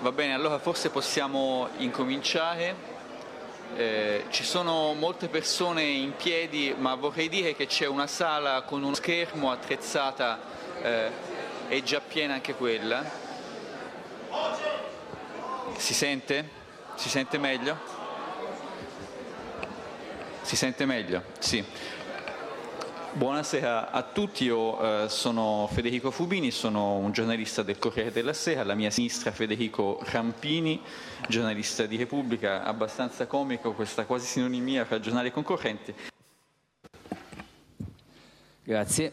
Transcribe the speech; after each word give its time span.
Va 0.00 0.12
bene, 0.12 0.32
allora 0.32 0.58
forse 0.58 0.88
possiamo 0.88 1.68
incominciare. 1.76 2.74
Eh, 3.76 4.24
ci 4.30 4.44
sono 4.44 4.94
molte 4.94 5.28
persone 5.28 5.82
in 5.82 6.16
piedi, 6.16 6.74
ma 6.74 6.94
vorrei 6.94 7.28
dire 7.28 7.54
che 7.54 7.66
c'è 7.66 7.86
una 7.86 8.06
sala 8.06 8.62
con 8.62 8.82
uno 8.82 8.94
schermo 8.94 9.50
attrezzata, 9.50 10.40
eh, 10.80 11.10
è 11.68 11.82
già 11.82 12.00
piena 12.00 12.32
anche 12.32 12.54
quella. 12.54 13.04
Si 15.76 15.92
sente? 15.92 16.48
Si 16.94 17.10
sente 17.10 17.36
meglio? 17.36 17.76
Si 20.40 20.56
sente 20.56 20.86
meglio? 20.86 21.24
Sì. 21.40 21.62
Buonasera 23.12 23.90
a 23.90 24.02
tutti, 24.04 24.44
io 24.44 25.04
eh, 25.04 25.08
sono 25.08 25.68
Federico 25.72 26.12
Fubini, 26.12 26.52
sono 26.52 26.94
un 26.94 27.10
giornalista 27.10 27.64
del 27.64 27.76
Corriere 27.76 28.12
della 28.12 28.32
Sera, 28.32 28.60
alla 28.60 28.76
mia 28.76 28.90
sinistra 28.90 29.32
Federico 29.32 30.00
Rampini, 30.04 30.80
giornalista 31.26 31.86
di 31.86 31.96
Repubblica, 31.96 32.62
abbastanza 32.62 33.26
comico 33.26 33.72
questa 33.72 34.04
quasi 34.04 34.26
sinonimia 34.26 34.84
fra 34.84 35.00
giornali 35.00 35.26
e 35.26 35.32
concorrenti. 35.32 35.94
Grazie. 38.62 39.12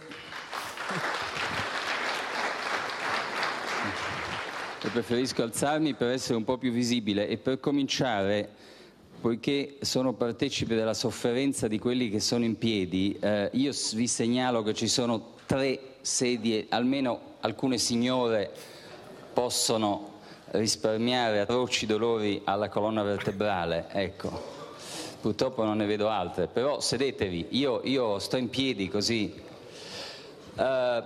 Io 4.83 4.89
preferisco 4.91 5.41
alzarmi 5.41 5.95
per 5.95 6.11
essere 6.11 6.35
un 6.35 6.43
po' 6.43 6.59
più 6.59 6.71
visibile 6.71 7.27
e 7.27 7.37
per 7.37 7.59
cominciare 7.59 8.75
poiché 9.19 9.77
sono 9.81 10.13
partecipe 10.13 10.75
della 10.75 10.93
sofferenza 10.93 11.67
di 11.67 11.79
quelli 11.79 12.09
che 12.09 12.19
sono 12.19 12.45
in 12.45 12.57
piedi, 12.57 13.17
eh, 13.19 13.49
io 13.53 13.71
vi 13.93 14.07
segnalo 14.07 14.63
che 14.63 14.73
ci 14.73 14.87
sono 14.87 15.35
tre 15.45 15.79
sedie, 16.01 16.67
almeno 16.69 17.35
alcune 17.41 17.77
signore 17.77 18.51
possono 19.33 20.15
risparmiare 20.51 21.39
atroci 21.39 21.85
dolori 21.85 22.41
alla 22.43 22.69
colonna 22.69 23.03
vertebrale, 23.03 23.87
ecco. 23.89 24.55
Purtroppo 25.19 25.63
non 25.63 25.77
ne 25.77 25.85
vedo 25.85 26.09
altre, 26.09 26.47
però 26.47 26.79
sedetevi, 26.79 27.47
io, 27.49 27.81
io 27.83 28.19
sto 28.19 28.37
in 28.37 28.49
piedi 28.49 28.87
così. 28.87 29.33
Uh, 30.55 31.03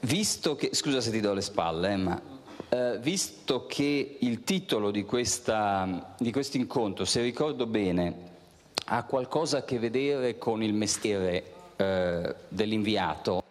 visto 0.00 0.56
che, 0.56 0.70
scusa 0.72 1.00
se 1.00 1.10
ti 1.10 1.20
do 1.20 1.34
le 1.34 1.42
spalle, 1.42 1.92
eh, 1.92 1.96
ma 1.96 2.20
eh, 2.70 2.98
visto 3.00 3.66
che 3.66 4.16
il 4.20 4.44
titolo 4.44 4.92
di, 4.92 5.04
questa, 5.04 6.14
di 6.18 6.30
questo 6.30 6.56
incontro, 6.56 7.04
se 7.04 7.20
ricordo 7.20 7.66
bene, 7.66 8.28
ha 8.86 9.02
qualcosa 9.02 9.58
a 9.58 9.64
che 9.64 9.78
vedere 9.78 10.38
con 10.38 10.62
il 10.62 10.72
mestiere 10.72 11.52
eh, 11.76 12.34
dell'inviato. 12.48 13.42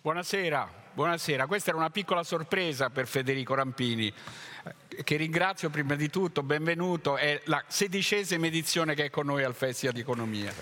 Buonasera, 0.00 0.70
buonasera. 0.92 1.48
Questa 1.48 1.70
era 1.70 1.78
una 1.78 1.90
piccola 1.90 2.22
sorpresa 2.22 2.90
per 2.90 3.08
Federico 3.08 3.54
Rampini, 3.54 4.06
eh, 4.06 5.02
che 5.02 5.16
ringrazio 5.16 5.68
prima 5.68 5.96
di 5.96 6.08
tutto, 6.08 6.44
benvenuto. 6.44 7.16
È 7.16 7.40
la 7.46 7.62
sedicesima 7.66 8.46
edizione 8.46 8.94
che 8.94 9.06
è 9.06 9.10
con 9.10 9.26
noi 9.26 9.42
al 9.42 9.54
Festival 9.54 9.94
di 9.94 10.00
Economia. 10.00 10.52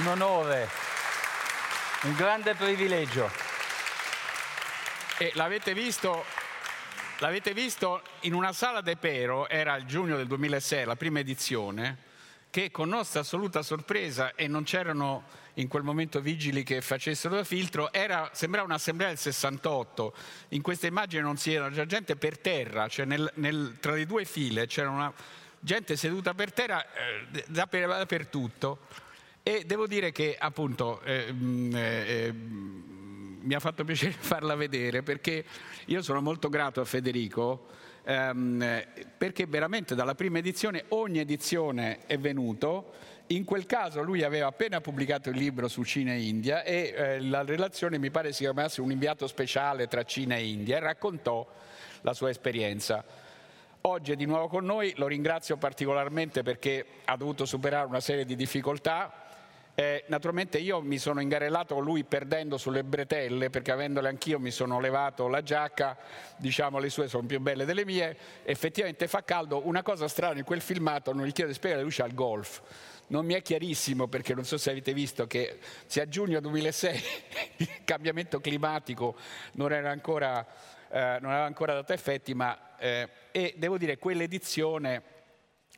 Un 0.00 0.06
onore, 0.08 0.68
un 2.02 2.14
grande 2.16 2.54
privilegio. 2.54 3.45
E 5.18 5.32
l'avete 5.34 5.72
visto, 5.72 6.24
l'avete 7.20 7.54
visto 7.54 8.02
in 8.20 8.34
una 8.34 8.52
sala 8.52 8.82
de 8.82 8.96
Pero, 8.96 9.48
era 9.48 9.74
il 9.76 9.86
giugno 9.86 10.14
del 10.18 10.26
2006, 10.26 10.84
la 10.84 10.94
prima 10.94 11.20
edizione, 11.20 11.96
che 12.50 12.70
con 12.70 12.90
nostra 12.90 13.20
assoluta 13.20 13.62
sorpresa, 13.62 14.34
e 14.34 14.46
non 14.46 14.64
c'erano 14.64 15.24
in 15.54 15.68
quel 15.68 15.84
momento 15.84 16.20
vigili 16.20 16.62
che 16.64 16.82
facessero 16.82 17.34
da 17.34 17.44
filtro, 17.44 17.90
era, 17.94 18.28
sembrava 18.34 18.66
un'assemblea 18.66 19.08
del 19.08 19.16
68. 19.16 20.14
In 20.48 20.60
questa 20.60 20.86
immagine 20.86 21.22
non 21.22 21.38
si 21.38 21.54
era 21.54 21.70
già 21.70 21.86
gente 21.86 22.16
per 22.16 22.36
terra, 22.36 22.86
cioè 22.88 23.06
nel, 23.06 23.30
nel, 23.36 23.78
tra 23.80 23.92
le 23.92 24.04
due 24.04 24.26
file 24.26 24.66
c'era 24.66 24.90
una 24.90 25.10
gente 25.58 25.96
seduta 25.96 26.34
per 26.34 26.52
terra 26.52 26.84
eh, 26.92 27.44
dappertutto. 27.46 28.80
E 29.42 29.64
devo 29.64 29.86
dire 29.86 30.12
che 30.12 30.36
appunto 30.38 31.00
eh, 31.02 31.32
eh, 31.72 32.34
mi 33.46 33.54
ha 33.54 33.60
fatto 33.60 33.84
piacere 33.84 34.12
farla 34.18 34.54
vedere 34.54 35.02
perché 35.02 35.44
io 35.86 36.02
sono 36.02 36.20
molto 36.20 36.48
grato 36.48 36.80
a 36.80 36.84
Federico 36.84 37.66
ehm, 38.04 38.84
perché 39.16 39.46
veramente 39.46 39.94
dalla 39.94 40.14
prima 40.14 40.38
edizione 40.38 40.84
ogni 40.88 41.18
edizione 41.18 42.00
è 42.06 42.18
venuto. 42.18 43.14
In 43.30 43.44
quel 43.44 43.66
caso 43.66 44.02
lui 44.02 44.22
aveva 44.22 44.46
appena 44.46 44.80
pubblicato 44.80 45.30
il 45.30 45.36
libro 45.36 45.66
su 45.66 45.82
Cina 45.82 46.12
e 46.12 46.22
India 46.22 46.62
e 46.62 46.94
eh, 46.96 47.20
la 47.20 47.42
relazione 47.42 47.98
mi 47.98 48.10
pare 48.10 48.32
si 48.32 48.44
chiamasse 48.44 48.80
un 48.80 48.92
inviato 48.92 49.26
speciale 49.26 49.88
tra 49.88 50.04
Cina 50.04 50.36
e 50.36 50.46
India 50.46 50.76
e 50.76 50.80
raccontò 50.80 51.44
la 52.02 52.14
sua 52.14 52.30
esperienza. 52.30 53.04
Oggi 53.82 54.12
è 54.12 54.16
di 54.16 54.26
nuovo 54.26 54.46
con 54.46 54.64
noi, 54.64 54.92
lo 54.96 55.08
ringrazio 55.08 55.56
particolarmente 55.56 56.42
perché 56.42 56.84
ha 57.04 57.16
dovuto 57.16 57.44
superare 57.44 57.86
una 57.86 58.00
serie 58.00 58.24
di 58.24 58.36
difficoltà, 58.36 59.25
eh, 59.78 60.04
naturalmente 60.06 60.56
io 60.56 60.80
mi 60.80 60.96
sono 60.96 61.20
ingarellato 61.20 61.74
con 61.74 61.84
lui 61.84 62.02
perdendo 62.02 62.56
sulle 62.56 62.82
bretelle, 62.82 63.50
perché 63.50 63.72
avendole 63.72 64.08
anch'io 64.08 64.38
mi 64.38 64.50
sono 64.50 64.80
levato 64.80 65.28
la 65.28 65.42
giacca, 65.42 65.98
diciamo 66.38 66.78
le 66.78 66.88
sue 66.88 67.08
sono 67.08 67.26
più 67.26 67.40
belle 67.40 67.66
delle 67.66 67.84
mie, 67.84 68.16
effettivamente 68.44 69.06
fa 69.06 69.22
caldo. 69.22 69.66
Una 69.66 69.82
cosa 69.82 70.08
strana 70.08 70.38
in 70.38 70.44
quel 70.44 70.62
filmato, 70.62 71.12
non 71.12 71.26
gli 71.26 71.32
chiedo 71.32 71.50
di 71.50 71.56
spiegare, 71.56 71.82
lui 71.82 71.92
c'ha 71.92 72.06
il 72.06 72.14
golf. 72.14 72.62
Non 73.08 73.26
mi 73.26 73.34
è 73.34 73.42
chiarissimo 73.42 74.06
perché 74.06 74.32
non 74.32 74.46
so 74.46 74.56
se 74.56 74.70
avete 74.70 74.94
visto 74.94 75.26
che 75.26 75.58
se 75.84 76.00
a 76.00 76.08
giugno 76.08 76.40
2006 76.40 77.02
il 77.58 77.84
cambiamento 77.84 78.40
climatico 78.40 79.14
non 79.52 79.72
era 79.72 79.90
ancora, 79.90 80.40
eh, 80.88 81.18
non 81.20 81.32
aveva 81.32 81.44
ancora 81.44 81.74
dato 81.74 81.92
effetti, 81.92 82.32
ma 82.32 82.78
eh, 82.78 83.10
e 83.30 83.52
devo 83.58 83.76
dire 83.76 83.98
quell'edizione 83.98 85.02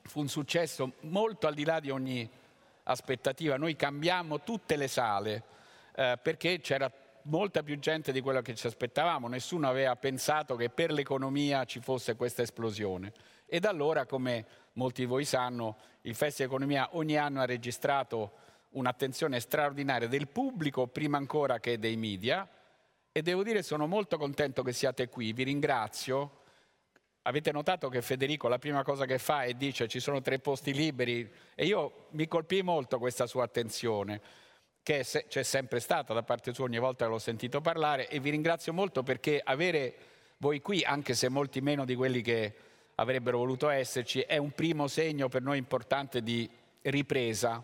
fu 0.04 0.20
un 0.20 0.28
successo 0.28 0.92
molto 1.00 1.48
al 1.48 1.54
di 1.54 1.64
là 1.64 1.80
di 1.80 1.90
ogni 1.90 2.30
aspettativa. 2.88 3.56
Noi 3.56 3.76
cambiamo 3.76 4.40
tutte 4.40 4.76
le 4.76 4.88
sale 4.88 5.42
eh, 5.94 6.18
perché 6.20 6.60
c'era 6.60 6.90
molta 7.22 7.62
più 7.62 7.78
gente 7.78 8.12
di 8.12 8.20
quello 8.20 8.40
che 8.40 8.54
ci 8.54 8.66
aspettavamo, 8.66 9.28
nessuno 9.28 9.68
aveva 9.68 9.94
pensato 9.96 10.56
che 10.56 10.70
per 10.70 10.92
l'economia 10.92 11.64
ci 11.64 11.80
fosse 11.80 12.16
questa 12.16 12.42
esplosione. 12.42 13.12
E 13.46 13.60
da 13.60 13.68
allora, 13.68 14.06
come 14.06 14.46
molti 14.74 15.02
di 15.02 15.06
voi 15.06 15.24
sanno, 15.24 15.76
il 16.02 16.14
Festival 16.14 16.50
Economia 16.50 16.88
ogni 16.92 17.16
anno 17.16 17.40
ha 17.40 17.44
registrato 17.44 18.32
un'attenzione 18.70 19.40
straordinaria 19.40 20.08
del 20.08 20.28
pubblico, 20.28 20.86
prima 20.86 21.16
ancora 21.16 21.58
che 21.58 21.78
dei 21.78 21.96
media, 21.96 22.48
e 23.10 23.22
devo 23.22 23.42
dire 23.42 23.62
sono 23.62 23.86
molto 23.86 24.16
contento 24.16 24.62
che 24.62 24.72
siate 24.72 25.08
qui, 25.08 25.32
vi 25.32 25.44
ringrazio 25.44 26.42
Avete 27.28 27.52
notato 27.52 27.90
che 27.90 28.00
Federico 28.00 28.48
la 28.48 28.58
prima 28.58 28.82
cosa 28.82 29.04
che 29.04 29.18
fa 29.18 29.42
è 29.42 29.52
dice 29.52 29.86
ci 29.86 30.00
sono 30.00 30.22
tre 30.22 30.38
posti 30.38 30.72
liberi 30.72 31.30
e 31.54 31.66
io 31.66 32.06
mi 32.12 32.26
colpì 32.26 32.62
molto 32.62 32.98
questa 32.98 33.26
sua 33.26 33.44
attenzione 33.44 34.18
che 34.82 35.04
c'è 35.04 35.42
sempre 35.42 35.78
stata 35.78 36.14
da 36.14 36.22
parte 36.22 36.54
sua 36.54 36.64
ogni 36.64 36.78
volta 36.78 37.04
che 37.04 37.10
l'ho 37.10 37.18
sentito 37.18 37.60
parlare 37.60 38.08
e 38.08 38.18
vi 38.18 38.30
ringrazio 38.30 38.72
molto 38.72 39.02
perché 39.02 39.42
avere 39.44 39.94
voi 40.38 40.62
qui, 40.62 40.82
anche 40.82 41.12
se 41.12 41.28
molti 41.28 41.60
meno 41.60 41.84
di 41.84 41.94
quelli 41.94 42.22
che 42.22 42.54
avrebbero 42.94 43.36
voluto 43.36 43.68
esserci, 43.68 44.20
è 44.20 44.38
un 44.38 44.52
primo 44.52 44.88
segno 44.88 45.28
per 45.28 45.42
noi 45.42 45.58
importante 45.58 46.22
di 46.22 46.48
ripresa. 46.80 47.62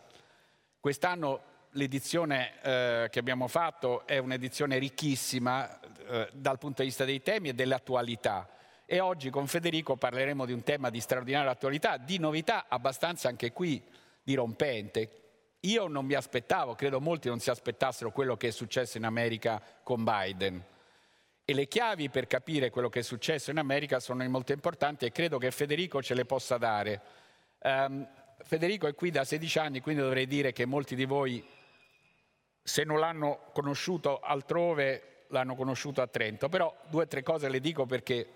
Quest'anno 0.79 1.43
l'edizione 1.71 2.53
eh, 2.61 3.09
che 3.11 3.19
abbiamo 3.19 3.49
fatto 3.49 4.07
è 4.07 4.19
un'edizione 4.19 4.77
ricchissima 4.77 5.81
eh, 5.81 6.29
dal 6.35 6.59
punto 6.59 6.83
di 6.83 6.89
vista 6.89 7.07
dei 7.07 7.23
temi 7.23 7.49
e 7.49 7.55
dell'attualità 7.55 8.47
e 8.87 9.01
oggi 9.01 9.31
con 9.31 9.47
Federico 9.47 9.97
parleremo 9.97 10.45
di 10.45 10.53
un 10.53 10.63
tema 10.63 10.91
di 10.91 11.01
straordinaria 11.01 11.51
attualità, 11.51 11.97
di 11.97 12.19
novità 12.19 12.67
abbastanza 12.69 13.29
anche 13.29 13.53
qui 13.53 13.83
dirompente. 14.23 15.23
Io 15.61 15.87
non 15.87 16.05
mi 16.05 16.15
aspettavo, 16.15 16.75
credo 16.75 17.01
molti 17.01 17.29
non 17.29 17.41
si 17.41 17.49
aspettassero 17.49 18.11
quello 18.11 18.37
che 18.37 18.49
è 18.49 18.51
successo 18.51 18.99
in 18.99 19.05
America 19.05 19.63
con 19.83 20.05
Biden. 20.05 20.63
E 21.47 21.55
le 21.55 21.67
chiavi 21.67 22.11
per 22.11 22.27
capire 22.27 22.71
quello 22.71 22.89
che 22.89 23.01
è 23.01 23.03
successo 23.03 23.51
in 23.51 23.59
America 23.59 24.01
sono 24.01 24.27
molto 24.29 24.53
importanti 24.53 25.07
e 25.07 25.13
credo 25.13 25.39
che 25.39 25.51
Federico 25.51 26.03
ce 26.03 26.15
le 26.15 26.25
possa 26.27 26.59
dare. 26.59 27.01
Um, 27.61 28.07
Federico 28.43 28.87
è 28.87 28.95
qui 28.95 29.11
da 29.11 29.25
16 29.25 29.59
anni, 29.59 29.81
quindi 29.81 30.03
dovrei 30.03 30.27
dire 30.27 30.53
che 30.53 30.67
molti 30.67 30.95
di 30.95 31.07
voi, 31.07 31.43
se 32.63 32.85
non 32.85 32.99
l'hanno 32.99 33.51
conosciuto 33.53 34.21
altrove, 34.21 35.25
l'hanno 35.29 35.55
conosciuto 35.55 36.03
a 36.03 36.07
Trento. 36.07 36.51
Però 36.51 36.75
due 36.89 37.05
o 37.05 37.07
tre 37.07 37.23
cose 37.23 37.49
le 37.49 37.61
dico 37.61 37.87
perché 37.87 38.29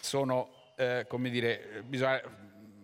sono, 0.00 0.50
eh, 0.76 1.06
come 1.08 1.30
dire, 1.30 1.82
bisogna 1.84 2.20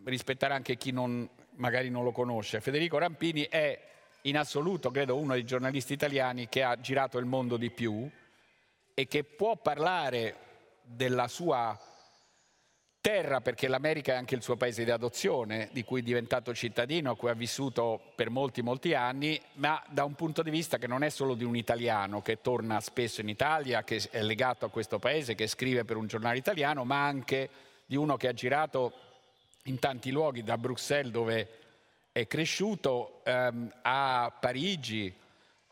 rispettare 0.04 0.54
anche 0.54 0.76
chi 0.76 0.90
non, 0.90 1.28
magari 1.56 1.90
non 1.90 2.04
lo 2.04 2.12
conosce. 2.12 2.60
Federico 2.60 2.98
Rampini 2.98 3.46
è 3.48 3.80
in 4.22 4.38
assoluto, 4.38 4.90
credo, 4.90 5.16
uno 5.16 5.34
dei 5.34 5.44
giornalisti 5.44 5.92
italiani 5.92 6.48
che 6.48 6.62
ha 6.62 6.78
girato 6.80 7.18
il 7.18 7.26
mondo 7.26 7.56
di 7.56 7.70
più 7.70 8.08
e 8.94 9.06
che 9.06 9.24
può 9.24 9.56
parlare 9.56 10.36
della 10.82 11.28
sua 11.28 11.78
terra 13.04 13.42
perché 13.42 13.68
l'America 13.68 14.14
è 14.14 14.16
anche 14.16 14.34
il 14.34 14.40
suo 14.40 14.56
paese 14.56 14.82
di 14.82 14.90
adozione, 14.90 15.68
di 15.72 15.84
cui 15.84 16.00
è 16.00 16.02
diventato 16.02 16.54
cittadino, 16.54 17.10
a 17.10 17.16
cui 17.16 17.28
ha 17.28 17.34
vissuto 17.34 18.00
per 18.14 18.30
molti, 18.30 18.62
molti 18.62 18.94
anni, 18.94 19.38
ma 19.56 19.82
da 19.90 20.04
un 20.04 20.14
punto 20.14 20.42
di 20.42 20.48
vista 20.48 20.78
che 20.78 20.86
non 20.86 21.02
è 21.02 21.10
solo 21.10 21.34
di 21.34 21.44
un 21.44 21.54
italiano 21.54 22.22
che 22.22 22.40
torna 22.40 22.80
spesso 22.80 23.20
in 23.20 23.28
Italia, 23.28 23.84
che 23.84 24.02
è 24.10 24.22
legato 24.22 24.64
a 24.64 24.70
questo 24.70 24.98
paese, 24.98 25.34
che 25.34 25.46
scrive 25.48 25.84
per 25.84 25.98
un 25.98 26.06
giornale 26.06 26.38
italiano, 26.38 26.84
ma 26.84 27.04
anche 27.04 27.50
di 27.84 27.94
uno 27.94 28.16
che 28.16 28.26
ha 28.26 28.32
girato 28.32 28.92
in 29.64 29.78
tanti 29.78 30.10
luoghi, 30.10 30.42
da 30.42 30.56
Bruxelles 30.56 31.12
dove 31.12 31.48
è 32.10 32.26
cresciuto, 32.26 33.20
ehm, 33.24 33.70
a 33.82 34.32
Parigi, 34.40 35.14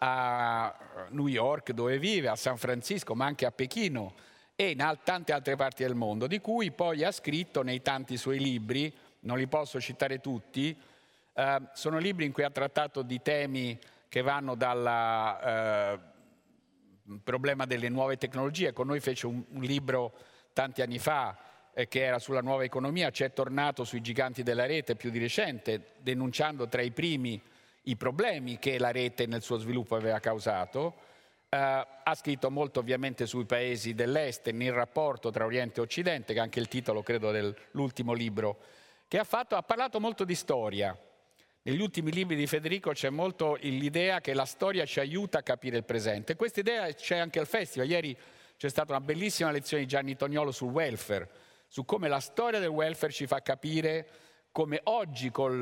a 0.01 1.07
New 1.09 1.29
York 1.29 1.73
dove 1.73 1.99
vive, 1.99 2.29
a 2.29 2.37
San 2.37 2.59
Francisco, 2.59 3.15
ma 3.15 3.25
anche 3.25 3.47
a 3.47 3.53
Pechino 3.53 4.13
e 4.55 4.71
in 4.71 4.99
tante 5.03 5.33
altre 5.33 5.57
parti 5.57 5.83
del 5.83 5.95
mondo, 5.95 6.27
di 6.27 6.41
cui 6.41 6.71
poi 6.71 7.05
ha 7.05 7.11
scritto 7.11 7.63
nei 7.63 7.83
tanti 7.83 8.17
suoi 8.17 8.39
libri, 8.39 8.93
non 9.21 9.39
li 9.39 9.47
posso 9.47 9.81
citare 9.81 10.21
tutti, 10.21 10.77
eh, 11.35 11.63
sono 11.73 11.99
libri 11.99 12.27
in 12.27 12.33
cui 12.33 12.43
ha 12.45 12.51
trattato 12.51 13.03
di 13.03 13.21
temi 13.23 13.79
che 14.09 14.21
vanno 14.21 14.55
dal 14.55 14.87
eh, 15.43 15.99
problema 17.25 17.65
delle 17.65 17.89
nuove 17.89 18.19
tecnologie. 18.19 18.73
Con 18.73 18.87
noi 18.87 19.01
fece 19.01 19.27
un, 19.27 19.43
un 19.49 19.63
libro 19.63 20.13
tanti 20.53 20.83
anni 20.83 20.99
fa 20.99 21.37
eh, 21.73 21.89
che 21.89 22.05
era 22.05 22.19
sulla 22.19 22.43
nuova 22.43 22.65
economia, 22.65 23.11
ci 23.11 23.25
è 23.25 23.33
tornato 23.33 23.85
sui 23.85 24.03
giganti 24.03 24.43
della 24.43 24.67
rete 24.67 24.97
più 24.97 25.11
di 25.11 25.19
recente, 25.19 25.95
denunciando 25.99 26.69
tra 26.69 26.83
i 26.83 26.91
primi 26.91 27.41
i 27.87 27.97
problemi 27.97 28.59
che 28.59 28.79
la 28.79 28.93
rete 28.93 29.27
nel 29.27 29.43
suo 29.43 29.57
sviluppo 29.57 29.97
aveva 29.97 30.21
causato 30.21 31.11
Uh, 31.55 31.59
ha 32.05 32.15
scritto 32.15 32.51
molto 32.51 32.81
ovviamente 32.81 33.27
sui 33.27 33.45
paesi 33.45 33.93
dell'Est, 33.93 34.49
nel 34.53 34.73
rapporto 34.73 35.31
tra 35.31 35.45
Oriente 35.45 35.81
e 35.81 35.83
Occidente, 35.83 36.33
che 36.33 36.39
è 36.39 36.43
anche 36.43 36.59
il 36.59 36.67
titolo 36.67 37.03
credo 37.03 37.31
dell'ultimo 37.31 38.15
libro 38.15 38.59
che 39.07 39.19
ha 39.19 39.25
fatto, 39.25 39.57
ha 39.57 39.63
parlato 39.63 40.01
molto 40.01 40.25
di 40.25 40.35
storia. 40.35 40.99
Negli 41.65 41.83
ultimi 41.83 42.11
libri 42.11 42.37
di 42.37 42.47
Federico 42.47 42.93
c'è 42.93 43.11
molto 43.11 43.59
l'idea 43.61 44.23
che 44.23 44.33
la 44.33 44.47
storia 44.47 44.87
ci 44.87 45.01
aiuta 45.01 45.41
a 45.41 45.43
capire 45.43 45.77
il 45.77 45.85
presente. 45.85 46.37
Questa 46.37 46.61
idea 46.61 46.91
c'è 46.95 47.19
anche 47.19 47.39
al 47.39 47.47
festival. 47.47 47.87
Ieri 47.87 48.17
c'è 48.57 48.71
stata 48.71 48.93
una 48.93 49.03
bellissima 49.03 49.51
lezione 49.51 49.83
di 49.83 49.89
Gianni 49.91 50.17
Tognolo 50.17 50.53
sul 50.53 50.71
welfare, 50.71 51.29
su 51.69 51.85
come 51.85 52.09
la 52.09 52.21
storia 52.21 52.61
del 52.61 52.71
welfare 52.71 53.13
ci 53.13 53.27
fa 53.27 53.43
capire 53.43 54.09
come 54.53 54.81
oggi 54.85 55.31
col 55.31 55.61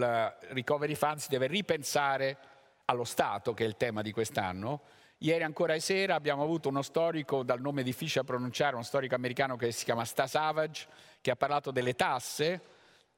Recovery 0.51 0.95
Fund 0.95 1.19
si 1.19 1.29
deve 1.31 1.49
ripensare 1.49 2.37
allo 2.85 3.03
Stato, 3.03 3.55
che 3.55 3.65
è 3.65 3.67
il 3.67 3.77
tema 3.77 4.03
di 4.03 4.13
quest'anno, 4.13 4.83
Ieri 5.23 5.45
ancora 5.45 5.79
sera 5.81 6.15
abbiamo 6.15 6.43
avuto 6.43 6.71
uno 6.71 6.81
storico 6.81 7.43
dal 7.43 7.61
nome 7.61 7.83
difficile 7.83 8.23
da 8.23 8.33
pronunciare, 8.33 8.75
uno 8.75 8.83
storico 8.83 9.15
americano 9.15 9.57
che 9.57 9.71
si 9.71 9.85
chiama 9.85 10.07
Sta 10.07 10.27
Savage, 10.27 10.87
che 11.21 11.31
ha 11.31 11.37
parlato 11.37 11.71
delle 11.71 11.95
tasse, 11.95 12.63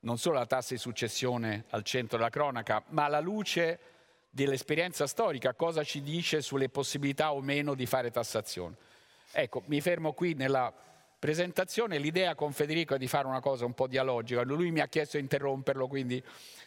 non 0.01 0.19
solo 0.19 0.39
la 0.39 0.47
tassa 0.47 0.75
di 0.75 0.81
successione 0.81 1.67
al 1.71 1.85
centro 1.85 2.17
della 2.17 2.29
cronaca, 2.29 2.83
ma 2.89 3.05
alla 3.05 3.21
luce 3.21 3.79
dell'esperienza 4.31 5.07
storica, 5.07 5.55
cosa 5.55 5.85
ci 5.85 6.03
dice 6.03 6.43
sulle 6.43 6.69
possibilità 6.69 7.33
o 7.33 7.41
meno 7.41 7.75
di 7.75 7.87
fare 7.87 8.11
tassazione. 8.11 8.75
Ecco, 9.31 9.63
mi 9.67 9.81
fermo 9.81 10.13
qui 10.13 10.35
nella 10.35 10.75
presentazione. 11.21 11.99
L'idea 11.99 12.35
con 12.35 12.53
Federico 12.53 12.97
è 12.97 12.99
di 12.99 13.07
fare 13.07 13.29
una 13.29 13.39
cosa 13.39 13.65
un 13.65 13.75
po' 13.75 13.87
dialogica. 13.87 14.43
Lui 14.43 14.73
mi 14.73 14.81
ha 14.81 14.89
chiesto 14.89 15.19
di 15.19 15.23
interromperlo, 15.23 15.87
quindi 15.87 16.21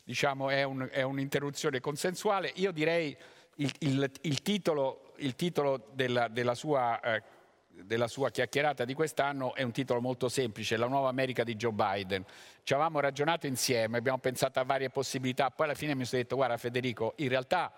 diciamo 0.05 0.49
è, 0.49 0.63
un, 0.63 0.87
è 0.89 1.01
un'interruzione 1.01 1.81
consensuale. 1.81 2.53
Io 2.55 2.71
direi 2.71 3.17
il, 3.55 3.73
il, 3.79 4.11
il 4.21 4.41
titolo, 4.41 5.04
il 5.17 5.35
titolo 5.35 5.87
della, 5.93 6.27
della, 6.27 6.55
sua, 6.55 6.99
eh, 7.01 7.23
della, 7.69 8.07
sua, 8.07 8.29
chiacchierata 8.29 8.85
di 8.85 8.93
quest'anno 8.93 9.53
è 9.55 9.63
un 9.63 9.71
titolo 9.71 10.01
molto 10.01 10.29
semplice, 10.29 10.77
La 10.77 10.87
nuova 10.87 11.09
America 11.09 11.43
di 11.43 11.55
Joe 11.55 11.71
Biden. 11.71 12.23
Ci 12.63 12.73
avevamo 12.73 12.99
ragionato 12.99 13.47
insieme, 13.47 13.97
abbiamo 13.97 14.17
pensato 14.17 14.59
a 14.59 14.63
varie 14.63 14.89
possibilità, 14.89 15.49
poi 15.51 15.67
alla 15.67 15.75
fine 15.75 15.95
mi 15.95 16.05
sono 16.05 16.21
detto, 16.21 16.35
guarda 16.35 16.57
Federico, 16.57 17.13
in 17.17 17.29
realtà 17.29 17.71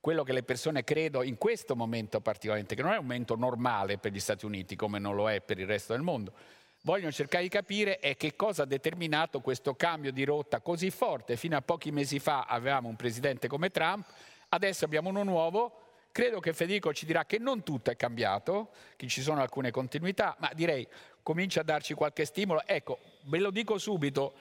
quello 0.00 0.22
che 0.22 0.32
le 0.32 0.42
persone 0.42 0.82
credo 0.82 1.22
in 1.22 1.36
questo 1.36 1.76
momento 1.76 2.20
particolarmente, 2.20 2.74
che 2.74 2.82
non 2.82 2.92
è 2.92 2.96
un 2.96 3.04
momento 3.04 3.36
normale 3.36 3.98
per 3.98 4.12
gli 4.12 4.20
Stati 4.20 4.46
Uniti 4.46 4.74
come 4.76 4.98
non 4.98 5.14
lo 5.14 5.30
è 5.30 5.40
per 5.40 5.58
il 5.58 5.66
resto 5.66 5.92
del 5.92 6.02
mondo, 6.02 6.32
vogliono 6.82 7.12
cercare 7.12 7.42
di 7.42 7.50
capire 7.50 7.98
è 7.98 8.16
che 8.16 8.34
cosa 8.34 8.62
ha 8.62 8.66
determinato 8.66 9.40
questo 9.40 9.74
cambio 9.74 10.10
di 10.10 10.24
rotta 10.24 10.60
così 10.60 10.90
forte. 10.90 11.36
Fino 11.36 11.56
a 11.56 11.60
pochi 11.60 11.90
mesi 11.90 12.18
fa 12.18 12.44
avevamo 12.44 12.88
un 12.88 12.96
presidente 12.96 13.48
come 13.48 13.70
Trump 13.70 14.06
Adesso 14.52 14.84
abbiamo 14.84 15.10
uno 15.10 15.22
nuovo, 15.22 15.89
credo 16.12 16.40
che 16.40 16.52
Federico 16.52 16.92
ci 16.92 17.06
dirà 17.06 17.24
che 17.24 17.38
non 17.38 17.62
tutto 17.62 17.90
è 17.90 17.96
cambiato, 17.96 18.70
che 18.96 19.06
ci 19.06 19.22
sono 19.22 19.40
alcune 19.40 19.70
continuità, 19.70 20.36
ma 20.38 20.50
direi 20.54 20.86
comincia 21.22 21.60
a 21.60 21.64
darci 21.64 21.94
qualche 21.94 22.24
stimolo. 22.24 22.62
Ecco, 22.66 22.98
ve 23.22 23.38
lo 23.38 23.50
dico 23.50 23.78
subito, 23.78 24.32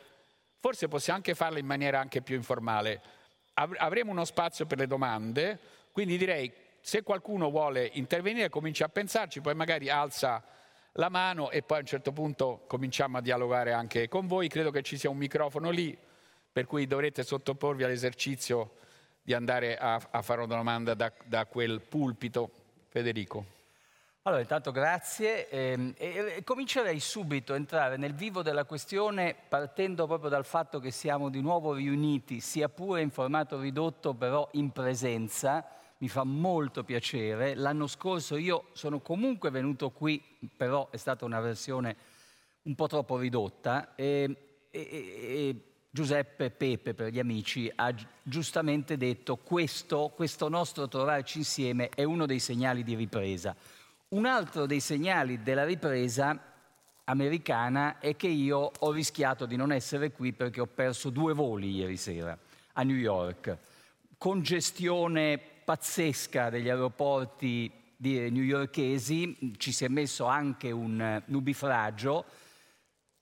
forse 0.59 0.87
possiamo 0.87 1.19
anche 1.19 1.35
farlo 1.35 1.59
in 1.59 1.65
maniera 1.65 1.99
anche 1.99 2.21
più 2.21 2.35
informale. 2.35 3.01
Avremo 3.53 4.11
uno 4.11 4.25
spazio 4.25 4.65
per 4.65 4.77
le 4.77 4.87
domande, 4.87 5.59
quindi 5.91 6.17
direi 6.17 6.51
se 6.81 7.03
qualcuno 7.03 7.49
vuole 7.49 7.89
intervenire 7.93 8.49
comincia 8.49 8.85
a 8.85 8.89
pensarci, 8.89 9.41
poi 9.41 9.53
magari 9.53 9.89
alza 9.89 10.41
la 10.93 11.09
mano 11.09 11.51
e 11.51 11.61
poi 11.61 11.77
a 11.77 11.81
un 11.81 11.85
certo 11.85 12.11
punto 12.11 12.63
cominciamo 12.67 13.17
a 13.17 13.21
dialogare 13.21 13.73
anche 13.73 14.07
con 14.07 14.27
voi. 14.27 14.47
Credo 14.47 14.71
che 14.71 14.81
ci 14.81 14.97
sia 14.97 15.09
un 15.09 15.17
microfono 15.17 15.69
lì, 15.69 15.97
per 16.51 16.65
cui 16.65 16.87
dovrete 16.87 17.23
sottoporvi 17.23 17.83
all'esercizio 17.83 18.77
di 19.29 19.35
andare 19.35 19.77
a, 19.77 20.01
a 20.09 20.23
fare 20.23 20.41
una 20.41 20.55
domanda 20.55 20.95
da, 20.95 21.13
da, 21.23 21.45
quel 21.45 21.81
pulpito. 21.81 22.49
Federico. 22.87 23.45
Allora, 24.23 24.41
intanto 24.41 24.71
grazie. 24.71 25.47
Eh, 25.49 25.93
e, 25.97 26.43
comincerei 26.43 26.99
subito 26.99 27.53
a 27.53 27.55
entrare 27.55 27.95
nel 27.97 28.15
vivo 28.15 28.41
della 28.41 28.65
questione 28.65 29.35
partendo 29.47 30.07
proprio 30.07 30.31
dal 30.31 30.45
fatto 30.45 30.79
che 30.79 30.89
siamo 30.89 31.29
di 31.29 31.41
nuovo 31.41 31.73
riuniti, 31.73 32.39
sia 32.39 32.69
pure 32.69 33.01
in 33.03 33.11
formato 33.11 33.59
ridotto, 33.59 34.15
però 34.15 34.49
in 34.53 34.71
presenza. 34.71 35.63
Mi 35.99 36.09
fa 36.09 36.23
molto 36.23 36.83
piacere. 36.83 37.53
L'anno 37.53 37.85
scorso 37.85 38.35
io 38.35 38.69
sono 38.71 38.99
comunque 38.99 39.51
venuto 39.51 39.91
qui, 39.91 40.23
però 40.57 40.89
è 40.89 40.97
stata 40.97 41.23
una 41.25 41.39
versione 41.39 41.95
un 42.63 42.73
po' 42.73 42.87
troppo 42.87 43.19
ridotta. 43.19 43.93
E, 43.93 44.65
e, 44.71 44.79
e 44.81 45.68
Giuseppe 45.91 46.51
Pepe 46.51 46.93
per 46.93 47.11
gli 47.11 47.17
amici 47.17 47.71
ha 47.73 47.91
giustamente 48.21 48.95
detto 48.95 49.37
questo, 49.37 50.11
questo 50.15 50.47
nostro 50.47 50.87
trovarci 50.87 51.39
insieme 51.39 51.89
è 51.89 52.03
uno 52.03 52.27
dei 52.27 52.39
segnali 52.39 52.83
di 52.83 52.93
ripresa. 52.93 53.55
Un 54.09 54.25
altro 54.25 54.67
dei 54.67 54.81
segnali 54.81 55.41
della 55.41 55.65
ripresa 55.65 56.39
americana 57.05 57.97
è 57.97 58.15
che 58.15 58.27
io 58.27 58.71
ho 58.77 58.91
rischiato 58.91 59.47
di 59.47 59.55
non 59.55 59.71
essere 59.71 60.11
qui 60.11 60.31
perché 60.31 60.61
ho 60.61 60.67
perso 60.67 61.09
due 61.09 61.33
voli 61.33 61.71
ieri 61.71 61.97
sera 61.97 62.37
a 62.73 62.83
New 62.83 62.95
York. 62.95 63.57
Congestione 64.17 65.39
pazzesca 65.39 66.51
degli 66.51 66.69
aeroporti 66.69 67.71
newyorkesi, 67.97 69.55
ci 69.57 69.71
si 69.71 69.85
è 69.85 69.87
messo 69.87 70.25
anche 70.25 70.69
un 70.69 71.21
nubifragio, 71.25 72.25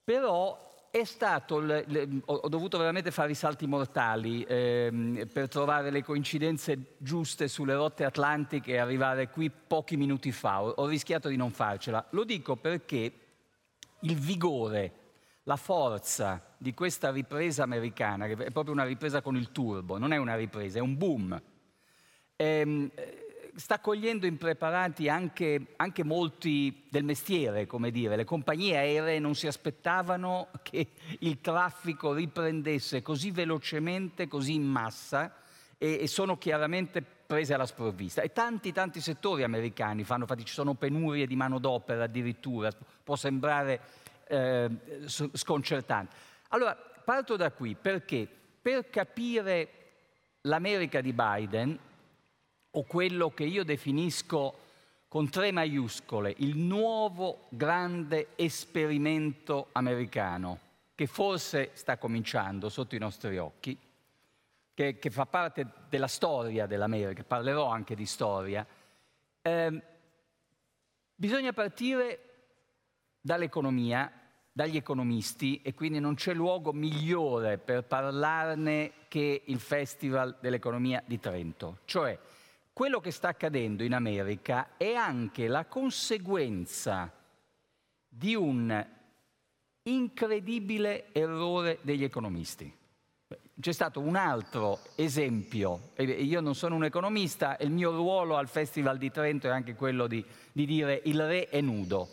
però 0.04 0.67
è 0.90 1.04
stato, 1.04 1.58
le, 1.58 1.84
le, 1.86 2.08
ho 2.24 2.48
dovuto 2.48 2.78
veramente 2.78 3.10
fare 3.10 3.30
i 3.30 3.34
salti 3.34 3.66
mortali 3.66 4.44
ehm, 4.48 5.28
per 5.32 5.48
trovare 5.48 5.90
le 5.90 6.02
coincidenze 6.02 6.94
giuste 6.98 7.48
sulle 7.48 7.74
rotte 7.74 8.04
atlantiche 8.04 8.72
e 8.72 8.78
arrivare 8.78 9.28
qui 9.28 9.50
pochi 9.50 9.96
minuti 9.96 10.32
fa. 10.32 10.62
Ho, 10.62 10.70
ho 10.70 10.86
rischiato 10.86 11.28
di 11.28 11.36
non 11.36 11.50
farcela. 11.50 12.04
Lo 12.10 12.24
dico 12.24 12.56
perché 12.56 13.12
il 14.00 14.16
vigore, 14.16 14.92
la 15.44 15.56
forza 15.56 16.54
di 16.56 16.72
questa 16.74 17.10
ripresa 17.10 17.62
americana, 17.62 18.26
che 18.26 18.34
è 18.34 18.50
proprio 18.50 18.72
una 18.72 18.84
ripresa 18.84 19.20
con 19.20 19.36
il 19.36 19.52
turbo, 19.52 19.98
non 19.98 20.12
è 20.12 20.16
una 20.16 20.36
ripresa, 20.36 20.78
è 20.78 20.82
un 20.82 20.96
boom. 20.96 21.42
Ehm, 22.36 22.90
sta 23.58 23.80
cogliendo 23.80 24.24
impreparati 24.24 25.08
anche, 25.08 25.74
anche, 25.76 26.04
molti 26.04 26.84
del 26.88 27.02
mestiere, 27.02 27.66
come 27.66 27.90
dire. 27.90 28.14
Le 28.14 28.24
compagnie 28.24 28.76
aeree 28.76 29.18
non 29.18 29.34
si 29.34 29.48
aspettavano 29.48 30.50
che 30.62 30.92
il 31.18 31.40
traffico 31.40 32.12
riprendesse 32.12 33.02
così 33.02 33.32
velocemente, 33.32 34.28
così 34.28 34.54
in 34.54 34.62
massa 34.62 35.34
e, 35.76 35.98
e 36.02 36.06
sono 36.06 36.38
chiaramente 36.38 37.02
prese 37.02 37.52
alla 37.52 37.66
sprovvista. 37.66 38.22
E 38.22 38.32
tanti, 38.32 38.70
tanti 38.70 39.00
settori 39.00 39.42
americani 39.42 40.04
fanno 40.04 40.24
fatica, 40.24 40.46
ci 40.46 40.54
sono 40.54 40.74
penurie 40.74 41.26
di 41.26 41.34
manodopera 41.34 42.04
addirittura, 42.04 42.70
può 43.02 43.16
sembrare 43.16 43.80
eh, 44.28 44.70
sconcertante. 45.32 46.14
Allora, 46.50 46.76
parto 46.76 47.34
da 47.34 47.50
qui 47.50 47.74
perché 47.74 48.28
per 48.62 48.88
capire 48.88 49.72
l'America 50.42 51.00
di 51.00 51.12
Biden 51.12 51.78
o 52.70 52.82
quello 52.84 53.30
che 53.30 53.44
io 53.44 53.64
definisco 53.64 54.66
con 55.08 55.30
tre 55.30 55.50
maiuscole, 55.52 56.34
il 56.38 56.56
nuovo 56.56 57.46
grande 57.48 58.28
esperimento 58.36 59.68
americano, 59.72 60.58
che 60.94 61.06
forse 61.06 61.70
sta 61.72 61.96
cominciando 61.96 62.68
sotto 62.68 62.94
i 62.94 62.98
nostri 62.98 63.38
occhi, 63.38 63.76
che, 64.74 64.98
che 64.98 65.10
fa 65.10 65.26
parte 65.26 65.66
della 65.88 66.06
storia 66.06 66.66
dell'America, 66.66 67.24
parlerò 67.24 67.68
anche 67.68 67.94
di 67.94 68.04
storia, 68.04 68.66
eh, 69.40 69.82
bisogna 71.14 71.52
partire 71.52 72.20
dall'economia, 73.20 74.12
dagli 74.52 74.76
economisti 74.76 75.60
e 75.62 75.72
quindi 75.72 76.00
non 76.00 76.14
c'è 76.14 76.34
luogo 76.34 76.72
migliore 76.72 77.58
per 77.58 77.84
parlarne 77.84 78.92
che 79.08 79.42
il 79.46 79.58
Festival 79.58 80.36
dell'Economia 80.40 81.02
di 81.06 81.18
Trento. 81.18 81.78
Cioè, 81.84 82.18
quello 82.78 83.00
che 83.00 83.10
sta 83.10 83.30
accadendo 83.30 83.82
in 83.82 83.92
America 83.92 84.76
è 84.76 84.92
anche 84.92 85.48
la 85.48 85.64
conseguenza 85.64 87.12
di 88.08 88.36
un 88.36 88.86
incredibile 89.82 91.12
errore 91.12 91.80
degli 91.82 92.04
economisti. 92.04 92.72
C'è 93.60 93.72
stato 93.72 93.98
un 93.98 94.14
altro 94.14 94.78
esempio, 94.94 95.90
io 95.96 96.40
non 96.40 96.54
sono 96.54 96.76
un 96.76 96.84
economista, 96.84 97.56
il 97.58 97.72
mio 97.72 97.90
ruolo 97.90 98.36
al 98.36 98.46
Festival 98.46 98.96
di 98.96 99.10
Trento 99.10 99.48
è 99.48 99.50
anche 99.50 99.74
quello 99.74 100.06
di, 100.06 100.24
di 100.52 100.64
dire 100.64 101.02
il 101.06 101.20
re 101.26 101.48
è 101.48 101.60
nudo. 101.60 102.08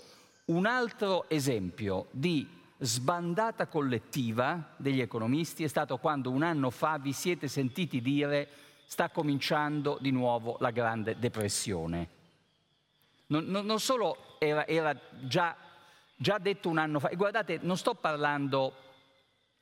Un 0.45 0.65
altro 0.65 1.29
esempio 1.29 2.07
di 2.09 2.47
sbandata 2.79 3.67
collettiva 3.67 4.73
degli 4.77 4.99
economisti 4.99 5.63
è 5.63 5.67
stato 5.67 5.97
quando 5.97 6.31
un 6.31 6.41
anno 6.41 6.71
fa 6.71 6.97
vi 6.97 7.13
siete 7.13 7.47
sentiti 7.47 8.01
dire 8.01 8.64
sta 8.85 9.09
cominciando 9.09 9.97
di 9.99 10.11
nuovo 10.11 10.57
la 10.59 10.71
Grande 10.71 11.17
Depressione. 11.17 12.09
Non, 13.27 13.45
non, 13.45 13.65
non 13.65 13.79
solo 13.79 14.37
era, 14.39 14.67
era 14.67 14.97
già, 15.21 15.55
già, 16.15 16.37
detto 16.37 16.69
un 16.69 16.77
anno 16.77 16.99
fa, 16.99 17.09
e 17.09 17.15
guardate, 17.15 17.59
non 17.61 17.77
sto 17.77 17.95
parlando 17.95 18.73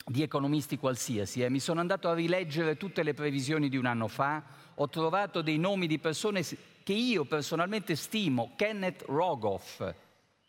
di 0.05 0.21
economisti 0.21 0.77
qualsiasi, 0.77 1.41
eh. 1.43 1.49
mi 1.49 1.59
sono 1.59 1.79
andato 1.79 2.09
a 2.09 2.13
rileggere 2.13 2.75
tutte 2.75 3.03
le 3.03 3.13
previsioni 3.13 3.69
di 3.69 3.77
un 3.77 3.85
anno 3.85 4.09
fa, 4.09 4.43
ho 4.75 4.89
trovato 4.89 5.41
dei 5.41 5.57
nomi 5.57 5.87
di 5.87 5.97
persone 5.99 6.43
che 6.83 6.93
io 6.93 7.23
personalmente 7.23 7.95
stimo, 7.95 8.51
Kenneth 8.57 9.03
Rogoff, 9.07 9.81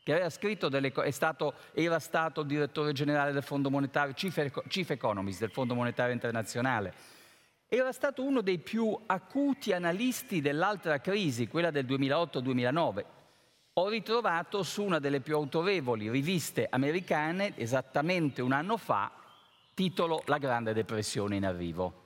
che 0.03 0.31
delle, 0.69 0.93
stato, 1.11 1.55
era 1.73 1.99
stato 1.99 2.43
direttore 2.43 2.93
generale 2.93 3.33
del 3.33 3.43
Fondo 3.43 3.71
Monetario, 3.71 4.13
chief, 4.13 4.67
chief 4.69 4.91
Economist 4.91 5.41
del 5.41 5.51
Fondo 5.51 5.75
Monetario 5.75 6.13
Internazionale. 6.13 7.14
Era 7.69 7.93
stato 7.93 8.23
uno 8.23 8.41
dei 8.41 8.59
più 8.59 8.97
acuti 9.07 9.73
analisti 9.73 10.41
dell'altra 10.41 11.01
crisi, 11.01 11.49
quella 11.49 11.71
del 11.71 11.87
2008-2009. 11.87 13.05
Ho 13.75 13.89
ritrovato 13.89 14.63
su 14.63 14.85
una 14.85 15.01
delle 15.01 15.21
più 15.21 15.35
autorevoli 15.35 16.09
riviste 16.09 16.67
americane, 16.71 17.57
esattamente 17.57 18.41
un 18.41 18.53
anno 18.53 18.77
fa, 18.77 19.11
titolo 19.75 20.23
La 20.27 20.39
Grande 20.39 20.73
Depressione 20.73 21.37
in 21.37 21.45
arrivo. 21.45 22.03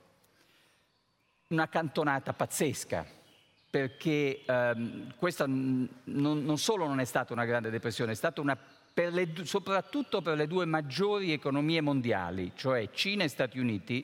Una 1.49 1.67
cantonata 1.67 2.33
pazzesca, 2.33 3.05
perché 3.69 4.41
ehm, 4.45 5.13
questa 5.17 5.45
non, 5.45 5.87
non, 6.05 6.57
solo 6.57 6.87
non 6.87 6.99
è 6.99 7.05
stata 7.05 7.33
una 7.33 7.45
grande 7.45 7.69
depressione, 7.69 8.13
è 8.13 8.15
stata 8.15 8.41
una, 8.41 8.57
per 8.91 9.13
le, 9.13 9.29
soprattutto 9.43 10.21
per 10.21 10.35
le 10.35 10.47
due 10.47 10.65
maggiori 10.65 11.31
economie 11.31 11.81
mondiali, 11.81 12.53
cioè 12.55 12.89
Cina 12.91 13.23
e 13.23 13.27
Stati 13.27 13.59
Uniti, 13.59 14.03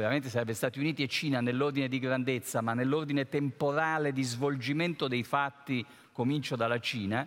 veramente 0.00 0.28
sarebbe 0.28 0.54
Stati 0.54 0.78
Uniti 0.78 1.02
e 1.02 1.08
Cina 1.08 1.40
nell'ordine 1.40 1.88
di 1.88 1.98
grandezza, 1.98 2.60
ma 2.60 2.74
nell'ordine 2.74 3.28
temporale 3.28 4.12
di 4.12 4.22
svolgimento 4.22 5.08
dei 5.08 5.24
fatti, 5.24 5.84
comincio 6.12 6.56
dalla 6.56 6.78
Cina, 6.78 7.26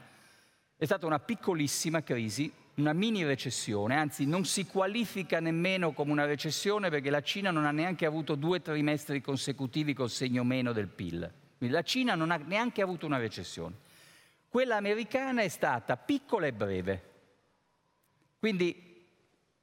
è 0.77 0.85
stata 0.85 1.05
una 1.05 1.19
piccolissima 1.19 2.01
crisi, 2.01 2.51
una 2.75 2.93
mini 2.93 3.23
recessione, 3.23 3.95
anzi 3.95 4.25
non 4.25 4.45
si 4.45 4.65
qualifica 4.65 5.39
nemmeno 5.39 5.91
come 5.91 6.11
una 6.11 6.25
recessione 6.25 6.89
perché 6.89 7.09
la 7.09 7.21
Cina 7.21 7.51
non 7.51 7.65
ha 7.65 7.71
neanche 7.71 8.05
avuto 8.05 8.35
due 8.35 8.61
trimestri 8.61 9.21
consecutivi 9.21 9.93
col 9.93 10.09
segno 10.09 10.43
meno 10.43 10.71
del 10.71 10.87
PIL. 10.87 11.31
Quindi 11.57 11.75
la 11.75 11.83
Cina 11.83 12.15
non 12.15 12.31
ha 12.31 12.37
neanche 12.37 12.81
avuto 12.81 13.05
una 13.05 13.17
recessione. 13.17 13.75
Quella 14.49 14.77
americana 14.77 15.41
è 15.43 15.47
stata 15.47 15.95
piccola 15.97 16.47
e 16.47 16.53
breve. 16.53 17.09
Quindi 18.39 18.90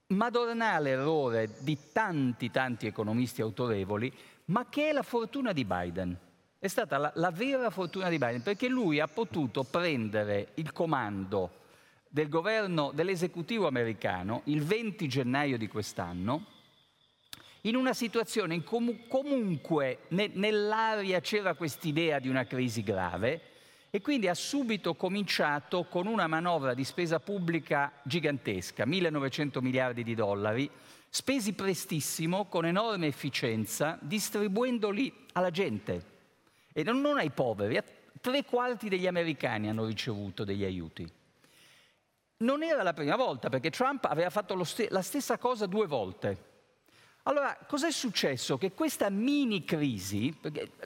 madornale 0.08 0.90
errore 0.90 1.50
di 1.60 1.76
tanti, 1.92 2.50
tanti 2.50 2.86
economisti 2.86 3.42
autorevoli, 3.42 4.12
ma 4.46 4.66
che 4.68 4.88
è 4.88 4.92
la 4.92 5.02
fortuna 5.02 5.52
di 5.52 5.64
Biden. 5.64 6.16
È 6.58 6.66
stata 6.66 6.96
la, 6.96 7.12
la 7.16 7.30
vera 7.30 7.70
fortuna 7.70 8.08
di 8.08 8.18
Biden, 8.18 8.42
perché 8.42 8.68
lui 8.68 9.00
ha 9.00 9.08
potuto 9.08 9.64
prendere 9.64 10.52
il 10.54 10.72
comando 10.72 11.50
del 12.08 12.28
governo, 12.28 12.90
dell'esecutivo 12.92 13.66
americano 13.66 14.42
il 14.44 14.62
20 14.62 15.06
gennaio 15.08 15.58
di 15.58 15.68
quest'anno, 15.68 16.46
in 17.62 17.76
una 17.76 17.92
situazione 17.92 18.54
in 18.54 18.64
cui 18.64 19.06
comunque 19.08 20.00
ne, 20.08 20.30
nell'aria 20.32 21.20
c'era 21.20 21.54
quest'idea 21.54 22.18
di 22.18 22.28
una 22.28 22.46
crisi 22.46 22.82
grave 22.82 23.40
e 23.90 24.00
quindi 24.00 24.28
ha 24.28 24.34
subito 24.34 24.94
cominciato 24.94 25.84
con 25.84 26.06
una 26.06 26.26
manovra 26.26 26.74
di 26.74 26.84
spesa 26.84 27.20
pubblica 27.20 27.92
gigantesca, 28.02 28.84
1900 28.84 29.62
miliardi 29.62 30.02
di 30.02 30.14
dollari, 30.14 30.70
spesi 31.08 31.54
prestissimo, 31.54 32.46
con 32.46 32.66
enorme 32.66 33.06
efficienza, 33.06 33.98
distribuendoli 34.00 35.26
alla 35.32 35.50
gente 35.50 36.16
e 36.72 36.82
non, 36.82 37.16
ai 37.16 37.30
poveri. 37.30 37.80
Tre 38.20 38.44
quarti 38.44 38.88
degli 38.88 39.06
americani 39.06 39.68
hanno 39.68 39.86
ricevuto 39.86 40.44
degli 40.44 40.64
aiuti. 40.64 41.10
Non 42.38 42.62
era 42.62 42.82
la 42.82 42.92
prima 42.92 43.16
volta 43.16 43.48
perché 43.48 43.70
Trump 43.70 44.04
aveva 44.04 44.30
fatto 44.30 44.62
st- 44.62 44.90
la 44.90 45.02
stessa 45.02 45.38
cosa 45.38 45.66
due 45.66 45.86
volte. 45.86 46.47
Allora, 47.28 47.58
cos'è 47.66 47.90
successo? 47.90 48.56
Che 48.56 48.72
questa 48.72 49.10
mini 49.10 49.62
crisi, 49.62 50.34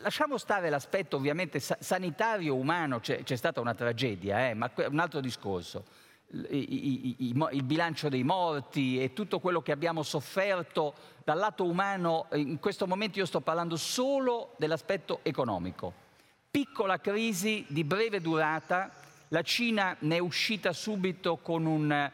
lasciamo 0.01 0.39
stare 0.39 0.71
l'aspetto 0.71 1.17
ovviamente 1.17 1.61
sanitario, 1.61 2.57
umano, 2.57 2.99
c'è, 2.99 3.23
c'è 3.23 3.37
stata 3.37 3.61
una 3.61 3.75
tragedia, 3.75 4.49
eh, 4.49 4.55
ma 4.55 4.69
un 4.89 4.99
altro 4.99 5.21
discorso. 5.21 5.85
I, 6.33 7.17
i, 7.17 7.35
il 7.53 7.63
bilancio 7.63 8.09
dei 8.09 8.25
morti 8.25 9.01
e 9.01 9.13
tutto 9.13 9.39
quello 9.39 9.63
che 9.63 9.71
abbiamo 9.71 10.03
sofferto 10.03 10.95
dal 11.23 11.39
lato 11.39 11.65
umano, 11.65 12.27
in 12.33 12.59
questo 12.59 12.89
momento 12.89 13.21
io 13.21 13.27
sto 13.27 13.41
parlando 13.41 13.77
solo 13.77 14.55
dell'aspetto 14.57 15.21
economico. 15.23 15.93
Piccola 16.51 16.99
crisi 16.99 17.65
di 17.69 17.85
breve 17.85 18.21
durata, 18.21 18.91
la 19.29 19.43
Cina 19.43 19.95
ne 20.01 20.17
è 20.17 20.19
uscita 20.19 20.73
subito 20.73 21.37
con 21.37 21.67
un 21.67 22.11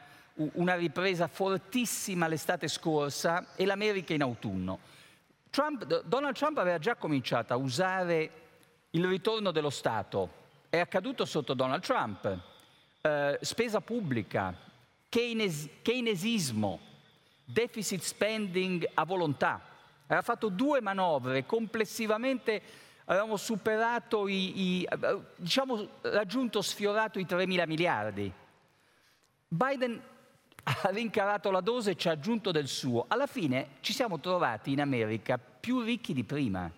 una 0.54 0.75
ripresa 0.75 1.26
fortissima 1.26 2.28
l'estate 2.28 2.68
scorsa 2.68 3.54
e 3.57 3.64
l'America 3.64 4.14
in 4.14 4.23
autunno. 4.23 4.78
Trump, 5.50 6.02
Donald 6.02 6.37
Trump 6.37 6.59
aveva 6.59 6.78
già 6.78 6.95
cominciato 6.95 7.52
a 7.52 7.57
usare 7.57 8.30
il 8.90 9.07
ritorno 9.07 9.50
dello 9.50 9.71
Stato, 9.71 10.30
è 10.68 10.78
accaduto 10.78 11.25
sotto 11.25 11.54
Donald 11.54 11.83
Trump, 11.83 12.38
eh, 13.00 13.38
spesa 13.40 13.80
pubblica, 13.80 14.54
Keynes, 15.09 15.68
keynesismo, 15.83 16.78
deficit 17.45 18.02
spending 18.02 18.88
a 18.95 19.04
volontà. 19.04 19.61
Aveva 20.07 20.23
fatto 20.23 20.49
due 20.49 20.80
manovre, 20.80 21.47
complessivamente 21.47 22.62
avevamo 23.07 23.37
superato 23.37 24.28
i, 24.28 24.80
i 24.80 24.88
diciamo 25.37 25.88
raggiunto, 26.02 26.61
sfiorato 26.61 27.18
i 27.18 27.25
3 27.25 27.47
mila 27.47 27.66
miliardi. 27.66 28.30
Biden 29.49 30.00
ha 30.82 30.90
rincarato 30.90 31.50
la 31.50 31.60
dose 31.60 31.92
e 31.92 31.96
ci 31.96 32.08
ha 32.08 32.12
aggiunto 32.12 32.50
del 32.50 32.68
suo. 32.68 33.06
Alla 33.08 33.26
fine 33.26 33.76
ci 33.80 33.92
siamo 33.92 34.20
trovati 34.20 34.72
in 34.72 34.80
America 34.80 35.38
più 35.38 35.80
ricchi 35.80 36.12
di 36.12 36.25
prima. 36.25 36.70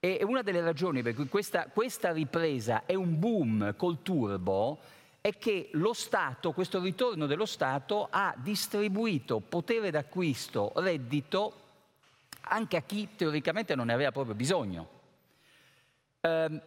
E 0.00 0.20
una 0.24 0.42
delle 0.42 0.60
ragioni 0.60 1.02
per 1.02 1.14
cui 1.14 1.28
questa, 1.28 1.66
questa 1.66 2.12
ripresa 2.12 2.84
è 2.86 2.94
un 2.94 3.18
boom 3.18 3.74
col 3.76 4.02
turbo 4.02 4.78
è 5.20 5.36
che 5.38 5.70
lo 5.72 5.92
Stato, 5.92 6.52
questo 6.52 6.80
ritorno 6.80 7.26
dello 7.26 7.46
Stato, 7.46 8.06
ha 8.08 8.32
distribuito 8.36 9.40
potere 9.40 9.90
d'acquisto, 9.90 10.72
reddito, 10.76 11.52
anche 12.42 12.76
a 12.76 12.82
chi 12.82 13.08
teoricamente 13.16 13.74
non 13.74 13.86
ne 13.86 13.92
aveva 13.92 14.12
proprio 14.12 14.36
bisogno. 14.36 14.88
Um, 16.20 16.62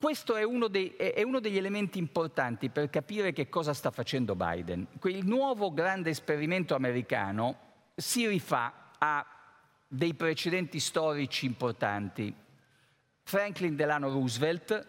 questo 0.00 0.36
è 0.36 0.44
uno, 0.44 0.68
dei, 0.68 0.90
è 0.90 1.22
uno, 1.22 1.40
degli 1.40 1.56
elementi 1.56 1.98
importanti 1.98 2.68
per 2.68 2.88
capire 2.88 3.32
che 3.32 3.48
cosa 3.48 3.74
sta 3.74 3.90
facendo 3.90 4.36
Biden. 4.36 4.86
Il 5.04 5.26
nuovo 5.26 5.72
grande 5.72 6.10
esperimento 6.10 6.76
americano 6.76 7.58
si 7.96 8.24
rifà 8.28 8.92
a 8.96 9.26
dei 9.88 10.14
precedenti 10.14 10.78
storici 10.78 11.46
importanti. 11.46 12.32
Franklin 13.24 13.74
Delano 13.74 14.08
Roosevelt, 14.08 14.86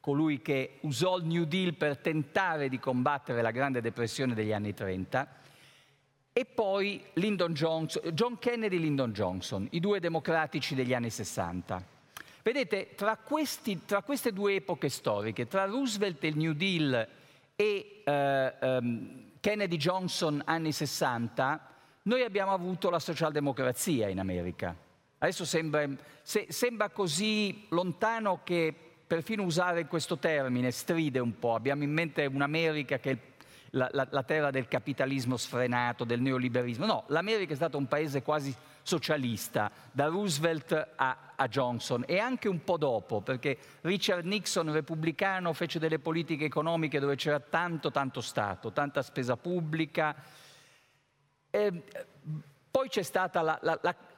colui 0.00 0.40
che 0.40 0.78
usò 0.80 1.18
il 1.18 1.26
New 1.26 1.44
Deal 1.44 1.74
per 1.74 1.98
tentare 1.98 2.70
di 2.70 2.78
combattere 2.78 3.42
la 3.42 3.50
Grande 3.50 3.82
Depressione 3.82 4.32
degli 4.32 4.54
anni 4.54 4.72
30, 4.72 5.40
e 6.32 6.44
poi 6.46 7.04
Johnson, 7.12 8.10
John 8.14 8.38
Kennedy 8.38 8.76
e 8.76 8.78
Lyndon 8.78 9.12
Johnson, 9.12 9.68
i 9.72 9.80
due 9.80 10.00
democratici 10.00 10.74
degli 10.74 10.94
anni 10.94 11.10
60. 11.10 12.00
Vedete, 12.42 12.94
tra, 12.96 13.16
questi, 13.16 13.84
tra, 13.84 14.02
queste 14.02 14.32
due 14.32 14.56
epoche 14.56 14.88
storiche, 14.88 15.46
tra 15.46 15.64
Roosevelt 15.64 16.24
e 16.24 16.28
il 16.28 16.36
New 16.36 16.52
Deal 16.52 17.08
e 17.54 18.02
eh, 18.04 18.54
um, 18.60 19.30
Kennedy 19.38 19.76
Johnson 19.76 20.42
anni 20.44 20.72
60, 20.72 21.68
noi 22.02 22.22
abbiamo 22.22 22.52
avuto 22.52 22.90
la 22.90 22.98
socialdemocrazia 22.98 24.08
in 24.08 24.18
America. 24.18 24.74
Adesso 25.18 25.44
sembra, 25.44 25.88
se, 26.22 26.46
sembra 26.48 26.88
così 26.88 27.66
lontano 27.68 28.40
che 28.42 28.74
perfino 29.06 29.44
usare 29.44 29.86
questo 29.86 30.18
termine 30.18 30.72
stride 30.72 31.20
un 31.20 31.38
po'. 31.38 31.54
Abbiamo 31.54 31.84
in 31.84 31.92
mente 31.92 32.26
un'America 32.26 32.98
che 32.98 33.18
la, 33.70 33.88
la, 33.92 34.08
la 34.10 34.22
terra 34.24 34.50
del 34.50 34.66
capitalismo 34.66 35.36
sfrenato, 35.36 36.02
del 36.02 36.20
neoliberismo. 36.20 36.86
No, 36.86 37.04
l'America 37.06 37.52
è 37.52 37.56
stato 37.56 37.78
un 37.78 37.86
paese 37.86 38.22
quasi 38.22 38.52
socialista, 38.82 39.70
da 39.90 40.06
Roosevelt 40.06 40.90
a, 40.96 41.16
a, 41.34 41.48
Johnson 41.48 42.04
e 42.06 42.18
anche 42.18 42.48
un 42.48 42.62
po' 42.64 42.76
dopo, 42.76 43.20
perché 43.20 43.58
Richard 43.82 44.24
Nixon, 44.24 44.72
repubblicano, 44.72 45.52
fece 45.52 45.78
delle 45.78 45.98
politiche 45.98 46.44
economiche 46.44 47.00
dove 47.00 47.16
c'era 47.16 47.40
tanto, 47.40 47.90
tanto 47.90 48.20
Stato, 48.20 48.72
tanta 48.72 49.02
spesa 49.02 49.36
pubblica. 49.36 50.14
E, 51.50 51.82
poi 52.70 52.88
c'è 52.88 53.02
stato 53.02 53.38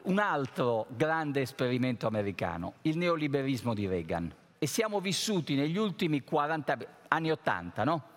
un 0.03 0.19
altro 0.21 0.87
grande 0.91 1.41
esperimento 1.41 2.07
americano, 2.07 2.75
il 2.83 2.97
neoliberismo 2.97 3.75
di 3.75 3.89
Reagan. 3.89 4.33
E 4.59 4.67
siamo 4.67 5.01
vissuti 5.01 5.57
negli 5.57 5.77
ultimi 5.77 6.23
40 6.23 6.79
anni 7.09 7.33
80, 7.33 7.85
no? 7.85 8.14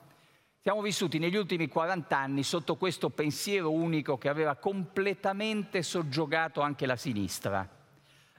Siamo 0.68 0.82
vissuti 0.82 1.18
negli 1.18 1.38
ultimi 1.38 1.70
40 1.70 2.18
anni 2.18 2.44
sotto 2.44 2.76
questo 2.76 3.10
pensiero 3.10 3.72
unico 3.72 4.18
che 4.18 4.28
aveva 4.28 4.58
completamente 4.58 5.82
soggiogato 5.82 6.60
anche 6.60 6.86
la 6.86 6.98
sinistra. 6.98 7.66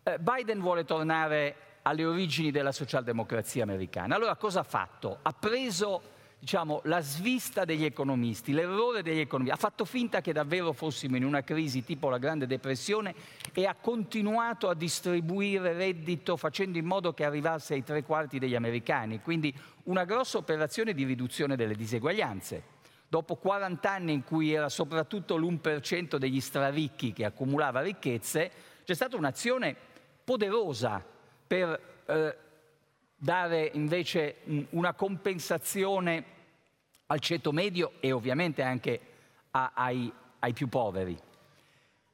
Eh, 0.02 0.18
Biden 0.18 0.60
vuole 0.60 0.84
tornare 0.84 1.78
alle 1.80 2.04
origini 2.04 2.50
della 2.50 2.70
socialdemocrazia 2.70 3.62
americana. 3.62 4.14
Allora 4.14 4.36
cosa 4.36 4.60
ha 4.60 4.62
fatto? 4.62 5.20
Ha 5.22 5.32
preso 5.32 6.02
diciamo, 6.38 6.80
la 6.84 7.00
svista 7.00 7.64
degli 7.64 7.84
economisti, 7.84 8.52
l'errore 8.52 9.02
degli 9.02 9.18
economisti, 9.18 9.56
ha 9.56 9.60
fatto 9.60 9.84
finta 9.84 10.20
che 10.20 10.32
davvero 10.32 10.72
fossimo 10.72 11.16
in 11.16 11.24
una 11.24 11.42
crisi 11.42 11.84
tipo 11.84 12.08
la 12.08 12.18
Grande 12.18 12.46
Depressione 12.46 13.14
e 13.52 13.66
ha 13.66 13.74
continuato 13.74 14.68
a 14.68 14.74
distribuire 14.74 15.72
reddito 15.72 16.36
facendo 16.36 16.78
in 16.78 16.84
modo 16.84 17.12
che 17.12 17.24
arrivasse 17.24 17.74
ai 17.74 17.82
tre 17.82 18.04
quarti 18.04 18.38
degli 18.38 18.54
americani, 18.54 19.20
quindi 19.20 19.52
una 19.84 20.04
grossa 20.04 20.38
operazione 20.38 20.94
di 20.94 21.04
riduzione 21.04 21.56
delle 21.56 21.74
diseguaglianze. 21.74 22.76
Dopo 23.10 23.36
40 23.36 23.90
anni 23.90 24.12
in 24.12 24.22
cui 24.22 24.52
era 24.52 24.68
soprattutto 24.68 25.36
l'1% 25.36 26.16
degli 26.16 26.40
straricchi 26.40 27.14
che 27.14 27.24
accumulava 27.24 27.80
ricchezze, 27.80 28.50
c'è 28.84 28.94
stata 28.94 29.16
un'azione 29.16 29.74
poderosa 30.22 31.02
per 31.46 31.80
eh, 32.04 32.36
dare 33.18 33.70
invece 33.74 34.36
una 34.70 34.94
compensazione 34.94 36.24
al 37.06 37.18
ceto 37.18 37.50
medio 37.50 37.94
e 38.00 38.12
ovviamente 38.12 38.62
anche 38.62 39.00
a, 39.50 39.72
ai, 39.74 40.10
ai 40.38 40.52
più 40.52 40.68
poveri. 40.68 41.18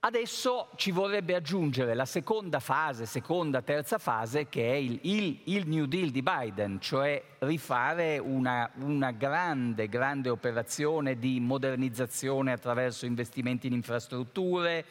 Adesso 0.00 0.68
ci 0.76 0.90
vorrebbe 0.90 1.34
aggiungere 1.34 1.94
la 1.94 2.04
seconda 2.04 2.60
fase, 2.60 3.06
seconda, 3.06 3.62
terza 3.62 3.96
fase, 3.96 4.48
che 4.50 4.70
è 4.70 4.74
il, 4.74 4.98
il, 5.02 5.40
il 5.44 5.66
New 5.66 5.86
Deal 5.86 6.10
di 6.10 6.22
Biden, 6.22 6.78
cioè 6.78 7.22
rifare 7.38 8.18
una, 8.18 8.70
una, 8.80 9.12
grande, 9.12 9.88
grande 9.88 10.28
operazione 10.28 11.18
di 11.18 11.40
modernizzazione 11.40 12.52
attraverso 12.52 13.06
investimenti 13.06 13.66
in 13.66 13.72
infrastrutture, 13.72 14.84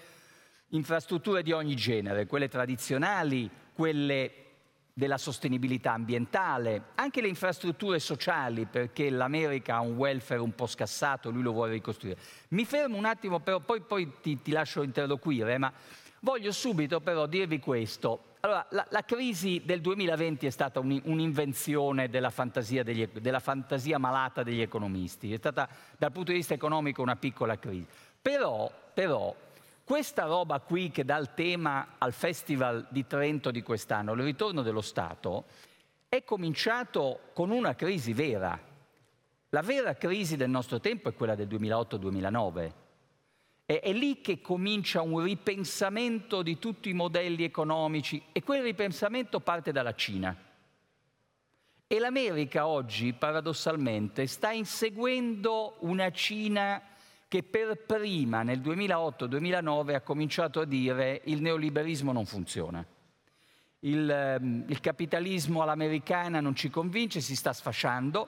infrastrutture 0.69 1.43
di 1.43 1.51
ogni 1.51 1.75
genere, 1.75 2.25
quelle 2.25 2.47
tradizionali, 2.47 3.47
quelle 3.75 4.42
della 4.93 5.17
sostenibilità 5.17 5.93
ambientale, 5.93 6.89
anche 6.95 7.19
le 7.19 7.27
infrastrutture 7.27 7.97
sociali, 7.99 8.65
perché 8.65 9.09
l'America 9.09 9.75
ha 9.75 9.79
un 9.79 9.95
welfare 9.95 10.39
un 10.39 10.53
po' 10.53 10.67
scassato, 10.67 11.31
lui 11.31 11.41
lo 11.41 11.51
vuole 11.51 11.71
ricostruire. 11.71 12.17
Mi 12.49 12.63
fermo 12.63 12.97
un 12.97 13.05
attimo, 13.05 13.39
però 13.39 13.59
poi, 13.59 13.81
poi 13.81 14.13
ti, 14.21 14.41
ti, 14.43 14.51
lascio 14.51 14.83
interloquire, 14.83 15.57
ma 15.57 15.73
voglio 16.19 16.51
subito 16.51 17.01
però 17.01 17.25
dirvi 17.25 17.59
questo. 17.59 18.31
Allora, 18.41 18.67
la, 18.69 18.85
la 18.89 19.03
crisi 19.03 19.63
del 19.65 19.81
2020 19.81 20.45
è 20.45 20.49
stata 20.51 20.79
un, 20.79 21.01
un'invenzione 21.05 22.09
della 22.09 22.29
fantasia, 22.29 22.83
degli, 22.83 23.07
della 23.07 23.39
fantasia 23.39 23.97
malata 23.97 24.43
degli 24.43 24.61
economisti, 24.61 25.33
è 25.33 25.37
stata 25.37 25.67
dal 25.97 26.11
punto 26.11 26.31
di 26.31 26.37
vista 26.37 26.53
economico 26.53 27.01
una 27.01 27.15
piccola 27.15 27.57
crisi. 27.57 27.87
Però, 28.21 28.71
però 28.93 29.33
questa 29.83 30.23
roba 30.25 30.59
qui 30.61 30.91
che 30.91 31.03
dà 31.03 31.17
il 31.17 31.33
tema 31.33 31.95
al 31.97 32.13
Festival 32.13 32.87
di 32.89 33.05
Trento 33.05 33.51
di 33.51 33.61
quest'anno, 33.61 34.13
il 34.13 34.23
ritorno 34.23 34.61
dello 34.61 34.81
Stato, 34.81 35.45
è 36.07 36.23
cominciato 36.23 37.19
con 37.33 37.49
una 37.51 37.75
crisi 37.75 38.13
vera. 38.13 38.57
La 39.49 39.61
vera 39.61 39.95
crisi 39.95 40.37
del 40.37 40.49
nostro 40.49 40.79
tempo 40.79 41.09
è 41.09 41.13
quella 41.13 41.35
del 41.35 41.47
2008-2009. 41.47 42.73
È, 43.65 43.79
è 43.79 43.91
lì 43.91 44.21
che 44.21 44.39
comincia 44.39 45.01
un 45.01 45.21
ripensamento 45.21 46.41
di 46.41 46.57
tutti 46.59 46.89
i 46.89 46.93
modelli 46.93 47.43
economici 47.43 48.23
e 48.31 48.41
quel 48.41 48.63
ripensamento 48.63 49.41
parte 49.41 49.71
dalla 49.71 49.95
Cina. 49.95 50.35
E 51.85 51.99
l'America 51.99 52.67
oggi, 52.67 53.11
paradossalmente, 53.11 54.27
sta 54.27 54.51
inseguendo 54.51 55.75
una 55.79 56.09
Cina 56.11 56.81
che 57.33 57.41
per 57.41 57.77
prima 57.83 58.43
nel 58.43 58.59
2008-2009 58.59 59.95
ha 59.95 60.01
cominciato 60.01 60.59
a 60.59 60.65
dire 60.65 61.21
il 61.23 61.41
neoliberismo 61.41 62.11
non 62.11 62.27
funziona. 62.27 62.85
Il, 63.79 64.07
ehm, 64.07 64.65
il, 64.67 64.79
capitalismo 64.79 65.63
all'americana 65.63 66.41
non 66.41 66.53
ci 66.53 66.69
convince, 66.69 67.21
si 67.21 67.35
sta 67.35 67.51
sfasciando. 67.51 68.27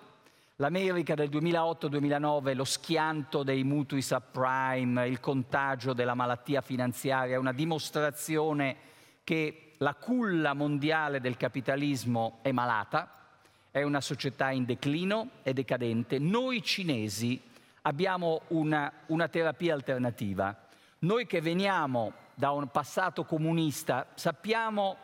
L'America 0.56 1.14
del 1.14 1.30
2008-2009, 1.30 2.56
lo 2.56 2.64
schianto 2.64 3.44
dei 3.44 3.64
mutui 3.64 4.02
subprime, 4.02 5.08
il 5.08 5.20
contagio 5.20 5.94
della 5.94 6.16
malattia 6.16 6.62
finanziaria, 6.62 7.36
è 7.36 7.38
una 7.38 7.54
dimostrazione 7.54 8.76
che 9.24 9.74
la 9.78 9.94
culla 9.94 10.54
mondiale 10.54 11.22
del 11.22 11.38
capitalismo 11.38 12.40
è 12.42 12.52
malata, 12.52 13.28
è 13.70 13.84
una 13.84 14.02
società 14.02 14.50
in 14.50 14.66
declino, 14.66 15.30
è 15.44 15.54
decadente. 15.54 16.18
Noi 16.18 16.64
cinesi 16.64 17.54
abbiamo 17.88 18.42
una, 18.50 18.92
una 19.08 19.28
terapia 19.28 19.74
alternativa. 19.74 20.56
Noi 21.00 21.26
che 21.26 21.42
veniamo 21.42 22.14
da 22.34 22.52
un 22.52 22.68
passato 22.68 23.24
comunista 23.24 24.08
sappiamo 24.16 24.98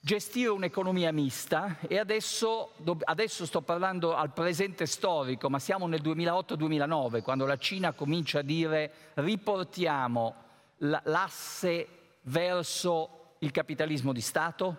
gestire 0.00 0.50
un'economia 0.50 1.12
mista 1.12 1.78
e 1.86 1.98
adesso, 1.98 2.72
adesso, 3.04 3.44
sto 3.44 3.60
parlando 3.60 4.14
al 4.14 4.32
presente 4.32 4.86
storico, 4.86 5.50
ma 5.50 5.58
siamo 5.58 5.86
nel 5.86 6.00
2008-2009, 6.02 7.22
quando 7.22 7.44
la 7.44 7.58
Cina 7.58 7.92
comincia 7.92 8.38
a 8.38 8.42
dire 8.42 8.92
riportiamo 9.14 10.34
l'asse 10.78 11.88
verso 12.22 13.34
il 13.40 13.50
capitalismo 13.50 14.12
di 14.12 14.20
Stato, 14.20 14.76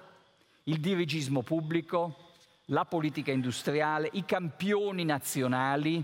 il 0.63 0.79
dirigismo 0.79 1.41
pubblico, 1.43 2.31
la 2.65 2.85
politica 2.85 3.31
industriale, 3.31 4.09
i 4.13 4.25
campioni 4.25 5.05
nazionali, 5.05 6.03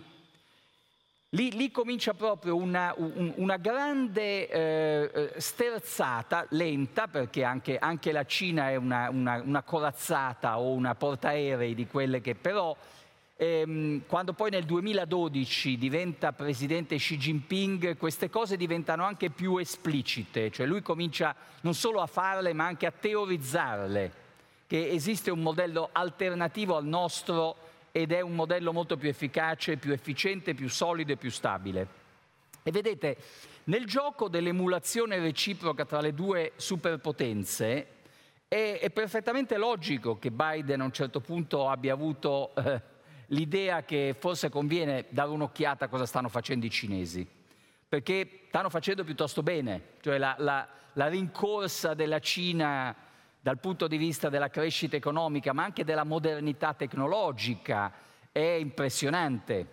Lì, 1.33 1.51
lì, 1.53 1.71
comincia 1.71 2.13
proprio 2.13 2.55
una, 2.55 2.93
un, 2.95 3.33
una 3.37 3.57
grande 3.57 4.47
eh, 4.47 5.11
eh, 5.11 5.33
sterzata, 5.37 6.45
lenta, 6.49 7.07
perché 7.07 7.43
anche, 7.43 7.79
anche 7.79 8.11
la 8.11 8.23
Cina 8.23 8.69
è 8.69 8.75
una, 8.75 9.09
una, 9.09 9.41
una, 9.43 9.63
corazzata 9.63 10.59
o 10.59 10.73
una 10.73 10.93
portaerei 10.93 11.73
di 11.73 11.87
quelle 11.87 12.21
che 12.21 12.35
però, 12.35 12.77
ehm, 13.35 14.03
quando 14.05 14.33
poi 14.33 14.51
nel 14.51 14.63
2012 14.65 15.75
diventa 15.79 16.33
presidente 16.33 16.97
Xi 16.97 17.17
Jinping, 17.17 17.97
queste 17.97 18.29
cose 18.29 18.55
diventano 18.55 19.03
anche 19.03 19.31
più 19.31 19.57
esplicite, 19.57 20.51
cioè 20.51 20.67
lui 20.67 20.83
comincia 20.83 21.35
non 21.61 21.73
solo 21.73 22.01
a 22.01 22.05
farle 22.05 22.53
ma 22.53 22.67
anche 22.67 22.85
a 22.85 22.91
teorizzarle, 22.91 24.11
che 24.67 24.91
esiste 24.91 25.31
un 25.31 25.39
modello 25.39 25.89
alternativo 25.93 26.77
al 26.77 26.85
nostro 26.85 27.62
ed 27.95 28.11
è 28.11 28.21
un 28.21 28.33
modello 28.33 28.73
molto 28.73 28.97
più 28.97 29.07
efficace, 29.07 29.77
più 29.77 29.93
efficiente, 29.93 30.55
più 30.55 30.67
solido 30.67 31.11
e 31.11 31.15
più 31.15 31.29
stabile. 31.29 31.87
E 32.63 32.71
vedete, 32.71 33.17
nel 33.65 33.85
gioco 33.85 34.27
dell'emulazione 34.29 35.19
reciproca 35.19 35.85
tra 35.85 36.01
le 36.01 36.15
due 36.15 36.53
superpotenze 36.55 37.87
è, 38.47 38.79
è 38.81 38.89
perfettamente 38.89 39.57
logico 39.57 40.17
che 40.17 40.31
Biden 40.31 40.81
a 40.81 40.85
un 40.85 40.91
certo 40.91 41.19
punto 41.19 41.69
abbia 41.69 41.93
avuto 41.93 42.55
eh, 42.55 42.81
l'idea 43.27 43.83
che 43.83 44.15
forse 44.17 44.49
conviene 44.49 45.05
dare 45.09 45.29
un'occhiata 45.29 45.85
a 45.85 45.87
cosa 45.87 46.07
stanno 46.07 46.29
facendo 46.29 46.65
i 46.65 46.71
cinesi, 46.71 47.27
perché 47.87 48.45
stanno 48.47 48.71
facendo 48.71 49.03
piuttosto 49.03 49.43
bene, 49.43 49.89
cioè 50.01 50.17
la, 50.17 50.33
la, 50.39 50.67
la 50.93 51.07
rincorsa 51.09 51.93
della 51.93 52.19
Cina 52.19 52.95
dal 53.43 53.59
punto 53.59 53.87
di 53.89 53.97
vista 53.97 54.29
della 54.29 54.49
crescita 54.49 54.95
economica, 54.95 55.51
ma 55.51 55.65
anche 55.65 55.83
della 55.83 56.05
modernità 56.05 56.73
tecnologica, 56.73 57.91
è 58.31 58.39
impressionante. 58.39 59.67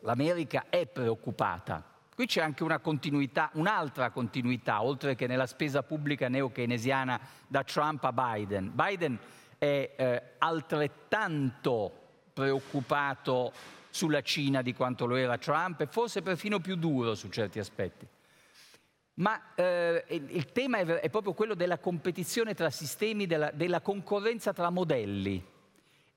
L'America 0.00 0.64
è 0.68 0.86
preoccupata. 0.86 1.80
Qui 2.12 2.26
c'è 2.26 2.42
anche 2.42 2.64
una 2.64 2.80
continuità, 2.80 3.50
un'altra 3.52 4.10
continuità, 4.10 4.82
oltre 4.82 5.14
che 5.14 5.28
nella 5.28 5.46
spesa 5.46 5.84
pubblica 5.84 6.28
neo-keynesiana 6.28 7.20
da 7.46 7.62
Trump 7.62 8.02
a 8.02 8.12
Biden. 8.12 8.72
Biden 8.74 9.16
è 9.58 9.92
eh, 9.96 10.22
altrettanto 10.38 11.92
preoccupato 12.32 13.52
sulla 13.90 14.22
Cina 14.22 14.60
di 14.60 14.74
quanto 14.74 15.06
lo 15.06 15.14
era 15.14 15.38
Trump 15.38 15.82
e 15.82 15.86
forse 15.86 16.20
perfino 16.20 16.58
più 16.58 16.74
duro 16.74 17.14
su 17.14 17.28
certi 17.28 17.60
aspetti. 17.60 18.08
Ma 19.14 19.54
eh, 19.54 20.04
il 20.08 20.52
tema 20.52 20.78
è, 20.78 20.84
è, 20.84 21.10
proprio 21.10 21.34
quello 21.34 21.54
della 21.54 21.78
competizione 21.78 22.54
tra 22.54 22.70
sistemi, 22.70 23.26
della, 23.26 23.50
della 23.50 23.80
concorrenza 23.80 24.52
tra 24.52 24.70
modelli. 24.70 25.44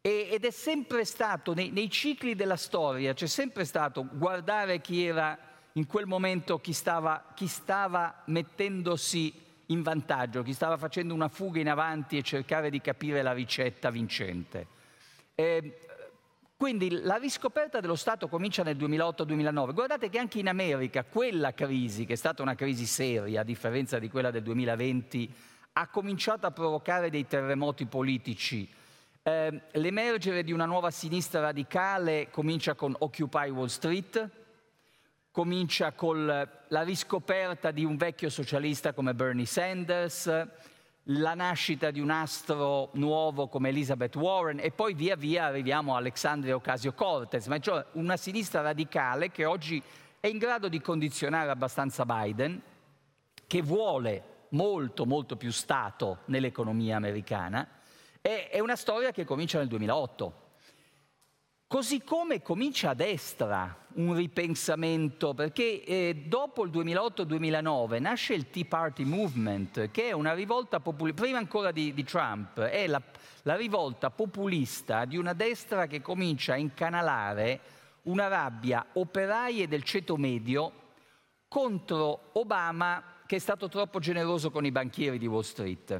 ed 0.02 0.46
è 0.46 0.52
sempre 0.52 1.04
stato, 1.04 1.54
nei, 1.54 1.72
nei 1.72 1.90
cicli 1.90 2.36
della 2.36 2.56
storia, 2.56 3.14
c'è 3.14 3.28
sempre 3.28 3.66
stato 3.66 4.08
guardare 4.14 4.80
chi 4.80 5.06
era 5.06 5.38
in 5.74 5.88
quel 5.88 6.06
momento, 6.06 6.60
chi 6.60 6.72
stava, 6.72 7.34
chi 7.36 7.48
stava 7.48 8.24
mettendosi 8.26 9.44
in 9.68 9.82
vantaggio, 9.82 10.44
chi 10.44 10.54
stava 10.54 10.78
facendo 10.78 11.14
una 11.14 11.28
fuga 11.28 11.60
in 11.60 11.70
avanti 11.70 12.18
e 12.18 12.22
cercare 12.22 12.70
di 12.70 12.80
capire 12.80 13.22
la 13.22 13.34
ricetta 13.34 13.90
vincente. 13.90 14.68
Eh, 15.36 15.80
quindi 16.58 17.02
la 17.02 17.18
riscoperta 17.18 17.82
dello 17.82 17.96
Stato 17.96 18.30
comincia 18.30 18.64
nel 18.64 18.78
2008-2009. 18.78 19.74
Guardate 19.74 20.10
che 20.10 20.20
anche 20.20 20.40
in 20.40 20.48
America 20.48 21.04
quella 21.04 21.54
crisi, 21.54 22.06
che 22.06 22.14
è 22.14 22.16
stata 22.16 22.42
una 22.42 22.56
crisi 22.56 22.86
seria, 22.86 23.42
a 23.42 23.44
differenza 23.44 24.00
di 24.00 24.10
quella 24.10 24.32
del 24.32 24.44
2020, 24.44 25.34
ha 25.74 25.88
cominciato 25.88 26.48
a 26.48 26.52
provocare 26.52 27.10
dei 27.10 27.28
terremoti 27.28 27.86
politici. 27.86 28.70
Eh, 29.22 29.62
l'emergere 29.72 30.44
di 30.44 30.54
una 30.54 30.66
nuova 30.66 30.92
sinistra 30.92 31.42
radicale 31.42 32.30
comincia 32.32 32.74
con 32.74 32.96
Occupy 32.98 33.50
Wall 33.50 33.68
Street, 33.68 34.30
comincia 35.32 35.92
con 35.92 36.26
la 36.26 36.82
riscoperta 36.84 37.72
di 37.72 37.84
un 37.84 37.98
vecchio 37.98 38.30
socialista 38.30 38.94
come 38.94 39.14
Bernie 39.14 39.46
Sanders, 39.46 40.48
la 41.10 41.36
nascita 41.36 41.92
di 41.92 42.00
un 42.00 42.10
astro 42.10 42.90
nuovo 42.94 43.48
come 43.48 43.70
Elizabeth 43.70 44.16
Warren 44.16 44.60
e 44.60 44.72
poi 44.72 44.94
via 44.96 45.16
via 45.16 45.46
arriviamo 45.46 45.94
a 45.94 45.98
Alexandria 45.98 46.56
Ocasio-Cortez, 46.56 47.46
ma 47.48 47.60
cioè 47.60 47.86
una 47.94 48.18
sinistra 48.18 48.62
radicale 48.62 49.30
che 49.30 49.46
oggi 49.46 49.82
è 50.20 50.28
in 50.28 50.40
grado 50.40 50.68
di 50.68 50.82
condizionare 50.82 51.52
abbastanza 51.52 52.06
Biden, 52.06 52.60
che 53.46 53.62
vuole 53.62 54.34
molto 54.50 55.06
molto 55.06 55.36
più 55.36 55.52
Stato 55.52 56.20
nell'economia 56.26 56.96
americana, 56.96 57.68
è 58.22 58.60
una 58.60 58.76
storia 58.76 59.12
che 59.12 59.24
comincia 59.26 59.60
nel 59.60 59.68
2008. 59.68 60.45
Così 61.68 62.04
come 62.04 62.44
comincia 62.44 62.92
a 62.92 62.94
destra 62.94 63.76
un 63.96 64.14
ripensamento, 64.14 65.34
perché 65.34 65.84
eh, 65.84 66.24
dopo 66.28 66.64
il 66.64 66.70
2008-2009 66.70 68.00
nasce 68.00 68.36
il 68.36 68.52
Tea 68.52 68.66
Party 68.66 69.04
Movement, 69.04 69.90
che 69.90 70.10
è 70.10 70.12
una 70.12 70.36
rivolta 70.36 70.80
populista, 70.80 71.24
prima 71.24 71.40
ancora 71.40 71.72
di, 71.72 71.92
di 71.96 72.04
Trump, 72.04 72.60
è 72.60 72.86
la, 72.86 73.02
la, 73.42 73.56
rivolta 73.56 74.12
populista 74.12 75.06
di 75.06 75.18
una 75.18 75.34
destra 75.34 75.88
che 75.88 76.02
comincia 76.02 76.54
a 76.54 76.58
incanalare 76.58 77.60
una 78.04 78.28
rabbia 78.28 78.86
operaie 78.94 79.68
del 79.68 79.82
ceto 79.82 80.18
medio 80.18 80.72
contro 81.48 82.30
Obama 82.34 83.04
che 83.26 83.38
è 83.38 83.40
stato 83.40 83.70
troppo 83.70 83.98
generoso 83.98 84.52
con 84.52 84.66
i 84.66 84.72
banchieri 84.72 85.18
di 85.18 85.26
Wall 85.26 85.42
Street, 85.42 86.00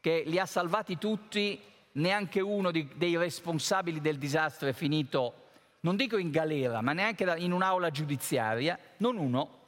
che 0.00 0.22
li 0.24 0.38
ha 0.38 0.46
salvati 0.46 0.96
tutti 0.96 1.60
neanche 1.92 2.40
uno 2.40 2.70
di, 2.70 2.88
dei 2.94 3.16
responsabili 3.16 4.00
del 4.00 4.18
disastro 4.18 4.68
è 4.68 4.72
finito, 4.72 5.34
non 5.80 5.96
dico 5.96 6.16
in 6.16 6.30
galera, 6.30 6.80
ma 6.80 6.92
neanche 6.92 7.24
in 7.38 7.52
un'aula 7.52 7.90
giudiziaria, 7.90 8.78
non 8.98 9.16
uno. 9.16 9.60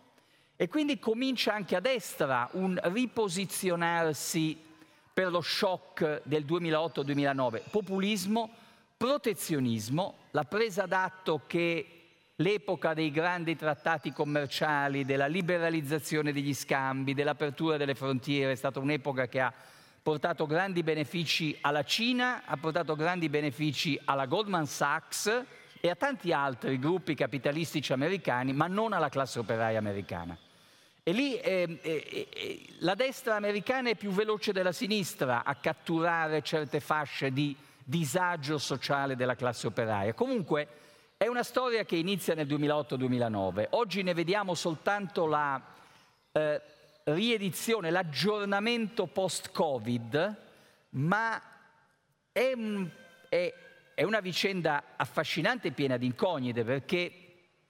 E 0.56 0.68
quindi 0.68 1.00
comincia 1.00 1.52
anche 1.52 1.74
a 1.74 1.80
destra 1.80 2.48
un 2.52 2.78
riposizionarsi 2.84 4.56
per 5.12 5.30
lo 5.30 5.40
shock 5.40 6.22
del 6.24 6.44
2008-2009. 6.44 7.62
Populismo, 7.70 8.50
protezionismo, 8.96 10.14
la 10.30 10.44
presa 10.44 10.87
d'atto 10.87 11.42
che 11.46 11.88
l'epoca 12.37 12.94
dei 12.94 13.10
grandi 13.10 13.56
trattati 13.56 14.12
commerciali, 14.12 15.04
della 15.04 15.26
liberalizzazione 15.26 16.32
degli 16.32 16.54
scambi, 16.54 17.14
dell'apertura 17.14 17.76
delle 17.76 17.94
frontiere 17.94 18.52
è 18.52 18.56
stata 18.56 18.80
un'epoca 18.80 19.28
che 19.28 19.40
ha 19.40 19.52
portato 20.05 20.45
grandi 20.45 20.83
benefici 20.83 21.57
alla 21.62 21.83
Cina, 21.83 22.43
ha 22.45 22.59
portato 22.59 22.95
grandi 22.95 23.31
benefici 23.31 23.99
alla 24.05 24.27
Goldman 24.27 24.67
Sachs 24.67 25.45
e 25.81 25.88
a 25.88 25.95
tanti 25.95 26.31
altri 26.31 26.79
gruppi 26.79 27.14
capitalistici 27.14 27.90
americani, 27.90 28.53
ma 28.53 28.67
non 28.67 28.93
alla 28.93 29.09
classe 29.09 29.38
operaia 29.38 29.79
americana. 29.79 30.37
E 31.03 31.11
lì 31.12 31.38
eh, 31.38 31.79
eh, 31.81 32.29
eh, 32.31 32.67
la 32.81 32.95
destra 32.95 33.37
americana 33.37 33.88
è 33.88 33.95
più 33.95 34.11
veloce 34.11 34.53
della 34.53 34.73
sinistra 34.73 35.43
a 35.43 35.55
catturare 35.55 36.43
certe 36.43 36.81
fasce 36.81 37.33
di 37.33 37.57
disagio 37.83 38.59
sociale 38.59 39.17
della 39.17 39.37
classe 39.37 39.69
operaia. 39.69 40.12
Comunque 40.12 40.69
è 41.17 41.27
una 41.29 41.43
storia 41.43 41.87
che 41.87 41.97
inizia 41.97 42.35
nel 42.35 42.47
2008-2009. 42.47 43.69
Oggi 43.71 44.03
ne 44.03 44.12
vediamo 44.12 44.53
soltanto 44.53 45.25
la 45.25 45.59
eh, 46.31 46.61
riedizione, 47.05 47.90
l'aggiornamento 47.90 49.07
post-Covid, 49.07 50.37
ma 50.90 51.43
è, 52.33 52.53
un, 52.55 52.88
è, 53.29 53.55
è 53.95 54.03
una 54.03 54.21
vicenda 54.21 54.85
affascinante 54.97 55.69
e 55.69 55.73
piena 55.73 55.97
di 55.97 56.07
incognite 56.07 56.64
perché 56.64 57.12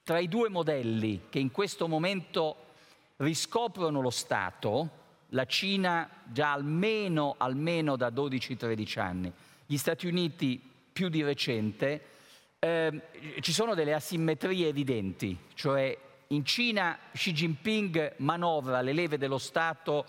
tra 0.05 0.19
i 0.19 0.29
due 0.29 0.49
modelli 0.49 1.23
che 1.31 1.39
in 1.39 1.51
questo 1.51 1.89
momento 1.89 2.57
riscoprono 3.17 4.01
lo 4.01 4.11
Stato, 4.11 5.03
la 5.29 5.47
Cina 5.47 6.09
già 6.25 6.53
almeno, 6.53 7.35
almeno 7.39 7.97
da 7.97 8.11
12-13 8.11 9.01
anni, 9.01 9.33
gli 9.67 9.77
Stati 9.77 10.07
Uniti 10.07 10.61
più 10.93 11.09
di 11.09 11.23
recente, 11.23 12.03
eh, 12.59 13.01
ci 13.41 13.53
sono 13.53 13.75
delle 13.75 13.95
asimmetrie 13.95 14.69
evidenti, 14.69 15.37
cioè 15.55 15.97
in 16.35 16.45
Cina 16.45 16.99
Xi 17.13 17.33
Jinping 17.33 18.15
manovra 18.19 18.81
le 18.81 18.93
leve 18.93 19.19
dello 19.19 19.39
Stato 19.39 20.05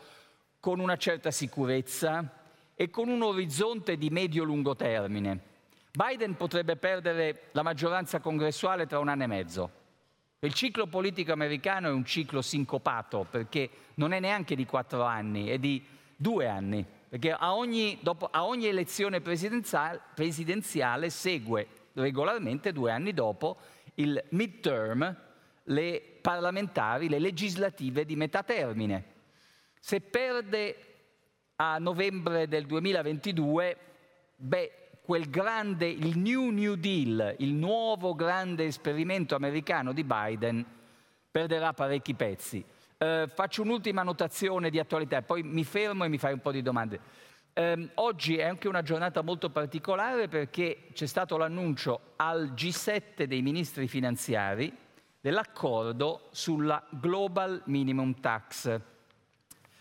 con 0.60 0.80
una 0.80 0.98
certa 0.98 1.30
sicurezza 1.30 2.44
e 2.74 2.90
con 2.90 3.10
un 3.10 3.22
orizzonte 3.22 3.96
di 3.98 4.10
medio-lungo 4.10 4.76
termine. 4.76 5.54
Biden 5.92 6.36
potrebbe 6.36 6.76
perdere 6.76 7.50
la 7.52 7.62
maggioranza 7.62 8.20
congressuale 8.20 8.88
tra 8.88 9.00
un 9.00 9.08
anno 9.08 9.24
e 9.24 9.28
mezzo. 9.28 9.70
Il 10.40 10.54
ciclo 10.54 10.88
politico 10.88 11.32
americano 11.32 11.88
è 11.88 11.92
un 11.92 12.04
ciclo 12.04 12.42
sincopato 12.42 13.26
perché 13.30 13.70
non 13.96 14.12
è 14.12 14.20
neanche 14.20 14.56
di 14.56 14.66
quattro 14.66 15.04
anni, 15.04 15.48
è 15.48 15.58
di 15.58 15.84
due 16.16 16.48
anni, 16.48 16.84
perché 17.08 17.32
a 17.32 17.56
ogni, 17.56 18.00
dopo, 18.02 18.28
a 18.30 18.46
ogni 18.46 18.66
elezione 18.66 19.22
presidenziale, 19.22 20.02
presidenziale 20.14 21.10
segue 21.10 21.68
regolarmente 21.94 22.74
due 22.74 22.92
anni 22.92 23.14
dopo 23.14 23.58
il 23.96 24.22
midterm, 24.30 25.16
le 25.66 26.18
parlamentari, 26.22 27.10
le 27.10 27.20
legislative 27.20 28.06
di 28.06 28.16
metà 28.16 28.44
termine. 28.44 29.14
Se 29.80 30.02
perde 30.02 30.76
a 31.58 31.78
novembre 31.78 32.48
del 32.48 32.66
2022, 32.66 33.78
beh, 34.36 34.72
quel 35.02 35.30
grande, 35.30 35.88
il 35.88 36.18
New 36.18 36.50
New 36.50 36.76
Deal, 36.76 37.36
il 37.40 37.54
nuovo 37.54 38.16
grande 38.16 38.66
esperimento 38.66 39.36
americano 39.36 39.94
di 39.94 40.04
Biden, 40.04 40.66
perderà 41.30 41.74
parecchi 41.74 42.16
pezzi. 42.16 42.64
Eh, 42.98 43.30
faccio 43.32 43.62
un'ultima 43.62 44.04
notazione 44.04 44.70
di 44.70 44.80
attualità, 44.80 45.22
poi 45.22 45.44
mi 45.44 45.64
fermo 45.64 46.04
e 46.04 46.08
mi 46.08 46.18
fai 46.18 46.34
un 46.34 46.40
po' 46.40 46.52
di 46.52 46.62
domande. 46.62 47.00
Eh, 47.54 47.90
oggi 47.96 48.38
è 48.38 48.44
anche 48.44 48.68
una 48.68 48.82
giornata 48.82 49.22
molto 49.22 49.50
particolare 49.50 50.28
perché 50.28 50.88
c'è 50.94 51.06
stato 51.06 51.38
l'annuncio 51.38 52.14
al 52.16 52.54
G7 52.54 53.24
dei 53.24 53.42
ministri 53.42 53.88
finanziari 53.88 54.76
dell'accordo 55.26 56.28
sulla 56.30 56.86
Global 56.92 57.64
Minimum 57.66 58.20
Tax. 58.20 58.80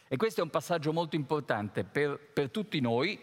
E 0.08 0.16
questo 0.16 0.40
è 0.40 0.42
un 0.42 0.48
passaggio 0.48 0.90
molto 0.90 1.16
importante 1.16 1.84
per, 1.84 2.18
per 2.18 2.48
tutti 2.48 2.80
noi 2.80 3.20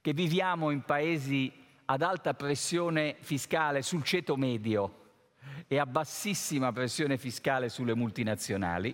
che 0.00 0.12
viviamo 0.12 0.70
in 0.70 0.82
paesi 0.82 1.52
ad 1.84 2.02
alta 2.02 2.34
pressione 2.34 3.14
fiscale 3.20 3.82
sul 3.82 4.02
ceto 4.02 4.34
medio 4.34 5.02
e 5.68 5.78
a 5.78 5.86
bassissima 5.86 6.72
pressione 6.72 7.16
fiscale 7.16 7.68
sulle 7.68 7.94
multinazionali. 7.94 8.92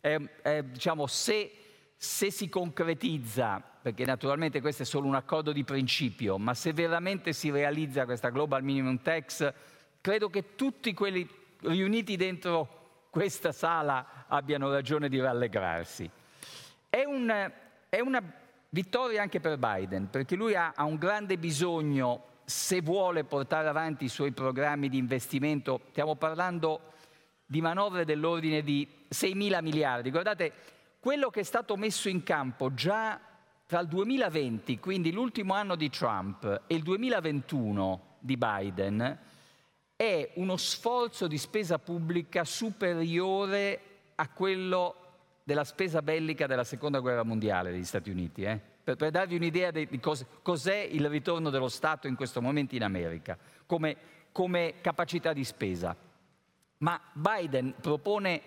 Eh, 0.00 0.30
eh, 0.42 0.68
diciamo, 0.68 1.06
se, 1.06 1.52
se 1.94 2.32
si 2.32 2.48
concretizza, 2.48 3.62
perché 3.80 4.04
naturalmente 4.04 4.60
questo 4.60 4.82
è 4.82 4.86
solo 4.86 5.06
un 5.06 5.14
accordo 5.14 5.52
di 5.52 5.62
principio, 5.62 6.38
ma 6.38 6.54
se 6.54 6.72
veramente 6.72 7.32
si 7.32 7.52
realizza 7.52 8.04
questa 8.04 8.30
Global 8.30 8.64
Minimum 8.64 9.00
Tax, 9.00 9.52
credo 10.00 10.28
che 10.28 10.56
tutti 10.56 10.92
quelli 10.92 11.38
riuniti 11.62 12.16
dentro 12.16 13.06
questa 13.10 13.52
sala 13.52 14.24
abbiano 14.28 14.70
ragione 14.70 15.08
di 15.08 15.20
rallegrarsi. 15.20 16.08
È, 16.88 17.04
un, 17.04 17.52
è 17.88 18.00
una 18.00 18.22
vittoria 18.70 19.22
anche 19.22 19.40
per 19.40 19.58
Biden, 19.58 20.08
perché 20.10 20.36
lui 20.36 20.54
ha, 20.54 20.72
ha 20.74 20.84
un 20.84 20.96
grande 20.96 21.38
bisogno, 21.38 22.24
se 22.44 22.80
vuole 22.80 23.24
portare 23.24 23.68
avanti 23.68 24.04
i 24.04 24.08
suoi 24.08 24.32
programmi 24.32 24.88
di 24.88 24.98
investimento, 24.98 25.80
stiamo 25.90 26.16
parlando 26.16 26.92
di 27.46 27.60
manovre 27.60 28.04
dell'ordine 28.04 28.62
di 28.62 28.88
6 29.08 29.34
mila 29.34 29.60
miliardi. 29.60 30.10
Guardate, 30.10 30.52
quello 31.00 31.30
che 31.30 31.40
è 31.40 31.44
stato 31.44 31.76
messo 31.76 32.08
in 32.08 32.22
campo 32.22 32.72
già 32.74 33.20
tra 33.66 33.80
il 33.80 33.88
2020, 33.88 34.78
quindi 34.78 35.12
l'ultimo 35.12 35.54
anno 35.54 35.74
di 35.74 35.90
Trump, 35.90 36.62
e 36.66 36.74
il 36.74 36.82
2021 36.82 38.16
di 38.18 38.36
Biden, 38.36 39.18
è 40.00 40.30
uno 40.36 40.56
sforzo 40.56 41.26
di 41.26 41.36
spesa 41.36 41.78
pubblica 41.78 42.42
superiore 42.42 43.80
a 44.14 44.30
quello 44.30 44.94
della 45.44 45.64
spesa 45.64 46.00
bellica 46.00 46.46
della 46.46 46.64
seconda 46.64 47.00
guerra 47.00 47.22
mondiale 47.22 47.70
degli 47.70 47.84
Stati 47.84 48.08
Uniti, 48.08 48.44
eh? 48.44 48.58
per, 48.82 48.96
per, 48.96 49.10
darvi 49.10 49.34
un'idea 49.34 49.70
di, 49.70 49.86
cos, 50.00 50.24
cos'è 50.40 50.78
il 50.78 51.06
ritorno 51.06 51.50
dello 51.50 51.68
Stato 51.68 52.06
in 52.06 52.14
questo 52.14 52.40
momento 52.40 52.74
in 52.74 52.82
America, 52.82 53.36
come, 53.66 53.94
come 54.32 54.76
capacità 54.80 55.34
di 55.34 55.44
spesa. 55.44 55.94
Ma 56.78 56.98
Biden 57.12 57.74
propone 57.78 58.40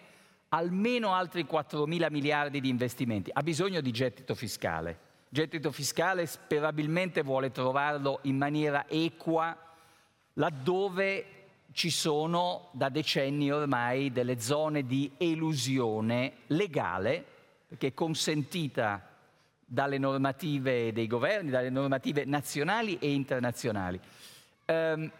almeno 0.49 1.13
altri 1.13 1.45
4 1.45 1.85
mila 1.85 2.09
miliardi 2.09 2.61
di 2.61 2.69
investimenti, 2.69 3.29
ha 3.31 3.43
bisogno 3.43 3.79
di 3.79 3.91
gettito 3.91 4.33
fiscale. 4.33 4.97
Gettito 5.29 5.71
fiscale 5.71 6.25
sperabilmente 6.25 7.21
vuole 7.21 7.51
trovarlo 7.51 8.21
in 8.23 8.37
maniera 8.37 8.87
equa 8.87 9.55
laddove 10.33 11.41
ci 11.73 11.89
sono 11.89 12.69
da 12.71 12.89
decenni 12.89 13.51
ormai 13.51 14.11
delle 14.11 14.39
zone 14.39 14.85
di 14.85 15.11
elusione 15.17 16.33
legale, 16.47 17.25
che 17.77 17.87
è 17.87 17.93
consentita 17.93 19.09
dalle 19.65 19.97
normative 19.97 20.93
dei 20.93 21.07
governi, 21.07 21.49
dalle 21.49 21.71
normative 21.71 22.25
nazionali 22.25 22.97
e 22.99 23.11
internazionali. 23.11 23.99
Um, 24.67 25.11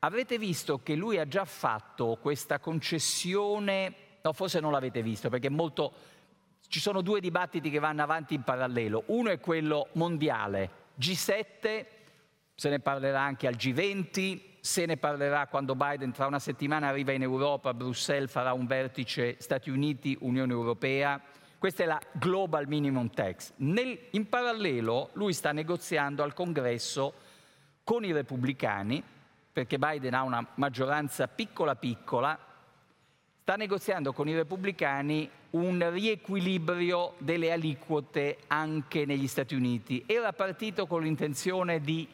avrete 0.00 0.38
visto 0.38 0.80
che 0.82 0.96
lui 0.96 1.18
ha 1.18 1.28
già 1.28 1.44
fatto 1.44 2.18
questa 2.20 2.58
concessione, 2.58 3.94
no 4.20 4.32
forse 4.32 4.58
non 4.58 4.72
l'avete 4.72 5.02
visto 5.02 5.28
perché 5.28 5.48
molto, 5.48 5.92
ci 6.66 6.80
sono 6.80 7.00
due 7.00 7.20
dibattiti 7.20 7.70
che 7.70 7.78
vanno 7.78 8.02
avanti 8.02 8.34
in 8.34 8.42
parallelo, 8.42 9.04
uno 9.06 9.30
è 9.30 9.38
quello 9.38 9.88
mondiale, 9.92 10.70
G7, 11.00 11.86
se 12.56 12.68
ne 12.68 12.80
parlerà 12.80 13.20
anche 13.20 13.46
al 13.46 13.54
G20, 13.54 14.50
se 14.64 14.86
ne 14.86 14.96
parlerà 14.96 15.48
quando 15.48 15.74
Biden 15.74 16.12
tra 16.12 16.28
una 16.28 16.38
settimana 16.38 16.86
arriva 16.86 17.10
in 17.10 17.22
Europa, 17.22 17.70
a 17.70 17.74
Bruxelles 17.74 18.30
farà 18.30 18.52
un 18.52 18.66
vertice 18.66 19.34
Stati 19.40 19.70
Uniti, 19.70 20.16
Unione 20.20 20.52
Europea. 20.52 21.20
Questa 21.58 21.82
è 21.82 21.86
la 21.86 22.00
Global 22.12 22.68
Minimum 22.68 23.10
Tax. 23.10 23.54
Nel, 23.56 23.98
in 24.10 24.28
parallelo 24.28 25.10
lui 25.14 25.32
sta 25.32 25.50
negoziando 25.50 26.22
al 26.22 26.32
Congresso 26.32 27.12
con 27.82 28.04
i 28.04 28.12
repubblicani, 28.12 29.02
perché 29.52 29.78
Biden 29.78 30.14
ha 30.14 30.22
una 30.22 30.46
maggioranza 30.54 31.26
piccola 31.26 31.74
piccola, 31.74 32.38
sta 33.40 33.56
negoziando 33.56 34.12
con 34.12 34.28
i 34.28 34.34
repubblicani 34.36 35.28
un 35.50 35.90
riequilibrio 35.90 37.14
delle 37.18 37.50
aliquote 37.50 38.38
anche 38.46 39.06
negli 39.06 39.26
Stati 39.26 39.56
Uniti. 39.56 40.04
Era 40.06 40.32
partito 40.32 40.86
con 40.86 41.02
l'intenzione 41.02 41.80
di 41.80 42.06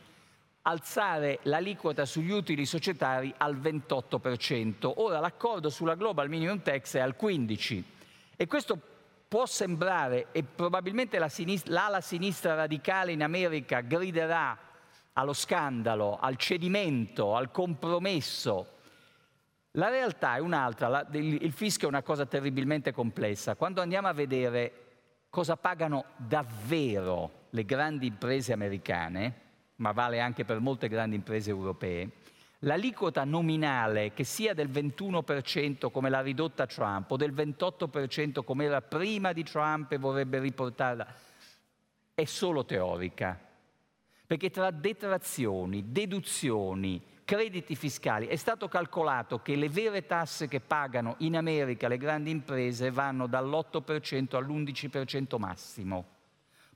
alzare 0.68 1.38
l'aliquota 1.44 2.04
sugli 2.04 2.31
utili 2.31 2.66
societari 2.66 3.33
al 3.38 3.57
28%. 3.59 4.92
Ora 4.96 5.18
l'accordo 5.18 5.70
sulla 5.70 5.94
Global 5.94 6.28
Minimum 6.28 6.61
Tax 6.62 6.96
è 6.96 7.00
al 7.00 7.16
15% 7.18 7.83
e 8.37 8.46
questo 8.46 8.78
può 9.26 9.46
sembrare, 9.46 10.28
e 10.33 10.42
probabilmente 10.42 11.18
la 11.18 11.28
sinistra, 11.28 11.72
l'ala 11.72 12.00
sinistra 12.00 12.54
radicale 12.54 13.12
in 13.12 13.22
America 13.22 13.81
griderà 13.81 14.57
allo 15.14 15.33
scandalo, 15.33 16.18
al 16.18 16.37
cedimento, 16.37 17.35
al 17.35 17.50
compromesso. 17.50 18.76
La 19.72 19.88
realtà 19.88 20.37
è 20.37 20.38
un'altra, 20.38 21.07
il 21.12 21.52
fischio 21.52 21.88
è 21.88 21.90
una 21.90 22.02
cosa 22.02 22.26
terribilmente 22.26 22.92
complessa. 22.92 23.54
Quando 23.54 23.81
andiamo 23.81 24.09
a 24.09 24.12
vedere 24.12 24.72
cosa 25.31 25.57
pagano 25.57 26.04
davvero 26.16 27.46
le 27.50 27.64
grandi 27.64 28.07
imprese 28.07 28.52
americane, 28.52 29.46
ma 29.79 29.93
vale 29.93 30.21
anche 30.21 30.45
per 30.45 30.61
molte 30.61 30.88
grandi 30.88 31.17
imprese 31.17 31.51
europee, 31.51 32.11
l'aliquota 32.61 33.25
nominale 33.25 34.12
che 34.12 34.25
sia 34.25 34.55
del 34.55 34.69
21% 34.69 35.91
come 35.91 36.11
l'ha 36.11 36.21
ridotta 36.21 36.67
Trump 36.67 37.11
o 37.11 37.17
del 37.17 37.33
28% 37.33 38.43
come 38.45 38.64
era 38.64 38.83
prima 38.83 39.33
di 39.33 39.45
Trump 39.45 39.93
e 39.93 39.99
vorrebbe 39.99 40.41
riportarla, 40.41 41.07
è 42.14 42.25
solo 42.25 42.64
teorica. 42.64 43.38
Perché 44.27 44.51
tra 44.51 44.71
detrazioni, 44.71 45.91
deduzioni, 45.91 47.03
crediti 47.25 47.77
fiscali 47.77 48.27
è 48.27 48.37
stato 48.37 48.69
calcolato 48.69 49.41
che 49.41 49.55
le 49.55 49.69
vere 49.69 50.07
tasse 50.07 50.49
che 50.49 50.61
pagano 50.61 51.14
in 51.19 51.37
America 51.37 51.88
le 51.88 51.99
grandi 51.99 52.31
imprese 52.31 52.91
vanno 52.91 53.27
dall'8% 53.27 54.37
all'11% 54.37 55.38
massimo. 55.38 56.17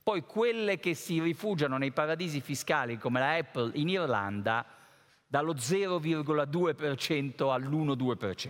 Poi 0.03 0.21
quelle 0.25 0.79
che 0.79 0.93
si 0.95 1.21
rifugiano 1.21 1.77
nei 1.77 1.91
paradisi 1.91 2.41
fiscali 2.41 2.97
come 2.97 3.19
la 3.21 3.35
Apple 3.35 3.71
in 3.75 3.87
Irlanda 3.87 4.65
dallo 5.25 5.53
0,2% 5.53 7.49
all'1,2%. 7.49 8.49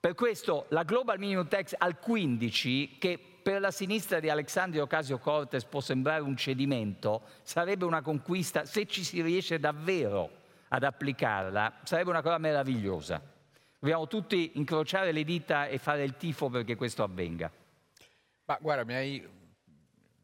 Per 0.00 0.14
questo 0.14 0.64
la 0.70 0.84
Global 0.84 1.18
Minimum 1.18 1.46
Tax 1.46 1.74
al 1.76 1.98
15, 1.98 2.96
che 2.98 3.18
per 3.42 3.60
la 3.60 3.70
sinistra 3.70 4.18
di 4.18 4.30
Alexandria 4.30 4.82
Ocasio-Cortez 4.82 5.64
può 5.64 5.80
sembrare 5.80 6.22
un 6.22 6.36
cedimento, 6.36 7.22
sarebbe 7.42 7.84
una 7.84 8.00
conquista, 8.00 8.64
se 8.64 8.86
ci 8.86 9.04
si 9.04 9.20
riesce 9.20 9.58
davvero 9.58 10.30
ad 10.68 10.84
applicarla, 10.84 11.80
sarebbe 11.82 12.10
una 12.10 12.22
cosa 12.22 12.38
meravigliosa. 12.38 13.20
Dobbiamo 13.78 14.06
tutti 14.06 14.52
incrociare 14.54 15.12
le 15.12 15.24
dita 15.24 15.66
e 15.66 15.78
fare 15.78 16.02
il 16.02 16.16
tifo 16.16 16.48
perché 16.48 16.76
questo 16.76 17.02
avvenga. 17.02 17.50
Ma 18.44 18.58
guarda, 18.60 18.84
mi 18.84 18.94
hai 18.94 19.28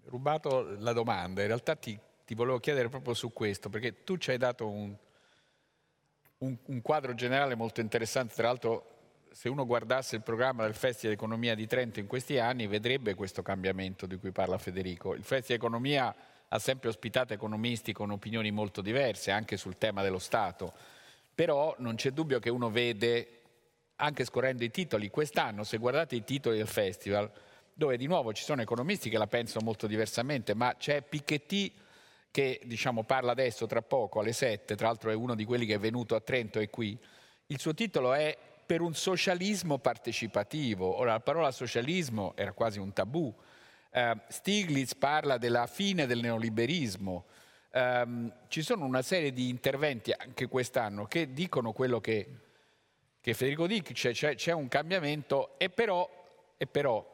rubato 0.07 0.77
la 0.79 0.93
domanda, 0.93 1.41
in 1.41 1.49
realtà 1.49 1.77
ti, 1.77 1.99
ti, 2.25 2.35
volevo 2.35 2.59
chiedere 2.59 2.89
proprio 2.89 3.15
su 3.15 3.33
questo, 3.33 3.69
perché 3.69 4.05
tu 4.05 4.17
ci 4.17 4.31
hai 4.31 4.39
dato 4.39 4.69
un, 4.69 4.95
un, 6.39 6.57
un 6.67 6.83
quadro 6.83 7.15
generale 7.15 7.55
molto 7.55 7.81
interessante, 7.81 8.35
tra 8.35 8.47
l'altro 8.47 8.91
se 9.35 9.49
uno 9.49 9.67
guardasse 9.67 10.15
il 10.17 10.23
programma 10.23 10.63
del 10.63 10.75
Festival 10.75 11.15
Economia 11.15 11.57
di 11.57 11.67
Trento 11.67 11.99
in 11.99 12.07
questi 12.07 12.39
anni 12.39 12.69
vedrebbe 12.69 13.15
questo 13.15 13.43
cambiamento 13.43 14.07
di 14.07 14.17
cui 14.17 14.31
parla 14.31 14.59
Federico. 14.59 15.15
Il 15.15 15.25
Festival 15.25 15.57
Economia 15.57 16.15
ha 16.47 16.59
sempre 16.61 16.89
ospitato 16.89 17.33
economisti 17.33 17.93
con 17.93 18.11
opinioni 18.13 18.53
molto 18.53 18.81
diverse 18.81 19.33
anche 19.33 19.57
sul 19.57 19.77
tema 19.77 20.03
dello 20.03 20.21
Stato, 20.21 20.73
però 21.35 21.75
non 21.79 21.97
c'è 21.97 22.13
dubbio 22.13 22.39
che 22.39 22.49
uno 22.49 22.71
vede, 22.71 23.41
anche 23.97 24.25
scorrendo 24.25 24.63
i 24.63 24.71
titoli, 24.71 25.11
quest'anno 25.11 25.65
se 25.65 25.79
guardate 25.79 26.15
i 26.15 26.23
titoli 26.23 26.59
del 26.59 26.69
festival, 26.69 27.29
dove 27.75 27.97
di 27.97 28.07
nuovo 28.07 28.33
ci 28.33 28.45
sono 28.45 28.63
economisti 28.63 29.11
che 29.11 29.19
la 29.19 29.27
pensano 29.27 29.65
molto 29.65 29.87
diversamente, 29.87 30.55
ma 30.55 30.77
c'è 30.79 31.03
Piketty 31.03 31.73
che 32.31 32.61
diciamo, 32.65 33.05
parla 33.05 33.33
adesso 33.33 33.67
tra 33.67 33.83
poco 33.83 34.21
alle 34.21 34.33
7, 34.33 34.75
tra 34.75 34.87
l'altro 34.87 35.11
è 35.11 35.15
uno 35.15 35.35
di 35.35 35.45
quelli 35.45 35.67
che 35.67 35.75
è 35.75 35.79
venuto 35.79 36.17
a 36.17 36.21
Trento 36.21 36.59
e 36.59 36.69
qui. 36.69 36.99
Il 37.47 37.61
suo 37.61 37.75
titolo 37.75 38.13
è 38.13 38.37
Per 38.67 38.81
un 38.81 38.95
socialismo 38.95 39.79
partecipativo. 39.79 40.97
Ora 40.97 41.13
la 41.13 41.21
parola 41.21 41.51
socialismo 41.51 42.33
era 42.35 42.53
quasi 42.53 42.79
un 42.79 42.93
tabù. 42.93 43.33
Uh, 43.93 44.19
Stiglitz 44.27 44.95
parla 44.95 45.37
della 45.37 45.67
fine 45.67 46.07
del 46.07 46.21
neoliberismo. 46.21 47.27
Um, 47.71 48.33
ci 48.49 48.63
sono 48.63 48.85
una 48.85 49.03
serie 49.03 49.33
di 49.33 49.49
interventi 49.49 50.13
anche 50.13 50.49
quest'anno 50.49 51.05
che 51.05 51.33
dicono 51.33 51.73
quello 51.73 52.01
che, 52.01 52.27
che 53.21 53.35
Federico 53.35 53.67
dice, 53.67 54.13
c'è, 54.13 54.35
c'è 54.35 54.53
un 54.53 54.67
cambiamento 54.67 55.59
e 55.59 55.71
però, 55.71 56.09
e 56.57 56.67
però 56.67 57.14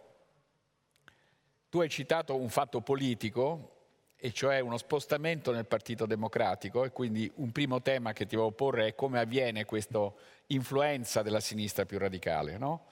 tu 1.70 1.80
hai 1.80 1.88
citato 1.88 2.36
un 2.36 2.50
fatto 2.50 2.80
politico, 2.80 3.76
e 4.16 4.32
cioè 4.32 4.60
uno 4.60 4.76
spostamento 4.76 5.52
nel 5.52 5.64
Partito 5.64 6.04
Democratico, 6.04 6.84
e 6.84 6.90
quindi 6.90 7.30
un 7.36 7.52
primo 7.52 7.80
tema 7.80 8.12
che 8.12 8.26
ti 8.26 8.36
volevo 8.36 8.54
porre 8.54 8.88
è 8.88 8.94
come 8.94 9.18
avviene 9.18 9.64
questa 9.64 10.12
influenza 10.48 11.22
della 11.22 11.40
sinistra 11.40 11.86
più 11.86 11.98
radicale. 11.98 12.58
No? 12.58 12.86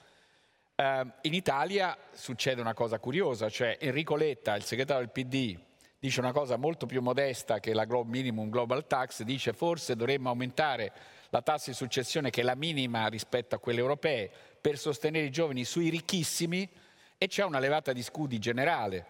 Uh, 0.75 1.07
in 1.21 1.33
Italia 1.33 1.95
succede 2.13 2.61
una 2.61 2.73
cosa 2.73 2.99
curiosa, 2.99 3.49
cioè 3.49 3.77
Enrico 3.79 4.15
Letta, 4.15 4.55
il 4.55 4.63
segretario 4.63 5.05
del 5.05 5.11
PD, 5.11 5.59
dice 5.99 6.21
una 6.21 6.31
cosa 6.31 6.55
molto 6.55 6.85
più 6.85 7.01
modesta 7.01 7.59
che 7.59 7.73
la 7.73 7.85
minimum 8.05 8.49
global 8.49 8.87
tax, 8.87 9.23
dice 9.23 9.51
forse 9.51 9.97
dovremmo 9.97 10.29
aumentare 10.29 10.93
la 11.31 11.41
tassa 11.41 11.69
di 11.69 11.75
successione 11.75 12.29
che 12.29 12.41
è 12.41 12.43
la 12.45 12.55
minima 12.55 13.07
rispetto 13.07 13.55
a 13.55 13.59
quelle 13.59 13.79
europee 13.79 14.31
per 14.59 14.77
sostenere 14.77 15.25
i 15.25 15.31
giovani 15.31 15.65
sui 15.65 15.89
ricchissimi, 15.89 16.67
e 17.21 17.27
c'è 17.27 17.43
una 17.43 17.59
levata 17.59 17.91
di 17.91 18.01
scudi 18.01 18.39
generale. 18.39 19.05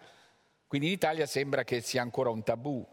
Quindi 0.66 0.88
in 0.88 0.92
Italia 0.94 1.26
sembra 1.26 1.62
che 1.62 1.80
sia 1.80 2.02
ancora 2.02 2.28
un 2.30 2.42
tabù. 2.42 2.86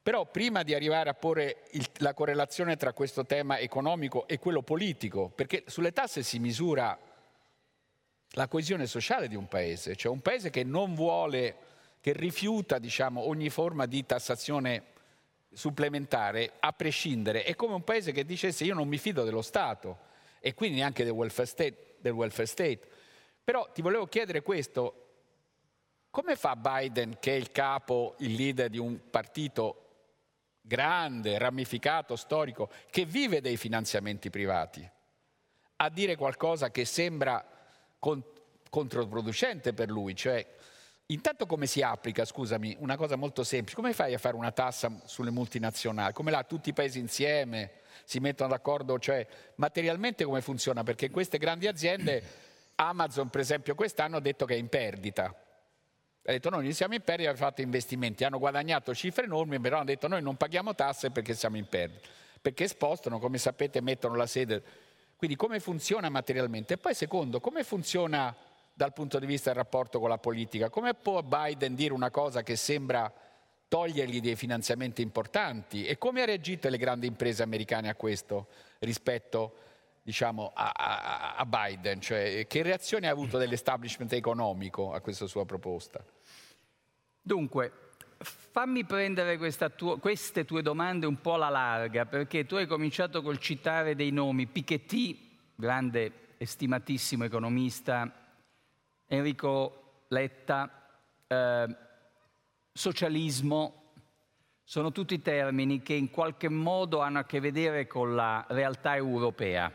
Però 0.00 0.30
prima 0.30 0.62
di 0.62 0.74
arrivare 0.74 1.10
a 1.10 1.14
porre 1.14 1.64
il, 1.72 1.84
la 1.96 2.14
correlazione 2.14 2.76
tra 2.76 2.92
questo 2.92 3.26
tema 3.26 3.58
economico 3.58 4.28
e 4.28 4.38
quello 4.38 4.62
politico, 4.62 5.28
perché 5.28 5.64
sulle 5.66 5.92
tasse 5.92 6.22
si 6.22 6.38
misura 6.38 6.96
la 8.30 8.46
coesione 8.46 8.86
sociale 8.86 9.26
di 9.28 9.34
un 9.34 9.48
paese, 9.48 9.96
cioè 9.96 10.12
un 10.12 10.20
paese 10.20 10.50
che 10.50 10.62
non 10.62 10.94
vuole, 10.94 11.56
che 12.00 12.12
rifiuta 12.12 12.78
diciamo, 12.78 13.26
ogni 13.26 13.50
forma 13.50 13.86
di 13.86 14.06
tassazione 14.06 14.92
supplementare, 15.52 16.52
a 16.60 16.72
prescindere, 16.72 17.42
è 17.42 17.56
come 17.56 17.74
un 17.74 17.82
paese 17.82 18.12
che 18.12 18.24
dicesse 18.24 18.64
io 18.64 18.74
non 18.74 18.86
mi 18.86 18.98
fido 18.98 19.24
dello 19.24 19.42
Stato 19.42 19.98
e 20.38 20.54
quindi 20.54 20.76
neanche 20.78 21.02
del 21.02 21.12
welfare 21.12 21.46
state. 21.48 21.94
Del 21.98 22.12
welfare 22.12 22.46
state. 22.46 22.80
Però 23.44 23.70
ti 23.72 23.82
volevo 23.82 24.06
chiedere 24.06 24.40
questo, 24.40 25.00
come 26.10 26.34
fa 26.34 26.56
Biden, 26.56 27.18
che 27.20 27.32
è 27.32 27.36
il 27.36 27.52
capo, 27.52 28.14
il 28.20 28.32
leader 28.32 28.70
di 28.70 28.78
un 28.78 28.98
partito 29.10 29.80
grande, 30.62 31.36
ramificato, 31.36 32.16
storico, 32.16 32.70
che 32.90 33.04
vive 33.04 33.42
dei 33.42 33.58
finanziamenti 33.58 34.30
privati, 34.30 34.90
a 35.76 35.88
dire 35.90 36.16
qualcosa 36.16 36.70
che 36.70 36.86
sembra 36.86 37.44
con, 37.98 38.24
controproducente 38.70 39.74
per 39.74 39.90
lui, 39.90 40.16
cioè 40.16 40.44
intanto 41.06 41.44
come 41.44 41.66
si 41.66 41.82
applica, 41.82 42.24
scusami, 42.24 42.76
una 42.78 42.96
cosa 42.96 43.16
molto 43.16 43.44
semplice, 43.44 43.76
come 43.76 43.92
fai 43.92 44.14
a 44.14 44.18
fare 44.18 44.36
una 44.36 44.52
tassa 44.52 44.90
sulle 45.04 45.30
multinazionali? 45.30 46.14
Come 46.14 46.30
là 46.30 46.44
tutti 46.44 46.70
i 46.70 46.72
paesi 46.72 46.98
insieme 46.98 47.72
si 48.04 48.20
mettono 48.20 48.48
d'accordo, 48.50 48.98
cioè 48.98 49.26
materialmente 49.56 50.24
come 50.24 50.40
funziona? 50.40 50.82
Perché 50.82 51.10
queste 51.10 51.36
grandi 51.36 51.66
aziende, 51.66 52.22
Amazon 52.76 53.28
per 53.28 53.40
esempio 53.40 53.74
quest'anno 53.74 54.16
ha 54.16 54.20
detto 54.20 54.44
che 54.46 54.54
è 54.54 54.58
in 54.58 54.68
perdita, 54.68 55.24
ha 55.24 56.32
detto 56.32 56.50
noi 56.50 56.72
siamo 56.72 56.94
in 56.94 57.02
perdita, 57.02 57.30
hanno 57.30 57.38
fatto 57.38 57.60
investimenti, 57.60 58.24
hanno 58.24 58.38
guadagnato 58.38 58.94
cifre 58.94 59.24
enormi, 59.24 59.60
però 59.60 59.76
hanno 59.76 59.86
detto 59.86 60.08
noi 60.08 60.22
non 60.22 60.36
paghiamo 60.36 60.74
tasse 60.74 61.10
perché 61.10 61.34
siamo 61.34 61.56
in 61.56 61.68
perdita, 61.68 62.08
perché 62.40 62.66
spostano, 62.66 63.18
come 63.18 63.38
sapete 63.38 63.80
mettono 63.80 64.14
la 64.14 64.26
sede. 64.26 64.62
Quindi 65.16 65.36
come 65.36 65.60
funziona 65.60 66.08
materialmente? 66.08 66.74
E 66.74 66.76
poi 66.76 66.94
secondo, 66.94 67.40
come 67.40 67.62
funziona 67.62 68.34
dal 68.74 68.92
punto 68.92 69.20
di 69.20 69.26
vista 69.26 69.52
del 69.52 69.62
rapporto 69.62 70.00
con 70.00 70.08
la 70.08 70.18
politica. 70.18 70.68
Come 70.68 70.94
può 70.94 71.22
Biden 71.22 71.74
dire 71.74 71.94
una 71.94 72.10
cosa 72.10 72.42
che 72.42 72.56
sembra 72.56 73.10
togliergli 73.68 74.20
dei 74.20 74.34
finanziamenti 74.34 75.00
importanti? 75.00 75.86
E 75.86 75.96
come 75.96 76.22
ha 76.22 76.24
reagito 76.24 76.68
le 76.68 76.76
grandi 76.76 77.06
imprese 77.06 77.44
americane 77.44 77.88
a 77.88 77.94
questo 77.94 78.48
rispetto 78.80 79.54
diciamo, 80.04 80.52
a, 80.54 81.34
a, 81.36 81.46
Biden? 81.46 82.00
Cioè, 82.00 82.46
che 82.46 82.62
reazione 82.62 83.08
ha 83.08 83.10
avuto 83.10 83.38
dell'establishment 83.38 84.12
economico 84.12 84.92
a 84.92 85.00
questa 85.00 85.26
sua 85.26 85.46
proposta? 85.46 86.04
Dunque, 87.20 87.72
fammi 88.18 88.84
prendere 88.84 89.38
tuo, 89.74 89.96
queste 89.96 90.44
tue 90.44 90.62
domande 90.62 91.06
un 91.06 91.20
po' 91.20 91.34
alla 91.34 91.48
larga, 91.48 92.04
perché 92.04 92.44
tu 92.44 92.56
hai 92.56 92.66
cominciato 92.66 93.22
col 93.22 93.38
citare 93.38 93.96
dei 93.96 94.10
nomi. 94.10 94.46
Piketty, 94.46 95.38
grande 95.54 96.12
e 96.36 96.46
stimatissimo 96.46 97.24
economista, 97.24 98.12
Enrico 99.06 100.04
Letta, 100.08 100.86
eh, 101.26 101.76
socialismo, 102.70 103.82
sono 104.62 104.92
tutti 104.92 105.20
termini 105.20 105.82
che 105.82 105.94
in 105.94 106.10
qualche 106.10 106.48
modo 106.48 107.00
hanno 107.00 107.20
a 107.20 107.24
che 107.24 107.40
vedere 107.40 107.86
con 107.86 108.14
la 108.14 108.44
realtà 108.48 108.96
europea. 108.96 109.72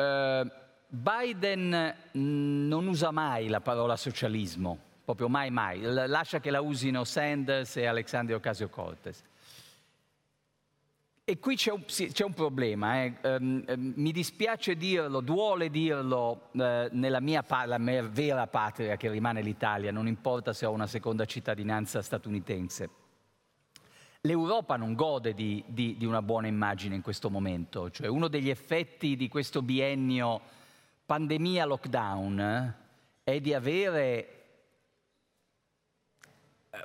Eh, 0.00 0.50
Biden 0.92 1.94
non 2.12 2.86
usa 2.88 3.10
mai 3.12 3.48
la 3.48 3.60
parola 3.60 3.96
socialismo, 3.96 4.78
proprio 5.04 5.28
mai 5.28 5.50
mai, 5.50 5.80
lascia 5.82 6.40
che 6.40 6.50
la 6.50 6.60
usino 6.60 7.04
Sanders 7.04 7.76
e 7.76 7.86
Alexandria 7.86 8.36
Ocasio-Cortez. 8.36 9.22
E 11.22 11.38
qui 11.38 11.54
c'è 11.54 11.70
un, 11.70 11.84
c'è 11.84 12.24
un 12.24 12.34
problema, 12.34 13.04
eh. 13.04 13.14
um, 13.22 13.62
mi 13.94 14.10
dispiace 14.10 14.74
dirlo, 14.74 15.20
duole 15.20 15.70
dirlo 15.70 16.48
eh, 16.54 16.88
nella 16.90 17.20
mia, 17.20 17.44
la 17.66 17.78
mia 17.78 18.02
vera 18.02 18.48
patria 18.48 18.96
che 18.96 19.08
rimane 19.08 19.40
l'Italia, 19.40 19.92
non 19.92 20.08
importa 20.08 20.52
se 20.52 20.66
ho 20.66 20.72
una 20.72 20.88
seconda 20.88 21.24
cittadinanza 21.26 22.02
statunitense. 22.02 22.90
L'Europa 24.22 24.76
non 24.76 24.94
gode 24.94 25.32
di, 25.32 25.64
di, 25.66 25.96
di 25.96 26.04
una 26.04 26.20
buona 26.20 26.46
immagine 26.46 26.94
in 26.94 27.00
questo 27.00 27.30
momento, 27.30 27.90
cioè 27.90 28.06
uno 28.06 28.28
degli 28.28 28.50
effetti 28.50 29.16
di 29.16 29.28
questo 29.28 29.62
biennio 29.62 30.40
pandemia-lockdown 31.06 32.40
eh, 32.40 32.74
è 33.24 33.40
di 33.40 33.54
avere 33.54 34.34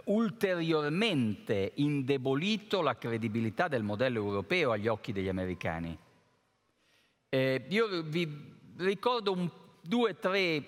ulteriormente 0.05 1.73
indebolito 1.75 2.81
la 2.81 2.95
credibilità 2.95 3.67
del 3.67 3.83
modello 3.83 4.19
europeo 4.19 4.71
agli 4.71 4.87
occhi 4.87 5.11
degli 5.11 5.27
americani. 5.27 5.97
Eh, 7.27 7.65
io 7.67 8.01
vi 8.03 8.55
ricordo 8.77 9.33
un, 9.33 9.49
due 9.81 10.11
o 10.11 10.15
tre 10.15 10.63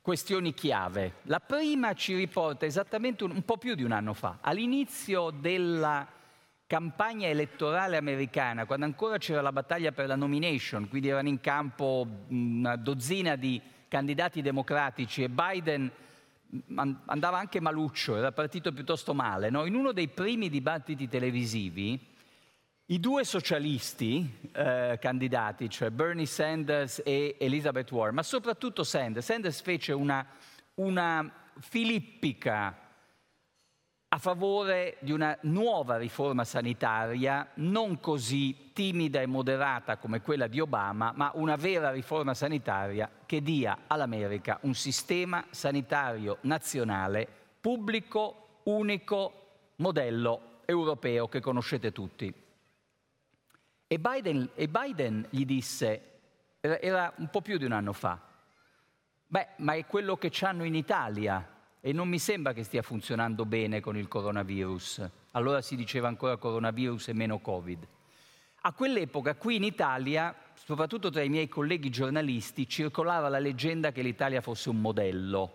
questioni 0.00 0.54
chiave. 0.54 1.16
La 1.24 1.40
prima 1.40 1.92
ci 1.94 2.14
riporta 2.14 2.66
esattamente 2.66 3.24
un, 3.24 3.32
un 3.32 3.42
po' 3.42 3.56
più 3.56 3.74
di 3.74 3.82
un 3.82 3.92
anno 3.92 4.14
fa, 4.14 4.38
all'inizio 4.40 5.30
della 5.30 6.06
campagna 6.66 7.26
elettorale 7.28 7.96
americana, 7.96 8.66
quando 8.66 8.84
ancora 8.84 9.16
c'era 9.16 9.40
la 9.40 9.52
battaglia 9.52 9.90
per 9.92 10.06
la 10.06 10.16
nomination, 10.16 10.88
quindi 10.88 11.08
erano 11.08 11.28
in 11.28 11.40
campo 11.40 12.06
una 12.28 12.76
dozzina 12.76 13.36
di 13.36 13.60
candidati 13.88 14.42
democratici 14.42 15.22
e 15.22 15.30
Biden 15.30 15.90
andava 17.06 17.38
anche 17.38 17.60
maluccio, 17.60 18.16
era 18.16 18.32
partito 18.32 18.72
piuttosto 18.72 19.14
male. 19.14 19.50
No? 19.50 19.64
In 19.64 19.74
uno 19.74 19.92
dei 19.92 20.08
primi 20.08 20.48
dibattiti 20.48 21.08
televisivi, 21.08 21.98
i 22.90 23.00
due 23.00 23.24
socialisti 23.24 24.48
eh, 24.52 24.96
candidati, 24.98 25.68
cioè 25.68 25.90
Bernie 25.90 26.24
Sanders 26.24 27.02
e 27.04 27.36
Elizabeth 27.38 27.90
Warren, 27.90 28.14
ma 28.14 28.22
soprattutto 28.22 28.82
Sanders, 28.82 29.26
Sanders 29.26 29.60
fece 29.60 29.92
una, 29.92 30.26
una 30.76 31.30
filippica 31.58 32.86
a 34.10 34.16
favore 34.16 34.96
di 35.00 35.12
una 35.12 35.36
nuova 35.42 35.98
riforma 35.98 36.44
sanitaria, 36.44 37.50
non 37.56 38.00
così 38.00 38.70
timida 38.72 39.20
e 39.20 39.26
moderata 39.26 39.98
come 39.98 40.22
quella 40.22 40.46
di 40.46 40.58
Obama, 40.58 41.12
ma 41.14 41.30
una 41.34 41.56
vera 41.56 41.90
riforma 41.90 42.32
sanitaria 42.32 43.10
che 43.26 43.42
dia 43.42 43.80
all'America 43.86 44.60
un 44.62 44.72
sistema 44.72 45.44
sanitario 45.50 46.38
nazionale 46.42 47.28
pubblico, 47.60 48.60
unico, 48.62 49.32
modello 49.76 50.62
europeo 50.64 51.28
che 51.28 51.40
conoscete 51.40 51.92
tutti. 51.92 52.46
E 53.90 53.98
Biden, 53.98 54.50
e 54.54 54.68
Biden 54.68 55.26
gli 55.30 55.46
disse, 55.46 56.02
era 56.60 57.10
un 57.16 57.30
po' 57.30 57.40
più 57.40 57.56
di 57.56 57.64
un 57.64 57.72
anno 57.72 57.94
fa, 57.94 58.20
beh, 59.26 59.46
ma 59.56 59.72
è 59.72 59.86
quello 59.86 60.18
che 60.18 60.30
hanno 60.44 60.64
in 60.64 60.74
Italia, 60.74 61.54
e 61.80 61.94
non 61.94 62.06
mi 62.06 62.18
sembra 62.18 62.52
che 62.52 62.64
stia 62.64 62.82
funzionando 62.82 63.46
bene 63.46 63.80
con 63.80 63.96
il 63.96 64.06
coronavirus. 64.06 65.08
Allora 65.30 65.62
si 65.62 65.74
diceva 65.74 66.06
ancora 66.06 66.36
coronavirus 66.36 67.08
e 67.08 67.12
meno 67.14 67.38
Covid. 67.38 67.88
A 68.60 68.72
quell'epoca 68.74 69.36
qui 69.36 69.56
in 69.56 69.64
Italia, 69.64 70.36
soprattutto 70.52 71.08
tra 71.08 71.22
i 71.22 71.30
miei 71.30 71.48
colleghi 71.48 71.88
giornalisti, 71.88 72.68
circolava 72.68 73.30
la 73.30 73.38
leggenda 73.38 73.90
che 73.90 74.02
l'Italia 74.02 74.42
fosse 74.42 74.68
un 74.68 74.82
modello. 74.82 75.54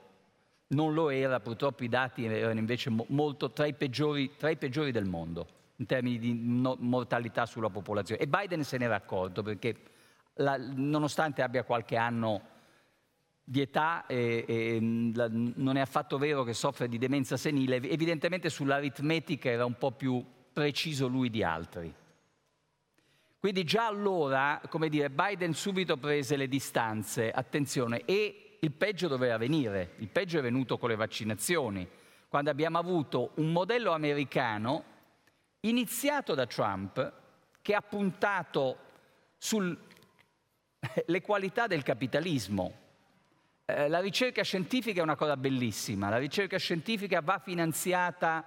Non 0.69 0.95
lo 0.95 1.11
era, 1.11 1.39
purtroppo 1.39 1.83
i 1.83 1.89
dati 1.89 2.25
erano 2.25 2.57
invece 2.57 2.89
molto 3.09 3.51
tra 3.51 3.67
i 3.67 3.75
peggiori, 3.75 4.31
tra 4.37 4.49
i 4.49 4.57
peggiori 4.57 4.91
del 4.91 5.05
mondo 5.05 5.61
in 5.77 5.85
termini 5.85 6.19
di 6.19 6.33
no, 6.33 6.75
mortalità 6.79 7.45
sulla 7.45 7.69
popolazione. 7.69 8.21
E 8.21 8.27
Biden 8.27 8.63
se 8.63 8.77
n'era 8.77 8.95
accorto 8.95 9.41
perché 9.41 9.75
la, 10.35 10.57
nonostante 10.57 11.41
abbia 11.41 11.63
qualche 11.63 11.95
anno 11.95 12.51
di 13.43 13.61
età 13.61 14.05
e, 14.05 14.45
e, 14.47 14.77
non 14.79 15.75
è 15.75 15.81
affatto 15.81 16.17
vero 16.17 16.43
che 16.43 16.53
soffre 16.53 16.87
di 16.87 16.97
demenza 16.97 17.35
senile, 17.35 17.75
evidentemente 17.75 18.49
sull'aritmetica 18.49 19.49
era 19.49 19.65
un 19.65 19.77
po' 19.77 19.91
più 19.91 20.23
preciso 20.53 21.07
lui 21.07 21.29
di 21.29 21.43
altri. 21.43 21.93
Quindi 23.37 23.65
già 23.65 23.87
allora, 23.87 24.61
come 24.69 24.87
dire, 24.87 25.09
Biden 25.09 25.53
subito 25.53 25.97
prese 25.97 26.37
le 26.37 26.47
distanze, 26.47 27.29
attenzione, 27.29 28.03
e 28.05 28.57
il 28.61 28.71
peggio 28.71 29.09
doveva 29.09 29.35
venire, 29.37 29.95
il 29.97 30.07
peggio 30.07 30.39
è 30.39 30.41
venuto 30.41 30.77
con 30.77 30.87
le 30.87 30.95
vaccinazioni, 30.95 31.85
quando 32.29 32.49
abbiamo 32.49 32.77
avuto 32.77 33.31
un 33.35 33.51
modello 33.51 33.91
americano 33.91 34.85
iniziato 35.65 36.33
da 36.33 36.45
Trump 36.45 37.11
che 37.61 37.73
ha 37.73 37.81
puntato 37.81 38.77
sulle 39.37 39.77
qualità 41.21 41.67
del 41.67 41.83
capitalismo, 41.83 42.81
eh, 43.65 43.87
la 43.87 43.99
ricerca 43.99 44.43
scientifica 44.43 44.99
è 44.99 45.03
una 45.03 45.15
cosa 45.15 45.37
bellissima, 45.37 46.09
la 46.09 46.17
ricerca 46.17 46.57
scientifica 46.57 47.21
va 47.21 47.39
finanziata 47.39 48.45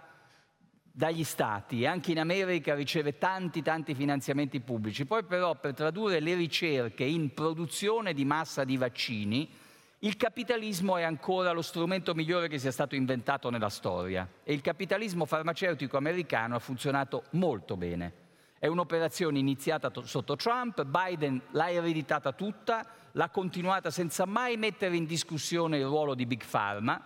dagli 0.97 1.25
stati 1.25 1.83
e 1.83 1.87
anche 1.87 2.11
in 2.11 2.19
America 2.19 2.75
riceve 2.75 3.19
tanti 3.19 3.61
tanti 3.61 3.95
finanziamenti 3.95 4.61
pubblici. 4.61 5.05
Poi 5.05 5.25
però 5.25 5.55
per 5.55 5.75
tradurre 5.75 6.21
le 6.21 6.35
ricerche 6.35 7.05
in 7.05 7.35
produzione 7.35 8.15
di 8.15 8.25
massa 8.25 8.65
di 8.65 8.79
vaccini, 8.79 9.47
il 10.01 10.19
capitalismo 10.19 10.99
è 10.99 11.03
ancora 11.05 11.53
lo 11.53 11.63
strumento 11.63 12.15
migliore 12.15 12.49
che 12.49 12.59
sia 12.59 12.71
stato 12.71 12.95
inventato 12.95 13.49
nella 13.49 13.71
storia 13.71 14.29
e 14.45 14.53
il 14.53 14.61
capitalismo 14.61 15.25
farmaceutico 15.25 15.97
americano 15.97 16.55
ha 16.55 16.59
funzionato 16.59 17.25
molto 17.31 17.79
bene. 17.79 18.25
È 18.59 18.67
un'operazione 18.67 19.39
iniziata 19.39 19.91
sotto 20.05 20.37
Trump, 20.37 20.85
Biden 20.85 21.41
l'ha 21.53 21.71
ereditata 21.71 22.33
tutta, 22.33 22.85
l'ha 23.13 23.31
continuata 23.31 23.91
senza 23.91 24.27
mai 24.27 24.59
mettere 24.59 24.97
in 24.97 25.07
discussione 25.07 25.79
il 25.79 25.87
ruolo 25.87 26.15
di 26.15 26.27
Big 26.27 26.45
Pharma 26.45 27.03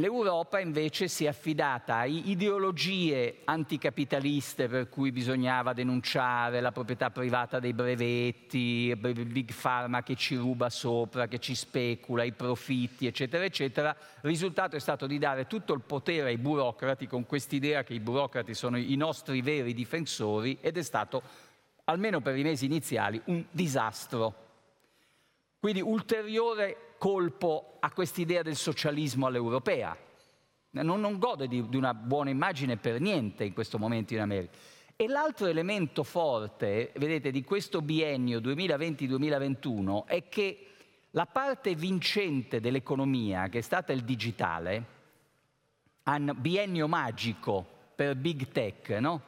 L'Europa 0.00 0.60
invece 0.60 1.08
si 1.08 1.24
è 1.24 1.26
affidata 1.26 1.96
a 1.96 2.04
ideologie 2.04 3.38
anticapitaliste 3.42 4.68
per 4.68 4.88
cui 4.88 5.10
bisognava 5.10 5.72
denunciare 5.72 6.60
la 6.60 6.70
proprietà 6.70 7.10
privata 7.10 7.58
dei 7.58 7.72
brevetti, 7.72 8.94
Big 8.94 9.52
Pharma 9.52 10.04
che 10.04 10.14
ci 10.14 10.36
ruba 10.36 10.70
sopra, 10.70 11.26
che 11.26 11.40
ci 11.40 11.56
specula, 11.56 12.22
i 12.22 12.30
profitti, 12.30 13.08
eccetera, 13.08 13.42
eccetera. 13.42 13.90
Il 14.22 14.30
risultato 14.30 14.76
è 14.76 14.78
stato 14.78 15.08
di 15.08 15.18
dare 15.18 15.48
tutto 15.48 15.72
il 15.72 15.80
potere 15.80 16.28
ai 16.28 16.38
burocrati 16.38 17.08
con 17.08 17.26
quest'idea 17.26 17.82
che 17.82 17.94
i 17.94 17.98
burocrati 17.98 18.54
sono 18.54 18.78
i 18.78 18.94
nostri 18.94 19.42
veri 19.42 19.74
difensori 19.74 20.58
ed 20.60 20.76
è 20.76 20.82
stato 20.84 21.22
almeno 21.86 22.20
per 22.20 22.36
i 22.36 22.44
mesi 22.44 22.66
iniziali, 22.66 23.20
un 23.24 23.44
disastro. 23.50 24.46
Quindi 25.58 25.80
ulteriore 25.80 26.87
colpo 26.98 27.76
a 27.80 27.90
quest'idea 27.92 28.42
del 28.42 28.56
socialismo 28.56 29.26
all'europea. 29.26 29.96
Non, 30.70 31.00
non 31.00 31.18
gode 31.18 31.48
di, 31.48 31.66
di 31.68 31.76
una 31.76 31.94
buona 31.94 32.30
immagine 32.30 32.76
per 32.76 33.00
niente 33.00 33.44
in 33.44 33.54
questo 33.54 33.78
momento 33.78 34.12
in 34.12 34.20
America. 34.20 34.56
E 34.94 35.06
l'altro 35.06 35.46
elemento 35.46 36.02
forte, 36.02 36.92
vedete, 36.96 37.30
di 37.30 37.44
questo 37.44 37.80
biennio 37.80 38.40
2020-2021 38.40 40.06
è 40.06 40.28
che 40.28 40.66
la 41.12 41.26
parte 41.26 41.74
vincente 41.74 42.60
dell'economia, 42.60 43.48
che 43.48 43.58
è 43.58 43.62
stata 43.62 43.92
il 43.92 44.02
digitale, 44.02 44.96
un 46.04 46.34
biennio 46.36 46.88
magico 46.88 47.64
per 47.94 48.16
big 48.16 48.48
tech, 48.48 48.88
no? 49.00 49.22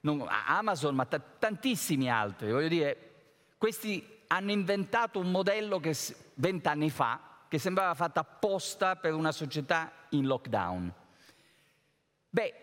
Non, 0.00 0.26
Amazon, 0.46 0.94
ma 0.94 1.06
tantissimi 1.06 2.10
altri, 2.10 2.50
voglio 2.50 2.68
dire, 2.68 3.12
questi 3.58 4.06
hanno 4.26 4.52
inventato 4.52 5.18
un 5.18 5.30
modello 5.30 5.80
che 5.80 5.94
vent'anni 6.34 6.90
fa 6.90 7.20
che 7.48 7.58
sembrava 7.58 7.94
fatto 7.94 8.18
apposta 8.18 8.96
per 8.96 9.14
una 9.14 9.32
società 9.32 9.92
in 10.10 10.26
lockdown. 10.26 10.92
Beh, 12.30 12.54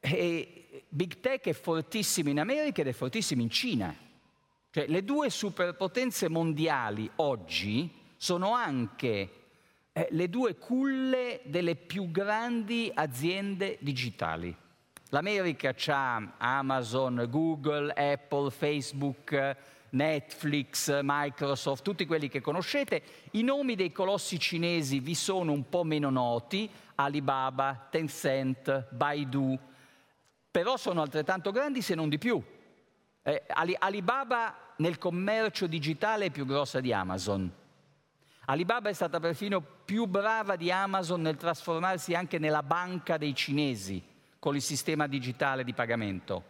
eh, 0.00 0.84
Big 0.88 1.20
Tech 1.20 1.42
è 1.44 1.52
fortissimo 1.52 2.28
in 2.28 2.38
America 2.38 2.82
ed 2.82 2.88
è 2.88 2.92
fortissimo 2.92 3.40
in 3.40 3.50
Cina. 3.50 3.94
Cioè, 4.70 4.86
le 4.88 5.04
due 5.04 5.30
superpotenze 5.30 6.28
mondiali 6.28 7.10
oggi 7.16 7.90
sono 8.16 8.52
anche 8.52 9.30
eh, 9.92 10.08
le 10.10 10.28
due 10.28 10.56
culle 10.56 11.40
delle 11.44 11.76
più 11.76 12.10
grandi 12.10 12.90
aziende 12.92 13.78
digitali. 13.80 14.54
L'America 15.10 15.74
ha 15.86 16.34
Amazon, 16.38 17.26
Google, 17.30 17.92
Apple, 17.92 18.50
Facebook, 18.50 19.56
Netflix, 19.94 21.00
Microsoft, 21.02 21.82
tutti 21.82 22.06
quelli 22.06 22.28
che 22.28 22.40
conoscete. 22.40 23.02
I 23.32 23.42
nomi 23.42 23.74
dei 23.74 23.92
colossi 23.92 24.38
cinesi 24.38 25.00
vi 25.00 25.14
sono 25.14 25.52
un 25.52 25.68
po' 25.68 25.84
meno 25.84 26.10
noti, 26.10 26.68
Alibaba, 26.96 27.88
Tencent, 27.90 28.88
Baidu, 28.90 29.58
però 30.50 30.76
sono 30.76 31.02
altrettanto 31.02 31.50
grandi 31.50 31.82
se 31.82 31.94
non 31.94 32.08
di 32.08 32.18
più. 32.18 32.42
Eh, 33.22 33.42
Alibaba 33.78 34.72
nel 34.76 34.98
commercio 34.98 35.66
digitale 35.66 36.26
è 36.26 36.30
più 36.30 36.44
grossa 36.44 36.80
di 36.80 36.92
Amazon. 36.92 37.52
Alibaba 38.46 38.90
è 38.90 38.92
stata 38.92 39.20
perfino 39.20 39.62
più 39.62 40.04
brava 40.06 40.56
di 40.56 40.70
Amazon 40.70 41.22
nel 41.22 41.36
trasformarsi 41.36 42.14
anche 42.14 42.38
nella 42.38 42.62
banca 42.62 43.16
dei 43.16 43.34
cinesi 43.34 44.02
con 44.38 44.54
il 44.54 44.60
sistema 44.60 45.06
digitale 45.06 45.64
di 45.64 45.72
pagamento. 45.72 46.44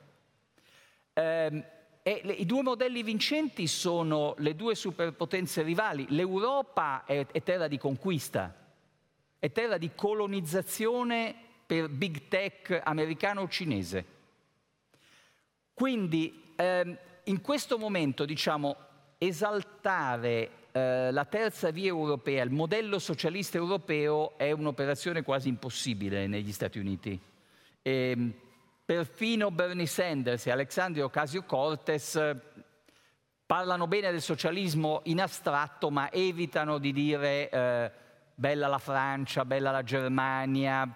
Eh, 1.12 1.64
e 2.06 2.20
le, 2.22 2.34
I 2.34 2.44
due 2.44 2.62
modelli 2.62 3.02
vincenti 3.02 3.66
sono 3.66 4.34
le 4.36 4.54
due 4.54 4.74
superpotenze 4.74 5.62
rivali. 5.62 6.04
L'Europa 6.10 7.04
è, 7.06 7.24
è 7.32 7.42
terra 7.42 7.66
di 7.66 7.78
conquista, 7.78 8.54
è 9.38 9.50
terra 9.50 9.78
di 9.78 9.90
colonizzazione 9.94 11.34
per 11.64 11.88
big 11.88 12.28
tech 12.28 12.78
americano 12.84 13.40
o 13.40 13.48
cinese. 13.48 14.04
Quindi 15.72 16.52
ehm, 16.54 16.98
in 17.24 17.40
questo 17.40 17.78
momento, 17.78 18.26
diciamo, 18.26 18.76
esaltare 19.16 20.50
eh, 20.72 21.10
la 21.10 21.24
terza 21.24 21.70
via 21.70 21.88
europea, 21.88 22.44
il 22.44 22.50
modello 22.50 22.98
socialista 22.98 23.56
europeo, 23.56 24.36
è 24.36 24.50
un'operazione 24.50 25.22
quasi 25.22 25.48
impossibile 25.48 26.26
negli 26.26 26.52
Stati 26.52 26.78
Uniti. 26.78 27.18
E, 27.80 28.10
ehm, 28.10 28.34
Perfino 28.84 29.50
Bernie 29.50 29.86
Sanders 29.86 30.46
e 30.46 30.50
Alexandria 30.50 31.06
Ocasio-Cortez 31.06 32.16
eh, 32.16 32.36
parlano 33.46 33.86
bene 33.86 34.10
del 34.10 34.20
socialismo 34.20 35.00
in 35.04 35.22
astratto, 35.22 35.90
ma 35.90 36.12
evitano 36.12 36.76
di 36.76 36.92
dire 36.92 37.48
eh, 37.48 37.90
bella 38.34 38.66
la 38.66 38.76
Francia, 38.76 39.46
bella 39.46 39.70
la 39.70 39.82
Germania, 39.82 40.86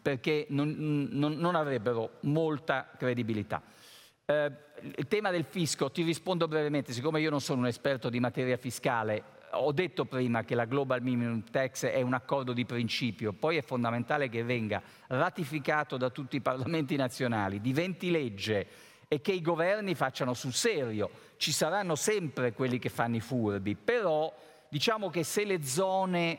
perché 0.00 0.46
non, 0.50 1.08
non, 1.10 1.32
non 1.32 1.56
avrebbero 1.56 2.18
molta 2.20 2.88
credibilità. 2.96 3.60
Eh, 4.26 4.52
il 4.96 5.08
tema 5.08 5.32
del 5.32 5.44
fisco, 5.44 5.90
ti 5.90 6.04
rispondo 6.04 6.46
brevemente, 6.46 6.92
siccome 6.92 7.20
io 7.20 7.30
non 7.30 7.40
sono 7.40 7.62
un 7.62 7.66
esperto 7.66 8.10
di 8.10 8.20
materia 8.20 8.56
fiscale, 8.56 9.24
ho 9.58 9.72
detto 9.72 10.04
prima 10.04 10.44
che 10.44 10.54
la 10.54 10.64
Global 10.64 11.02
Minimum 11.02 11.44
Tax 11.50 11.86
è 11.86 12.00
un 12.00 12.14
accordo 12.14 12.52
di 12.52 12.64
principio, 12.64 13.32
poi 13.32 13.56
è 13.56 13.62
fondamentale 13.62 14.28
che 14.28 14.42
venga 14.42 14.82
ratificato 15.08 15.96
da 15.96 16.10
tutti 16.10 16.36
i 16.36 16.40
parlamenti 16.40 16.96
nazionali, 16.96 17.60
diventi 17.60 18.10
legge 18.10 18.66
e 19.08 19.20
che 19.20 19.32
i 19.32 19.40
governi 19.40 19.94
facciano 19.94 20.34
sul 20.34 20.52
serio. 20.52 21.10
Ci 21.36 21.52
saranno 21.52 21.94
sempre 21.94 22.52
quelli 22.52 22.78
che 22.78 22.88
fanno 22.88 23.16
i 23.16 23.20
furbi, 23.20 23.74
però 23.74 24.32
diciamo 24.68 25.10
che 25.10 25.24
se 25.24 25.44
le 25.44 25.62
zone 25.62 26.38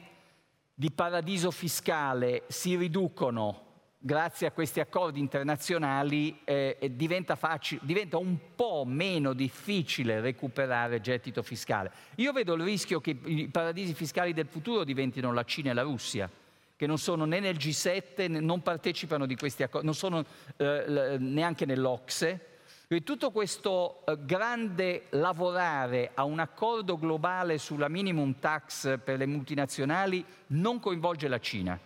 di 0.73 0.91
paradiso 0.91 1.51
fiscale 1.51 2.43
si 2.47 2.75
riducono 2.75 3.64
grazie 3.97 4.47
a 4.47 4.51
questi 4.51 4.79
accordi 4.79 5.19
internazionali 5.19 6.39
eh, 6.43 6.77
diventa, 6.93 7.35
facile, 7.35 7.81
diventa, 7.83 8.17
un 8.17 8.37
po' 8.55 8.83
meno 8.85 9.33
difficile 9.33 10.21
recuperare 10.21 11.01
gettito 11.01 11.41
fiscale. 11.41 11.91
Io 12.15 12.31
vedo 12.31 12.53
il 12.53 12.63
rischio 12.63 13.01
che 13.01 13.17
i 13.23 13.47
paradisi 13.47 13.93
fiscali 13.93 14.33
del 14.33 14.47
futuro 14.47 14.83
diventino 14.83 15.33
la 15.33 15.43
Cina 15.43 15.71
e 15.71 15.73
la 15.73 15.81
Russia, 15.81 16.29
che 16.75 16.87
non 16.87 16.97
sono 16.97 17.25
né 17.25 17.39
nel 17.39 17.55
G7, 17.55 18.39
non 18.39 18.61
partecipano 18.61 19.25
di 19.25 19.35
questi 19.35 19.63
accordi, 19.63 19.85
non 19.85 19.95
sono 19.95 20.25
eh, 20.57 21.17
neanche 21.19 21.65
nell'Ocse. 21.65 22.53
E 22.87 23.01
tutto 23.01 23.31
questo 23.31 24.05
eh, 24.05 24.15
grande 24.23 25.05
lavorare 25.09 26.11
a 26.13 26.23
un 26.23 26.37
accordo 26.37 26.99
globale 26.99 27.57
sulla 27.57 27.87
minimum 27.87 28.35
tax 28.37 28.99
per 29.03 29.17
le 29.17 29.25
multinazionali 29.25 30.23
non 30.47 30.79
coinvolge 30.79 31.27
la 31.27 31.39
Cina. 31.39 31.84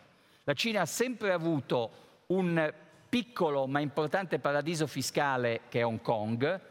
La 0.50 0.56
Cina 0.56 0.82
ha 0.82 0.88
sempre 0.88 1.32
avuto 1.32 1.92
un 2.30 2.74
piccolo 3.08 3.68
ma 3.68 3.82
importante 3.82 4.40
paradiso 4.40 4.88
fiscale 4.88 5.62
che 5.70 5.82
è 5.82 5.86
Hong 5.86 6.02
Kong, 6.02 6.62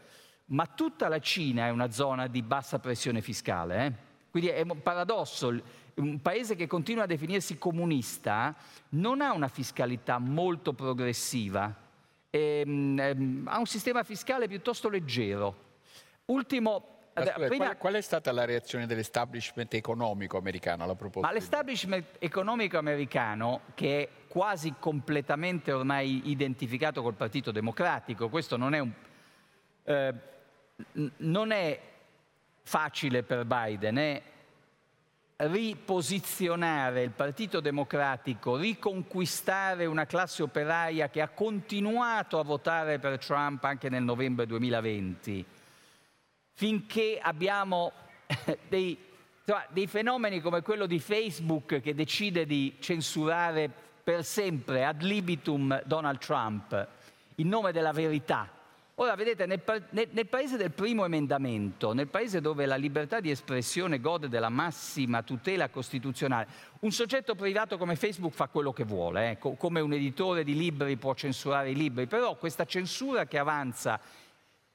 ma 0.47 0.65
tutta 0.65 1.07
la 1.07 1.19
Cina 1.19 1.67
è 1.67 1.69
una 1.69 1.89
zona 1.89 2.27
di 2.27 2.41
bassa 2.41 2.79
pressione 2.79 3.21
fiscale. 3.21 3.85
Eh? 3.85 3.93
Quindi 4.31 4.49
è 4.49 4.61
un 4.63 4.81
paradosso, 4.81 5.57
un 5.93 6.21
paese 6.21 6.57
che 6.57 6.67
continua 6.67 7.03
a 7.03 7.07
definirsi 7.07 7.57
comunista 7.57 8.53
non 8.89 9.21
ha 9.21 9.31
una 9.31 9.47
fiscalità 9.47 10.17
molto 10.17 10.73
progressiva, 10.73 11.73
ehm, 12.31 12.99
ehm, 12.99 13.47
ha 13.49 13.59
un 13.59 13.65
sistema 13.65 14.03
fiscale 14.03 14.49
piuttosto 14.49 14.89
leggero. 14.89 15.55
Ultimo 16.25 16.98
Scusa, 17.21 17.47
prima... 17.47 17.65
qual, 17.65 17.77
qual, 17.77 17.93
è 17.95 18.01
stata 18.01 18.31
la 18.31 18.45
reazione 18.45 18.85
dell'establishment 18.85 19.73
economico 19.73 20.37
americano 20.37 20.83
alla 20.83 20.95
proposta? 20.95 21.27
Ma 21.27 21.33
l'establishment 21.33 22.15
economico 22.19 22.77
americano, 22.77 23.61
che 23.73 24.01
è 24.01 24.27
quasi 24.27 24.75
completamente 24.79 25.71
ormai 25.71 26.29
identificato 26.29 27.01
col 27.01 27.15
Partito 27.15 27.51
Democratico, 27.51 28.29
questo 28.29 28.57
non 28.57 28.73
è, 28.73 28.79
un, 28.79 28.91
eh, 29.83 30.13
non 31.17 31.51
è 31.51 31.79
facile 32.61 33.23
per 33.23 33.45
Biden, 33.45 33.95
è 33.97 34.21
riposizionare 35.37 37.03
il 37.03 37.11
Partito 37.11 37.61
Democratico, 37.61 38.57
riconquistare 38.57 39.85
una 39.85 40.05
classe 40.05 40.43
operaia 40.43 41.09
che 41.09 41.21
ha 41.21 41.29
continuato 41.29 42.39
a 42.39 42.43
votare 42.43 42.99
per 42.99 43.17
Trump 43.19 43.63
anche 43.63 43.89
nel 43.89 44.03
novembre 44.03 44.45
2020 44.45 45.45
finché 46.59 47.17
abbiamo 47.21 47.93
dei, 48.67 48.97
dei 49.69 49.87
fenomeni 49.87 50.41
come 50.41 50.61
quello 50.61 50.87
di 50.87 50.99
Facebook 50.99 51.79
che 51.79 51.95
decide 51.95 52.45
di 52.45 52.75
censurare 52.79 53.71
per 54.03 54.25
sempre 54.25 54.83
ad 54.83 55.01
libitum 55.01 55.81
Donald 55.85 56.17
Trump 56.17 56.87
in 57.35 57.47
nome 57.47 57.71
della 57.71 57.93
verità. 57.93 58.49
Ora, 58.95 59.15
vedete, 59.15 59.45
nel, 59.45 59.61
nel, 59.91 60.09
nel, 60.11 60.27
paese 60.27 60.57
del 60.57 60.71
primo 60.71 61.05
emendamento, 61.05 61.93
nel 61.93 62.07
paese 62.07 62.41
dove 62.41 62.65
la 62.65 62.75
libertà 62.75 63.21
di 63.21 63.31
espressione 63.31 64.01
gode 64.01 64.27
della 64.27 64.49
massima 64.49 65.23
tutela 65.23 65.69
costituzionale, 65.69 66.47
un 66.81 66.91
soggetto 66.91 67.35
privato 67.35 67.77
come 67.77 67.95
Facebook 67.95 68.33
fa 68.33 68.47
quello 68.47 68.73
che 68.73 68.83
vuole, 68.83 69.31
eh, 69.31 69.37
co- 69.37 69.53
come 69.53 69.79
un 69.79 69.93
editore 69.93 70.43
di 70.43 70.55
libri 70.55 70.97
può 70.97 71.13
censurare 71.13 71.69
i 71.69 71.75
libri, 71.75 72.05
però 72.05 72.35
questa 72.35 72.65
censura 72.65 73.27
che 73.27 73.37
avanza 73.37 74.27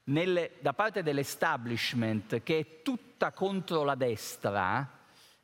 nelle, 0.04 0.52
da 0.60 0.72
parte 0.72 1.02
dell'establishment 1.02 2.42
che 2.42 2.58
è 2.58 2.82
tutta 2.82 3.32
contro 3.32 3.84
la 3.84 3.94
destra, 3.94 4.90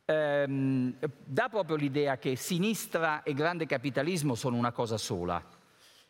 ehm, 0.04 0.96
dà 1.24 1.48
proprio 1.48 1.76
l'idea 1.76 2.18
che 2.18 2.36
sinistra 2.36 3.22
e 3.22 3.32
grande 3.32 3.66
capitalismo 3.66 4.34
sono 4.34 4.56
una 4.56 4.72
cosa 4.72 4.98
sola. 4.98 5.58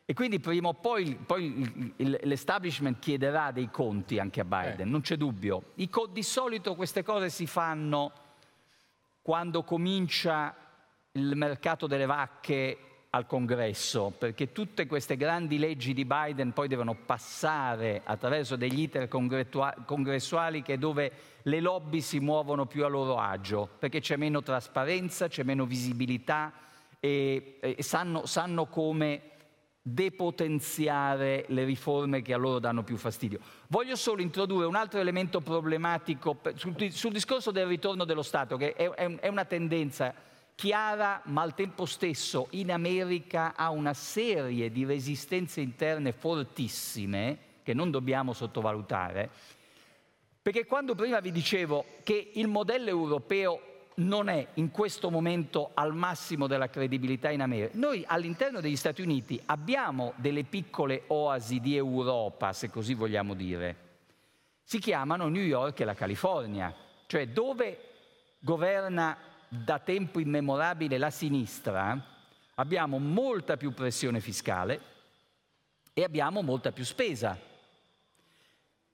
E 0.04 0.12
quindi 0.12 0.40
prima 0.40 0.68
o 0.68 0.74
poi, 0.74 1.14
poi 1.14 1.94
l'establishment 1.96 2.98
chiederà 2.98 3.52
dei 3.52 3.70
conti 3.70 4.18
anche 4.18 4.40
a 4.40 4.44
Biden, 4.44 4.88
eh. 4.88 4.90
non 4.90 5.02
c'è 5.02 5.14
dubbio. 5.14 5.72
Co- 5.88 6.08
di 6.08 6.24
solito 6.24 6.74
queste 6.74 7.04
cose 7.04 7.30
si 7.30 7.46
fanno 7.46 8.10
quando 9.22 9.62
comincia 9.62 10.52
il 11.12 11.36
mercato 11.36 11.86
delle 11.86 12.06
vacche 12.06 12.89
al 13.10 13.26
congresso, 13.26 14.12
perché 14.16 14.52
tutte 14.52 14.86
queste 14.86 15.16
grandi 15.16 15.58
leggi 15.58 15.92
di 15.92 16.04
Biden 16.04 16.52
poi 16.52 16.68
devono 16.68 16.94
passare 16.94 18.02
attraverso 18.04 18.54
degli 18.54 18.82
iter 18.82 19.08
congressuali 19.08 20.62
che 20.62 20.78
dove 20.78 21.12
le 21.42 21.60
lobby 21.60 22.00
si 22.02 22.20
muovono 22.20 22.66
più 22.66 22.84
a 22.84 22.88
loro 22.88 23.18
agio, 23.18 23.68
perché 23.78 24.00
c'è 24.00 24.16
meno 24.16 24.42
trasparenza, 24.42 25.26
c'è 25.26 25.42
meno 25.42 25.66
visibilità 25.66 26.52
e, 27.00 27.58
e 27.60 27.82
sanno, 27.82 28.26
sanno 28.26 28.66
come 28.66 29.22
depotenziare 29.82 31.46
le 31.48 31.64
riforme 31.64 32.22
che 32.22 32.32
a 32.32 32.36
loro 32.36 32.60
danno 32.60 32.84
più 32.84 32.96
fastidio. 32.96 33.40
Voglio 33.68 33.96
solo 33.96 34.22
introdurre 34.22 34.66
un 34.66 34.76
altro 34.76 35.00
elemento 35.00 35.40
problematico 35.40 36.38
sul, 36.54 36.92
sul 36.92 37.12
discorso 37.12 37.50
del 37.50 37.66
ritorno 37.66 38.04
dello 38.04 38.22
Stato, 38.22 38.56
che 38.56 38.74
è, 38.74 38.88
è 38.88 39.26
una 39.26 39.46
tendenza 39.46 40.14
chiara, 40.60 41.22
ma 41.24 41.40
al 41.40 41.54
tempo 41.54 41.86
stesso 41.86 42.48
in 42.50 42.70
America 42.70 43.54
ha 43.56 43.70
una 43.70 43.94
serie 43.94 44.70
di 44.70 44.84
resistenze 44.84 45.62
interne 45.62 46.12
fortissime 46.12 47.38
che 47.62 47.72
non 47.72 47.90
dobbiamo 47.90 48.34
sottovalutare. 48.34 49.30
Perché 50.42 50.66
quando 50.66 50.94
prima 50.94 51.18
vi 51.20 51.32
dicevo 51.32 51.86
che 52.02 52.32
il 52.34 52.46
modello 52.46 52.90
europeo 52.90 53.86
non 53.94 54.28
è 54.28 54.48
in 54.54 54.70
questo 54.70 55.08
momento 55.08 55.70
al 55.72 55.94
massimo 55.94 56.46
della 56.46 56.68
credibilità 56.68 57.30
in 57.30 57.40
America. 57.40 57.78
Noi 57.78 58.04
all'interno 58.06 58.60
degli 58.60 58.76
Stati 58.76 59.00
Uniti 59.00 59.40
abbiamo 59.46 60.12
delle 60.16 60.44
piccole 60.44 61.04
oasi 61.06 61.60
di 61.60 61.74
Europa, 61.74 62.52
se 62.52 62.68
così 62.68 62.92
vogliamo 62.92 63.32
dire. 63.32 63.88
Si 64.62 64.78
chiamano 64.78 65.28
New 65.28 65.42
York 65.42 65.80
e 65.80 65.84
la 65.86 65.94
California, 65.94 66.74
cioè 67.06 67.28
dove 67.28 67.78
governa 68.40 69.29
da 69.52 69.80
tempo 69.80 70.20
immemorabile 70.20 70.96
la 70.96 71.10
sinistra, 71.10 72.00
abbiamo 72.54 72.98
molta 72.98 73.56
più 73.56 73.74
pressione 73.74 74.20
fiscale 74.20 74.80
e 75.92 76.04
abbiamo 76.04 76.40
molta 76.40 76.70
più 76.70 76.84
spesa, 76.84 77.36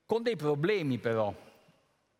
con 0.05 0.23
dei 0.23 0.35
problemi 0.35 0.97
però. 0.97 1.31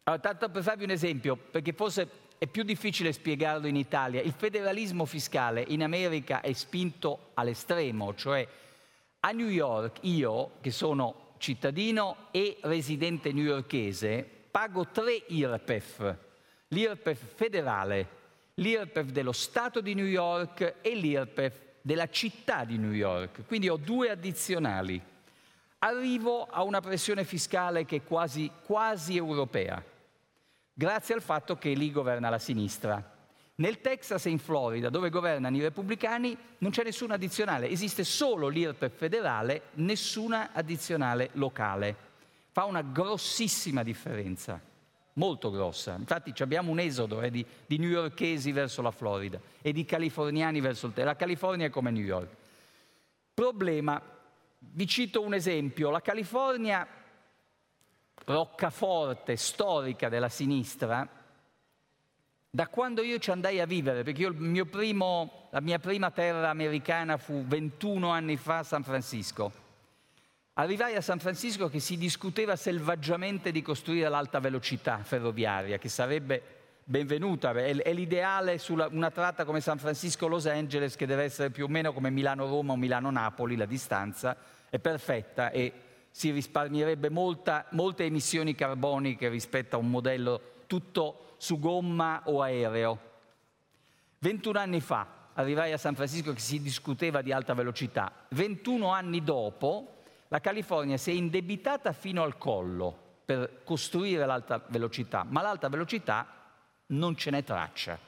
Allora, 0.04 0.22
tanto 0.22 0.50
per 0.50 0.62
farvi 0.62 0.84
un 0.84 0.92
esempio, 0.92 1.36
perché 1.36 1.74
forse 1.74 2.10
è 2.38 2.46
più 2.46 2.62
difficile 2.62 3.12
spiegarlo 3.12 3.66
in 3.66 3.76
Italia, 3.76 4.22
il 4.22 4.34
federalismo 4.34 5.06
fiscale 5.06 5.66
in 5.70 5.82
America 5.82 6.42
è 6.42 6.54
spinto 6.54 7.32
all'estremo, 7.34 8.14
cioè 8.14 8.48
a 9.22 9.32
New 9.32 9.48
York 9.50 9.98
io, 10.02 10.52
che 10.62 10.70
sono 10.70 11.34
cittadino 11.40 12.28
e 12.30 12.58
residente 12.62 13.32
newyorkese, 13.32 14.24
pago 14.52 14.88
tre 14.90 15.24
IRPEF, 15.28 16.16
l'IRPEF 16.68 17.34
federale, 17.36 18.17
l'IRPEF 18.60 19.10
dello 19.10 19.34
Stato 19.34 19.82
di 19.82 19.94
New 19.94 20.06
York 20.06 20.78
e 20.82 20.96
l'IRPEF 20.96 21.60
della 21.82 22.10
città 22.10 22.66
di 22.66 22.78
New 22.78 22.92
York, 22.92 23.46
quindi 23.46 23.70
ho 23.70 23.78
due 23.78 24.10
addizionali. 24.10 25.00
Arrivo 25.80 26.44
a 26.46 26.64
una 26.64 26.82
pressione 26.82 27.24
fiscale 27.24 27.86
che 27.86 27.98
è 27.98 28.04
quasi, 28.04 28.50
quasi 28.64 29.16
europea, 29.16 29.84
grazie 30.74 31.14
al 31.14 31.22
fatto 31.22 31.58
che 31.58 31.70
lì 31.74 31.92
governa 31.92 32.30
la 32.30 32.40
sinistra. 32.40 33.16
Nel 33.56 33.80
Texas 33.80 34.26
e 34.26 34.32
in 34.32 34.40
Florida, 34.40 34.90
dove 34.90 35.10
governano 35.10 35.56
i 35.56 35.62
repubblicani, 35.62 36.36
non 36.60 36.72
c'è 36.72 36.84
nessuna 36.84 37.14
addizionale, 37.14 37.70
esiste 37.70 38.04
solo 38.04 38.48
l'IRPEF 38.48 38.98
federale, 38.98 39.64
nessuna 39.74 40.50
addizionale 40.52 41.30
locale. 41.34 41.96
Fa 42.52 42.66
una 42.66 42.82
grossissima 42.82 43.84
differenza 43.84 44.60
molto 45.18 45.52
grossa. 45.52 45.96
Infatti 45.96 46.34
abbiamo 46.42 46.72
un 46.72 46.80
esodo 46.80 47.22
eh, 47.22 47.30
di, 47.30 47.46
di 47.66 47.78
newyorkesi 47.78 48.52
verso 48.52 48.82
la 48.82 48.92
Florida 48.92 49.40
e 49.62 49.72
di 49.72 49.86
californiani 49.86 50.60
verso 50.60 50.88
il 50.88 50.94
terra. 50.94 51.12
La 51.12 51.16
California 51.16 51.68
è 51.68 51.70
come 51.70 51.92
New 51.92 52.04
York. 52.04 52.30
Problema, 53.34 54.02
vi 54.58 54.88
cito 54.88 55.22
un 55.22 55.34
esempio, 55.34 55.90
la 55.90 56.02
California, 56.02 56.88
roccaforte 58.26 59.36
storica 59.36 60.10
della 60.10 60.30
sinistra, 60.30 61.08
da 62.50 62.68
quando 62.68 63.04
io 63.04 63.20
ci 63.20 63.30
andai 63.30 63.60
a 63.60 63.66
vivere, 63.66 64.04
perché 64.04 64.24
io, 64.24 64.66
primo, 64.66 65.50
la 65.52 65.62
mia 65.62 65.78
prima 65.78 66.10
terra 66.10 66.50
americana 66.50 67.18
fu 67.18 67.44
21 67.46 68.10
anni 68.10 68.36
fa 68.36 68.60
a 68.60 68.64
San 68.64 68.84
Francisco, 68.84 69.52
Arrivai 70.60 70.96
a 70.96 71.02
San 71.02 71.20
Francisco 71.20 71.70
che 71.70 71.80
si 71.80 71.98
discuteva 71.98 72.56
selvaggiamente 72.56 73.52
di 73.52 73.62
costruire 73.62 74.10
l'alta 74.10 74.40
velocità 74.40 75.04
ferroviaria, 75.04 75.78
che 75.78 75.88
sarebbe 75.88 76.42
benvenuta, 76.84 77.52
è, 77.52 77.94
l'ideale 77.94 78.58
su 78.58 78.74
una 78.74 79.12
tratta 79.12 79.46
come 79.46 79.62
San 79.62 79.78
Francisco-Los 79.78 80.48
Angeles, 80.48 80.96
che 80.96 81.06
deve 81.06 81.26
essere 81.26 81.52
più 81.52 81.66
o 81.66 81.68
meno 81.68 81.94
come 81.94 82.10
Milano-Roma 82.10 82.74
o 82.74 82.76
Milano-Napoli, 82.76 83.56
la 83.56 83.68
distanza 83.68 84.36
è 84.68 84.80
perfetta 84.80 85.52
e 85.52 85.72
si 86.10 86.32
risparmierebbe 86.32 87.10
molta, 87.10 87.68
molte 87.72 88.06
emissioni 88.06 88.56
carboniche 88.56 89.30
rispetto 89.30 89.76
a 89.76 89.80
un 89.80 89.92
modello 89.92 90.42
tutto 90.66 91.36
su 91.38 91.60
gomma 91.60 92.24
o 92.26 92.42
aereo. 92.42 93.00
21 94.18 94.58
anni 94.58 94.82
fa 94.82 95.06
arrivai 95.34 95.72
a 95.72 95.78
San 95.78 95.94
Francisco 95.94 96.34
che 96.34 96.40
si 96.40 96.60
discuteva 96.64 97.22
di 97.22 97.32
alta 97.32 97.54
velocità. 97.54 98.12
21 98.30 98.92
anni 98.92 99.24
dopo 99.24 99.92
la 100.30 100.40
California 100.40 100.98
si 100.98 101.12
è 101.12 101.14
indebitata 101.14 101.92
fino 101.94 102.24
al 102.24 102.38
collo 102.38 103.06
per 103.26 103.62
costruire 103.64 104.26
l'alta 104.26 104.64
velocità, 104.68 105.24
ma 105.28 105.42
l'alta 105.42 105.70
velocità 105.70 106.26
non 106.88 107.16
ce 107.16 107.32
n'è 107.32 107.44
traccia. 107.44 108.00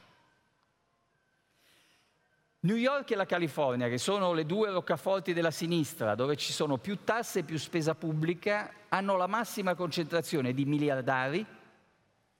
New 2.61 2.76
York 2.76 3.11
e 3.11 3.15
la 3.15 3.26
California, 3.26 3.88
che 3.88 3.97
sono 3.97 4.34
le 4.34 4.45
due 4.45 4.70
roccaforti 4.70 5.32
della 5.32 5.51
sinistra, 5.51 6.15
dove 6.15 6.36
ci 6.36 6.51
sono 6.51 6.78
più 6.78 7.03
tasse 7.05 7.39
e 7.39 7.43
più 7.43 7.57
spesa 7.57 7.95
pubblica, 7.95 8.74
hanno 8.89 9.15
la 9.15 9.28
massima 9.28 9.76
concentrazione 9.76 10.53
di 10.53 10.65
miliardari 10.65 11.45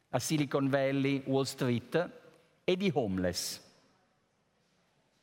a 0.10 0.20
Silicon 0.20 0.68
Valley, 0.68 1.24
Wall 1.26 1.44
Street 1.44 2.10
e 2.66 2.76
di 2.76 2.92
homeless. 2.94 3.62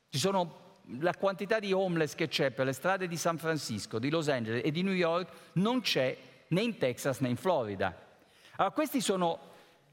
Ci 0.09 0.19
sono 0.19 0.66
la 1.01 1.15
quantità 1.15 1.59
di 1.59 1.73
homeless 1.73 2.15
che 2.15 2.29
c'è 2.29 2.51
per 2.51 2.67
le 2.67 2.73
strade 2.73 3.09
di 3.09 3.17
San 3.17 3.39
Francisco, 3.39 3.99
di 3.99 4.11
Los 4.11 4.29
Angeles 4.29 4.63
e 4.65 4.71
di 4.71 4.83
New 4.83 4.95
York 4.95 5.31
non 5.55 5.81
c'è 5.81 6.17
né 6.49 6.61
in 6.61 6.79
Texas 6.79 7.19
né 7.19 7.29
in 7.29 7.37
Florida. 7.37 7.95
Allora, 8.57 8.75
questi 8.75 9.01
sono 9.01 9.39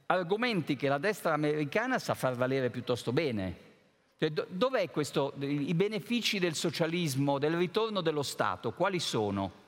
argomenti 0.05 0.75
che 0.75 0.87
la 0.87 0.97
destra 0.97 1.33
americana 1.33 1.97
sa 1.99 2.13
far 2.13 2.35
valere 2.35 2.69
piuttosto 2.69 3.11
bene. 3.11 3.71
Cioè, 4.19 4.31
dov'è 4.31 4.89
questo, 4.89 5.33
i 5.39 5.73
benefici 5.73 6.39
del 6.39 6.53
socialismo, 6.53 7.39
del 7.39 7.57
ritorno 7.57 8.01
dello 8.01 8.23
Stato, 8.23 8.71
quali 8.71 8.99
sono? 8.99 9.61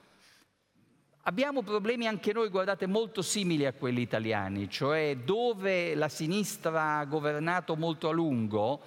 Abbiamo 1.23 1.63
problemi 1.63 2.05
anche 2.05 2.31
noi, 2.31 2.49
guardate, 2.49 2.85
molto 2.85 3.23
simili 3.23 3.65
a 3.65 3.73
quelli 3.73 4.01
italiani, 4.01 4.69
cioè 4.69 5.17
dove 5.17 5.95
la 5.95 6.07
sinistra 6.07 6.99
ha 6.99 7.05
governato 7.05 7.75
molto 7.75 8.09
a 8.09 8.11
lungo, 8.13 8.79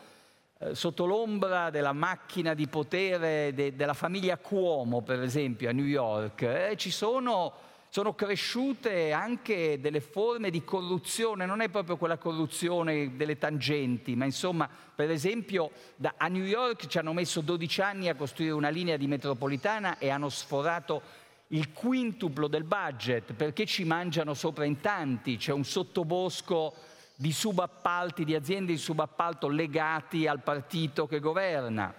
sotto 0.73 1.07
l'ombra 1.07 1.71
della 1.71 1.93
macchina 1.93 2.55
di 2.55 2.67
potere 2.67 3.55
de, 3.55 3.77
della 3.77 3.95
famiglia 3.95 4.37
Cuomo, 4.39 5.03
per 5.03 5.23
esempio, 5.23 5.69
a 5.69 5.73
New 5.73 5.85
York, 5.85 6.43
eh, 6.43 6.75
ci 6.77 6.91
sono, 6.91 7.53
sono 7.89 8.15
cresciute 8.15 9.13
anche 9.13 9.79
delle 9.81 10.01
forme 10.01 10.51
di 10.51 10.65
corruzione, 10.65 11.47
non 11.47 11.61
è 11.61 11.69
proprio 11.69 11.97
quella 11.97 12.19
corruzione 12.19 13.17
delle 13.17 13.39
tangenti, 13.39 14.17
ma 14.17 14.25
insomma, 14.25 14.69
per 14.95 15.11
esempio, 15.11 15.71
da, 15.95 16.15
a 16.17 16.27
New 16.27 16.45
York 16.45 16.89
ci 16.89 16.99
hanno 16.99 17.13
messo 17.13 17.41
12 17.41 17.81
anni 17.81 18.09
a 18.09 18.17
costruire 18.17 18.53
una 18.53 18.69
linea 18.69 18.97
di 18.97 19.07
metropolitana 19.07 19.99
e 19.99 20.11
hanno 20.11 20.29
sforato 20.29 21.27
il 21.53 21.73
quintuplo 21.73 22.49
del 22.49 22.65
budget 22.65 23.33
perché 23.33 23.65
ci 23.65 23.85
mangiano 23.85 24.35
sopra 24.35 24.65
in 24.65 24.81
tanti, 24.81 25.37
c'è 25.37 25.53
un 25.53 25.65
sottobosco 25.65 26.75
di 27.21 27.33
subappalti, 27.33 28.25
di 28.25 28.37
aziende 28.37 28.71
di 28.71 28.79
subappalto 28.79 29.49
legati 29.49 30.29
al 30.29 30.41
partito 30.41 31.09
che 31.09 31.19
governa. 31.19 31.93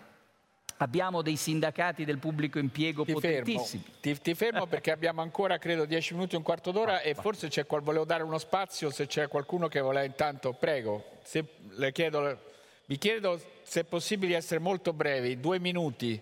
Abbiamo 0.78 1.22
dei 1.22 1.36
sindacati 1.36 2.06
del 2.06 2.20
pubblico 2.20 2.58
impiego 2.58 3.04
ti 3.04 3.12
potentissimi. 3.12 3.84
Fermo. 3.84 4.00
Ti, 4.00 4.22
ti, 4.22 4.34
fermo 4.34 4.66
perché 4.66 4.92
abbiamo 4.92 5.22
ancora, 5.22 5.58
credo, 5.58 5.84
dieci 5.84 6.14
minuti, 6.14 6.38
un 6.38 6.42
quarto 6.42 6.72
d'ora 6.72 7.00
ah, 7.00 7.02
e 7.02 7.16
va. 7.16 7.22
forse 7.22 7.50
c'è 7.50 7.66
qual, 7.66 7.82
volevo 7.82 8.06
dare 8.06 8.24
uno 8.24 8.38
spazio 8.38 8.90
se 8.92 9.08
c'è 9.08 9.28
qualcuno 9.28 9.68
che 9.68 9.82
vuole 9.82 10.06
intanto. 10.06 10.54
Prego, 10.54 11.04
se, 11.24 11.44
le 11.72 11.92
chiedo, 11.92 12.40
vi 12.86 12.98
chiedo 12.98 13.42
se 13.62 13.82
è 13.82 13.84
possibile 13.84 14.38
essere 14.38 14.62
molto 14.62 14.94
brevi, 14.94 15.38
due 15.38 15.60
minuti, 15.60 16.18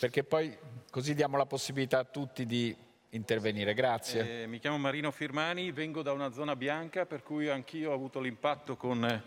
perché 0.00 0.24
poi 0.24 0.52
così 0.90 1.14
diamo 1.14 1.36
la 1.36 1.46
possibilità 1.46 2.00
a 2.00 2.04
tutti 2.04 2.46
di 2.46 2.76
intervenire. 3.10 3.74
Grazie. 3.74 4.42
Eh, 4.42 4.46
mi 4.46 4.58
chiamo 4.58 4.78
Marino 4.78 5.10
Firmani, 5.10 5.72
vengo 5.72 6.02
da 6.02 6.12
una 6.12 6.32
zona 6.32 6.54
bianca 6.56 7.06
per 7.06 7.22
cui 7.22 7.48
anch'io 7.48 7.90
ho 7.90 7.94
avuto 7.94 8.20
l'impatto 8.20 8.76
con 8.76 9.04
eh, 9.04 9.22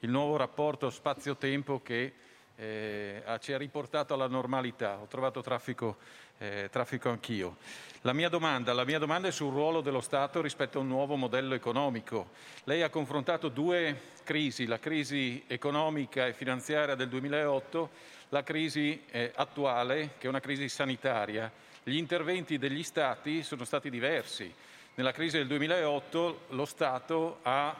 il 0.00 0.10
nuovo 0.10 0.36
rapporto 0.36 0.90
spazio-tempo 0.90 1.80
che 1.82 2.12
eh, 2.56 3.22
ci 3.40 3.52
ha 3.52 3.58
riportato 3.58 4.14
alla 4.14 4.26
normalità. 4.26 4.98
Ho 4.98 5.06
trovato 5.06 5.40
traffico, 5.42 5.96
eh, 6.38 6.68
traffico 6.70 7.08
anch'io. 7.08 7.56
La 8.02 8.12
mia, 8.12 8.28
domanda, 8.28 8.72
la 8.72 8.84
mia 8.84 8.98
domanda 8.98 9.28
è 9.28 9.32
sul 9.32 9.52
ruolo 9.52 9.80
dello 9.80 10.00
Stato 10.00 10.40
rispetto 10.40 10.78
a 10.78 10.80
un 10.80 10.88
nuovo 10.88 11.16
modello 11.16 11.54
economico. 11.54 12.30
Lei 12.64 12.82
ha 12.82 12.90
confrontato 12.90 13.48
due 13.48 14.00
crisi, 14.24 14.66
la 14.66 14.78
crisi 14.78 15.44
economica 15.46 16.26
e 16.26 16.32
finanziaria 16.32 16.94
del 16.94 17.08
2008, 17.08 17.90
la 18.30 18.42
crisi 18.42 19.04
eh, 19.10 19.32
attuale 19.34 20.10
che 20.18 20.26
è 20.26 20.28
una 20.28 20.40
crisi 20.40 20.68
sanitaria. 20.68 21.50
Gli 21.82 21.96
interventi 21.96 22.58
degli 22.58 22.82
Stati 22.82 23.42
sono 23.42 23.64
stati 23.64 23.90
diversi. 23.90 24.52
Nella 24.94 25.12
crisi 25.12 25.38
del 25.38 25.46
2008 25.46 26.40
lo 26.48 26.64
Stato 26.64 27.38
ha 27.42 27.74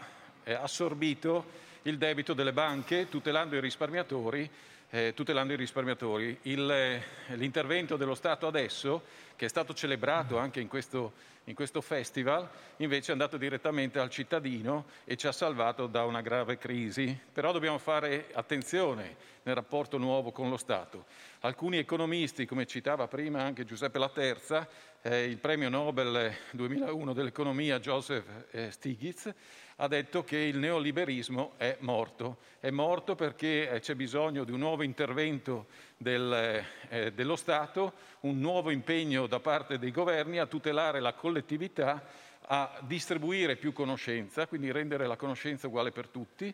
eh, 0.45 0.53
assorbito 0.55 1.67
il 1.83 1.99
debito 1.99 2.33
delle 2.33 2.53
banche 2.53 3.09
tutelando 3.09 3.57
i 3.57 3.61
risparmiatori. 3.61 4.49
Eh, 4.91 5.13
tutelando 5.15 5.53
i 5.53 5.57
risparmiatori. 5.57 6.39
Il, 6.43 6.71
eh, 6.71 7.03
l'intervento 7.35 7.99
dello 7.99 8.15
Stato 8.15 8.47
adesso, 8.47 9.03
che 9.37 9.45
è 9.45 9.49
stato 9.49 9.75
celebrato 9.75 10.39
anche 10.39 10.61
in 10.61 10.69
questo, 10.69 11.13
in 11.45 11.55
questo 11.55 11.83
festival, 11.83 12.49
invece 12.77 13.11
è 13.11 13.13
andato 13.13 13.37
direttamente 13.37 13.99
al 13.99 14.09
cittadino 14.09 14.87
e 15.05 15.17
ci 15.17 15.27
ha 15.27 15.33
salvato 15.33 15.89
da 15.89 16.07
una 16.07 16.23
grave 16.23 16.57
crisi. 16.57 17.19
Però 17.31 17.53
dobbiamo 17.53 17.77
fare 17.77 18.29
attenzione 18.33 19.17
nel 19.43 19.55
rapporto 19.55 19.99
nuovo 19.99 20.33
con 20.33 20.49
lo 20.49 20.57
Stato. 20.57 21.05
Alcuni 21.41 21.77
economisti, 21.77 22.47
come 22.47 22.65
citava 22.65 23.09
prima 23.09 23.43
anche 23.43 23.67
Giuseppe 23.67 23.99
Laterza, 23.99 24.67
eh, 25.03 25.25
il 25.25 25.37
premio 25.37 25.69
Nobel 25.69 26.35
2001 26.53 27.13
dell'economia 27.13 27.79
Joseph 27.79 28.47
eh, 28.53 28.71
Stiglitz, 28.71 29.35
ha 29.81 29.87
detto 29.87 30.25
che 30.25 30.39
il 30.39 30.59
neoliberismo 30.59 31.53
è 31.57 31.77
morto. 31.81 32.39
È 32.59 32.71
morto 32.71 33.15
perché 33.15 33.71
eh, 33.71 33.81
c'è 33.81 33.95
bisogno 33.95 34.43
di 34.43 34.51
un 34.51 34.59
nuovo 34.59 34.83
intervento 34.83 35.67
del, 35.97 36.65
eh, 36.89 37.13
dello 37.13 37.37
Stato, 37.37 37.93
un 38.21 38.41
nuovo 38.41 38.71
impegno 38.71 39.29
da 39.29 39.39
parte 39.39 39.79
dei 39.79 39.93
governi 39.93 40.39
a 40.39 40.47
tutelare 40.47 40.99
la 40.99 41.13
collettività, 41.13 42.03
a 42.51 42.81
distribuire 42.81 43.55
più 43.55 43.73
conoscenza, 43.73 44.49
quindi 44.49 44.73
rendere 44.73 45.07
la 45.07 45.17
conoscenza 45.17 45.69
uguale 45.69 45.93
per 45.93 46.09
tutti. 46.09 46.53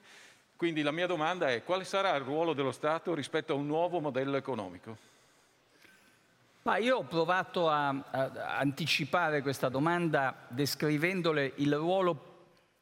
Quindi 0.54 0.82
la 0.82 0.92
mia 0.92 1.06
domanda 1.06 1.50
è 1.50 1.64
quale 1.64 1.84
sarà 1.84 2.14
il 2.16 2.24
ruolo 2.24 2.52
dello 2.52 2.72
Stato 2.72 3.14
rispetto 3.14 3.54
a 3.54 3.56
un 3.56 3.66
nuovo 3.66 4.00
modello 4.00 4.36
economico? 4.36 4.96
Ma 6.62 6.76
io 6.76 6.98
ho 6.98 7.04
provato 7.04 7.70
a, 7.70 7.88
a 7.88 8.58
anticipare 8.58 9.40
questa 9.40 9.70
domanda 9.70 10.46
descrivendole 10.48 11.52
il 11.56 11.74
ruolo 11.74 12.32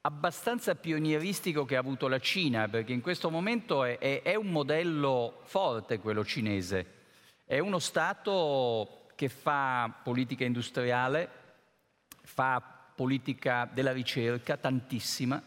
abbastanza 0.03 0.75
pionieristico 0.75 1.65
che 1.65 1.77
ha 1.77 1.81
avuto 1.81 2.09
la 2.09 2.19
Cina, 2.19 2.69
perché 2.69 2.93
in 2.93 3.01
questo 3.01 3.31
momento 3.31 3.85
è, 3.85 3.99
è, 3.99 4.23
è 4.23 4.35
un 4.35 4.49
modello 4.49 5.41
forte 5.45 5.99
quello 5.99 6.25
cinese. 6.25 7.01
È 7.45 7.59
uno 7.59 7.79
Stato 7.79 9.07
che 9.15 9.29
fa 9.29 9.93
politica 10.03 10.45
industriale, 10.45 11.29
fa 12.23 12.63
politica 12.95 13.69
della 13.73 13.93
ricerca, 13.93 14.57
tantissima, 14.57 15.41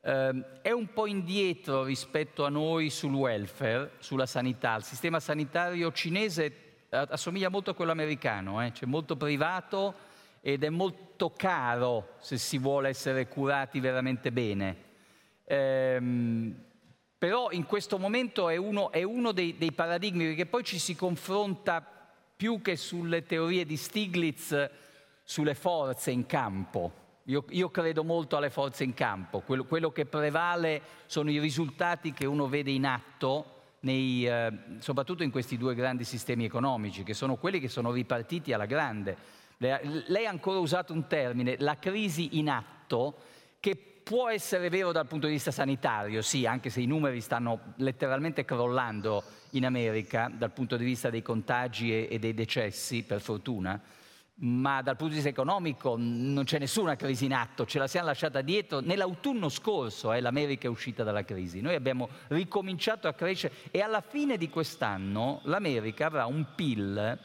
eh, 0.00 0.44
è 0.62 0.70
un 0.70 0.92
po' 0.92 1.06
indietro 1.06 1.84
rispetto 1.84 2.44
a 2.44 2.50
noi 2.50 2.90
sul 2.90 3.14
welfare, 3.14 3.92
sulla 3.98 4.26
sanità. 4.26 4.76
Il 4.76 4.84
sistema 4.84 5.20
sanitario 5.20 5.92
cinese 5.92 6.66
assomiglia 6.90 7.50
molto 7.50 7.70
a 7.70 7.74
quello 7.74 7.92
americano, 7.92 8.64
eh? 8.64 8.72
c'è 8.72 8.86
molto 8.86 9.16
privato 9.16 9.94
ed 10.52 10.64
è 10.64 10.70
molto 10.70 11.30
caro 11.36 12.14
se 12.20 12.38
si 12.38 12.56
vuole 12.56 12.88
essere 12.88 13.28
curati 13.28 13.80
veramente 13.80 14.32
bene. 14.32 14.76
Ehm, 15.44 16.54
però 17.18 17.50
in 17.50 17.66
questo 17.66 17.98
momento 17.98 18.48
è 18.48 18.56
uno, 18.56 18.90
è 18.90 19.02
uno 19.02 19.32
dei, 19.32 19.58
dei, 19.58 19.72
paradigmi, 19.72 20.24
perché 20.24 20.46
poi 20.46 20.64
ci 20.64 20.78
si 20.78 20.96
confronta 20.96 21.86
più 22.34 22.62
che 22.62 22.76
sulle 22.76 23.26
teorie 23.26 23.66
di 23.66 23.76
Stiglitz, 23.76 24.70
sulle 25.22 25.54
forze 25.54 26.12
in 26.12 26.24
campo. 26.24 26.92
Io, 27.24 27.44
io 27.50 27.68
credo 27.70 28.02
molto 28.02 28.38
alle 28.38 28.48
forze 28.48 28.84
in 28.84 28.94
campo, 28.94 29.40
quello, 29.40 29.66
quello, 29.66 29.90
che 29.90 30.06
prevale 30.06 30.80
sono 31.04 31.30
i 31.30 31.40
risultati 31.40 32.14
che 32.14 32.24
uno 32.24 32.48
vede 32.48 32.70
in 32.70 32.86
atto 32.86 33.56
nei, 33.80 34.26
eh, 34.26 34.50
soprattutto 34.78 35.22
in 35.22 35.30
questi 35.30 35.58
due 35.58 35.74
grandi 35.74 36.04
sistemi 36.04 36.46
economici, 36.46 37.02
che 37.02 37.12
sono 37.12 37.36
quelli 37.36 37.60
che 37.60 37.68
sono 37.68 37.92
ripartiti 37.92 38.54
alla 38.54 38.64
grande. 38.64 39.36
Lei 39.58 40.24
ha 40.24 40.30
ancora 40.30 40.58
usato 40.60 40.92
un 40.92 41.08
termine, 41.08 41.56
la 41.58 41.78
crisi 41.78 42.38
in 42.38 42.48
atto, 42.48 43.16
che 43.58 43.74
può 43.74 44.28
essere 44.28 44.68
vero 44.68 44.92
dal 44.92 45.06
punto 45.06 45.26
di 45.26 45.32
vista 45.32 45.50
sanitario, 45.50 46.22
sì, 46.22 46.46
anche 46.46 46.70
se 46.70 46.80
i 46.80 46.86
numeri 46.86 47.20
stanno 47.20 47.74
letteralmente 47.76 48.44
crollando 48.44 49.22
in 49.50 49.66
America 49.66 50.30
dal 50.32 50.52
punto 50.52 50.76
di 50.76 50.84
vista 50.84 51.10
dei 51.10 51.22
contagi 51.22 52.06
e, 52.06 52.18
dei 52.20 52.34
decessi, 52.34 53.02
per 53.02 53.20
fortuna, 53.20 53.80
ma 54.40 54.80
dal 54.80 54.94
punto 54.94 55.14
di 55.14 55.20
vista 55.20 55.28
economico 55.28 55.96
non 55.98 56.44
c'è 56.44 56.60
nessuna 56.60 56.94
crisi 56.94 57.24
in 57.24 57.34
atto, 57.34 57.66
ce 57.66 57.80
la 57.80 57.88
siamo 57.88 58.06
lasciata 58.06 58.40
dietro. 58.40 58.78
Nell'autunno 58.78 59.48
scorso 59.48 60.12
eh, 60.12 60.20
l'America 60.20 60.68
è 60.68 60.70
uscita 60.70 61.02
dalla 61.02 61.24
crisi, 61.24 61.60
noi 61.60 61.74
abbiamo 61.74 62.08
ricominciato 62.28 63.08
a 63.08 63.12
crescere 63.12 63.54
e 63.72 63.80
alla 63.80 64.00
fine 64.00 64.36
di 64.36 64.48
quest'anno 64.48 65.40
l'America 65.42 66.06
avrà 66.06 66.26
un 66.26 66.46
PIL 66.54 67.18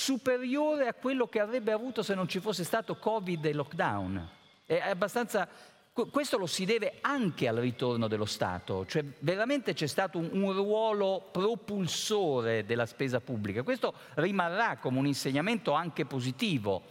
superiore 0.00 0.88
a 0.88 0.94
quello 0.94 1.28
che 1.28 1.40
avrebbe 1.40 1.72
avuto 1.72 2.02
se 2.02 2.14
non 2.14 2.26
ci 2.26 2.40
fosse 2.40 2.64
stato 2.64 2.96
Covid 2.96 3.44
e 3.44 3.52
lockdown. 3.52 4.28
È 4.64 4.80
abbastanza 4.80 5.46
questo 5.92 6.38
lo 6.38 6.46
si 6.46 6.64
deve 6.64 6.98
anche 7.02 7.46
al 7.46 7.56
ritorno 7.56 8.08
dello 8.08 8.24
Stato, 8.24 8.86
cioè 8.86 9.04
veramente 9.18 9.74
c'è 9.74 9.86
stato 9.86 10.16
un, 10.16 10.30
un, 10.32 10.52
ruolo 10.52 11.28
propulsore 11.30 12.64
della 12.64 12.86
spesa 12.86 13.20
pubblica. 13.20 13.62
Questo 13.62 13.92
rimarrà 14.14 14.78
come 14.78 14.98
un 14.98 15.06
insegnamento 15.06 15.72
anche 15.72 16.06
positivo. 16.06 16.82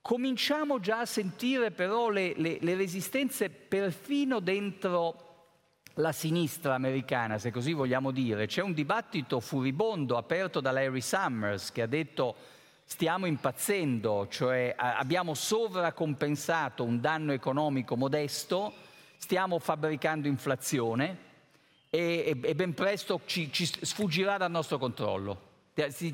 Cominciamo 0.00 0.78
già 0.78 1.00
a 1.00 1.06
sentire 1.06 1.72
però 1.72 2.10
le, 2.10 2.34
le, 2.36 2.58
le 2.60 2.74
resistenze 2.76 3.48
perfino 3.50 4.38
dentro 4.38 5.33
la 5.94 6.12
sinistra 6.12 6.74
americana, 6.74 7.38
se 7.38 7.50
così 7.50 7.72
vogliamo 7.72 8.10
dire. 8.10 8.46
C'è 8.46 8.62
un 8.62 8.72
dibattito 8.72 9.40
furibondo 9.40 10.16
aperto 10.16 10.60
da 10.60 10.72
Larry 10.72 11.00
Summers 11.00 11.70
che 11.70 11.82
ha 11.82 11.86
detto 11.86 12.34
stiamo 12.84 13.26
impazzendo, 13.26 14.26
cioè 14.28 14.74
abbiamo 14.76 15.34
sovracompensato 15.34 16.84
un 16.84 17.00
danno 17.00 17.32
economico 17.32 17.96
modesto, 17.96 18.72
stiamo 19.16 19.58
fabbricando 19.58 20.28
inflazione 20.28 21.32
e, 21.90 22.38
e 22.42 22.54
ben 22.54 22.74
presto 22.74 23.20
ci, 23.24 23.50
ci, 23.52 23.64
sfuggirà 23.64 24.36
dal 24.36 24.50
nostro 24.50 24.78
controllo. 24.78 25.52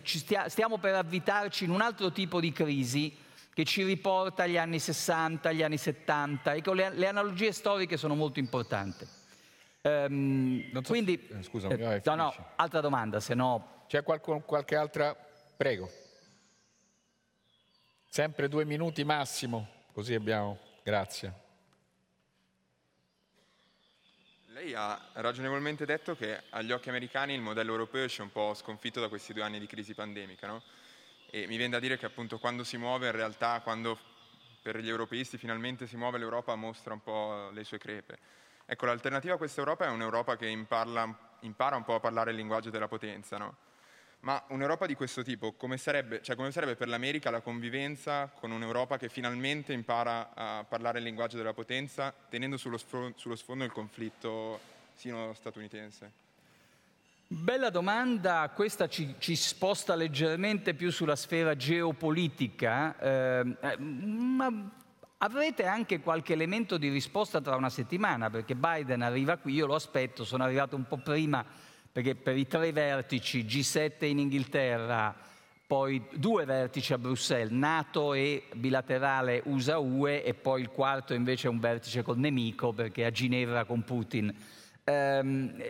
Stia, 0.05 0.49
stiamo 0.49 0.79
per 0.79 0.95
avvitarci 0.95 1.65
in 1.65 1.71
un 1.71 1.81
altro 1.81 2.13
tipo 2.13 2.41
di 2.41 2.53
crisi 2.53 3.15
che 3.53 3.65
ci 3.65 3.83
riporta 3.83 4.45
agli 4.45 4.57
anni 4.57 4.79
60, 4.79 5.49
agli 5.49 5.63
anni 5.63 5.77
70. 5.77 6.55
Ecco, 6.55 6.73
le, 6.73 6.91
le 6.95 7.07
analogie 7.09 7.53
storiche 7.53 7.97
sono 7.97 8.15
molto 8.15 8.39
importanti. 8.39 9.19
Um, 9.83 10.71
so, 10.73 10.83
quindi, 10.83 11.27
eh, 11.29 11.43
scusami, 11.43 11.75
eh, 11.75 12.03
no, 12.05 12.15
no, 12.15 12.35
altra 12.57 12.81
domanda, 12.81 13.21
se 13.21 13.35
no... 13.35 13.79
C'è 13.87 14.05
qualche, 14.05 14.43
qualche 14.47 14.77
altra? 14.77 15.17
Prego. 15.57 15.91
Sempre 18.09 18.49
due 18.49 18.65
minuti 18.65 19.03
massimo, 19.03 19.69
così 19.93 20.15
abbiamo. 20.15 20.59
Grazie. 20.85 21.35
Lei 24.47 24.75
ha 24.75 25.09
ragionevolmente 25.15 25.85
detto 25.87 26.15
che 26.15 26.43
agli 26.51 26.71
occhi 26.71 26.89
americani 26.89 27.35
il 27.35 27.41
modello 27.41 27.73
europeo 27.73 28.05
esce 28.05 28.23
un 28.23 28.31
po' 28.31 28.55
sconfitto 28.55 29.01
da 29.01 29.09
questi 29.09 29.33
due 29.33 29.43
anni 29.43 29.59
di 29.59 29.67
crisi 29.67 29.95
pandemica, 29.95 30.47
no? 30.47 30.63
E 31.31 31.47
mi 31.47 31.57
viene 31.57 31.73
da 31.73 31.81
dire 31.81 31.97
che 31.97 32.07
appunto 32.07 32.39
quando 32.39 32.63
si 32.63 32.77
muove, 32.77 33.07
in 33.07 33.13
realtà 33.13 33.61
quando 33.61 33.99
per 34.63 34.79
gli 34.79 34.89
europeisti 34.89 35.39
finalmente 35.39 35.87
si 35.87 35.97
muove 35.97 36.19
l'Europa 36.19 36.55
mostra 36.55 36.93
un 36.93 37.03
po' 37.03 37.51
le 37.51 37.65
sue 37.65 37.79
crepe. 37.79 38.19
Ecco, 38.73 38.87
l'alternativa 38.87 39.35
a 39.35 39.37
questa 39.37 39.59
Europa 39.59 39.87
è 39.87 39.89
un'Europa 39.89 40.37
che 40.37 40.47
imparla, 40.47 41.13
impara 41.41 41.75
un 41.75 41.83
po' 41.83 41.97
a 41.97 41.99
parlare 41.99 42.31
il 42.31 42.37
linguaggio 42.37 42.71
della 42.71 42.87
potenza, 42.87 43.37
no? 43.37 43.57
Ma 44.21 44.41
un'Europa 44.51 44.87
di 44.87 44.95
questo 44.95 45.25
tipo, 45.25 45.55
come 45.55 45.77
sarebbe, 45.77 46.23
cioè 46.23 46.37
come 46.37 46.53
sarebbe 46.53 46.77
per 46.77 46.87
l'America 46.87 47.31
la 47.31 47.41
convivenza 47.41 48.31
con 48.33 48.53
un'Europa 48.53 48.97
che 48.97 49.09
finalmente 49.09 49.73
impara 49.73 50.31
a 50.35 50.63
parlare 50.69 50.99
il 50.99 51.05
linguaggio 51.05 51.37
della 51.37 51.53
potenza, 51.53 52.15
tenendo 52.29 52.57
sullo, 52.57 52.79
sfondo, 52.79 53.19
sullo 53.19 53.35
sfondo 53.35 53.65
il 53.65 53.73
conflitto 53.73 54.61
sino-statunitense? 54.95 56.13
Bella 57.27 57.71
domanda, 57.71 58.53
questa 58.55 58.89
ci, 58.89 59.17
ci, 59.19 59.35
sposta 59.35 59.97
leggermente 59.97 60.75
più 60.75 60.93
sulla 60.93 61.17
sfera 61.17 61.57
geopolitica, 61.57 62.97
ehm, 63.01 63.57
eh, 63.63 63.79
ma 63.79 64.71
avrete 65.23 65.65
anche 65.67 66.01
qualche 66.01 66.33
elemento 66.33 66.77
di 66.77 66.89
risposta 66.89 67.41
tra 67.41 67.57
una 67.57 67.71
settimana, 67.71 68.31
perché 68.31 68.55
Biden 68.55 69.03
arriva 69.03 69.37
qui, 69.37 69.55
io 69.55 69.67
lo 69.67 69.75
aspetto, 69.75 70.25
sono 70.25 70.45
arrivato 70.45 70.77
un 70.77 70.87
po' 70.87 70.99
prima 70.99 71.45
perché 71.93 72.15
per 72.15 72.37
i 72.37 72.47
tre 72.47 72.71
vertici 72.71 73.45
G7 73.45 74.05
in 74.05 74.21
Inghilterra, 74.21 75.13
poi 75.67 76.03
due 76.13 76.45
vertici 76.45 76.93
a 76.93 76.99
Bruxelles, 76.99 77.51
Nato 77.51 78.15
e 78.15 78.45
bilaterale 78.55 79.43
USA-UE 79.45 80.23
e 80.23 80.35
poi 80.35 80.61
il 80.61 80.71
quarto 80.71 81.15
invece 81.15 81.49
è 81.49 81.51
un 81.51 81.59
vertice 81.59 82.03
col 82.03 82.19
nemico 82.19 82.73
perché 82.73 83.05
a 83.05 83.11
Ginevra 83.11 83.65
con 83.65 83.83
Putin. 83.83 84.33
Ehm, 84.85 85.63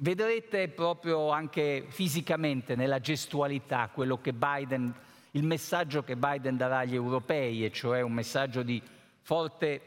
Vedrete 0.00 0.68
proprio 0.68 1.30
anche 1.30 1.86
fisicamente 1.88 2.76
nella 2.76 3.00
gestualità 3.00 3.90
quello 3.92 4.20
che 4.20 4.32
Biden, 4.32 4.94
il 5.38 5.44
messaggio 5.44 6.02
che 6.02 6.16
Biden 6.16 6.56
darà 6.56 6.78
agli 6.78 6.94
europei, 6.94 7.64
e 7.64 7.70
cioè 7.70 8.00
un 8.00 8.12
messaggio 8.12 8.62
di 8.62 8.82
forte 9.22 9.80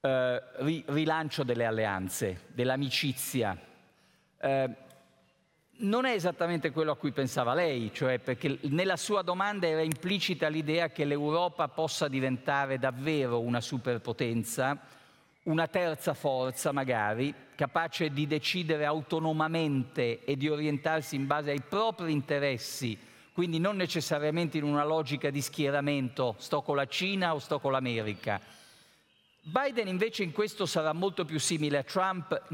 eh, 0.00 0.42
rilancio 0.86 1.42
delle 1.42 1.66
alleanze, 1.66 2.42
dell'amicizia. 2.46 3.58
Eh, 4.38 4.70
non 5.82 6.04
è 6.04 6.12
esattamente 6.12 6.70
quello 6.70 6.92
a 6.92 6.96
cui 6.96 7.10
pensava 7.10 7.52
lei, 7.52 7.90
cioè 7.92 8.20
perché 8.20 8.58
nella 8.62 8.96
sua 8.96 9.22
domanda 9.22 9.66
era 9.66 9.82
implicita 9.82 10.46
l'idea 10.48 10.90
che 10.90 11.04
l'Europa 11.04 11.66
possa 11.66 12.06
diventare 12.06 12.78
davvero 12.78 13.40
una 13.40 13.60
superpotenza, 13.60 14.78
una 15.44 15.66
terza 15.66 16.14
forza 16.14 16.70
magari, 16.70 17.34
capace 17.56 18.10
di 18.10 18.26
decidere 18.28 18.84
autonomamente 18.84 20.22
e 20.24 20.36
di 20.36 20.48
orientarsi 20.48 21.16
in 21.16 21.26
base 21.26 21.50
ai 21.50 21.62
propri 21.62 22.12
interessi, 22.12 22.96
quindi 23.40 23.58
non 23.58 23.76
necessariamente 23.76 24.58
in 24.58 24.64
una 24.64 24.84
logica 24.84 25.30
di 25.30 25.40
schieramento, 25.40 26.34
sto 26.36 26.60
con 26.60 26.76
la 26.76 26.86
Cina 26.86 27.32
o 27.32 27.38
sto 27.38 27.58
con 27.58 27.72
l'America. 27.72 28.38
Biden 29.40 29.88
invece 29.88 30.24
in 30.24 30.32
questo 30.32 30.66
sarà 30.66 30.92
molto 30.92 31.24
più 31.24 31.40
simile 31.40 31.78
a 31.78 31.82
Trump, 31.82 32.48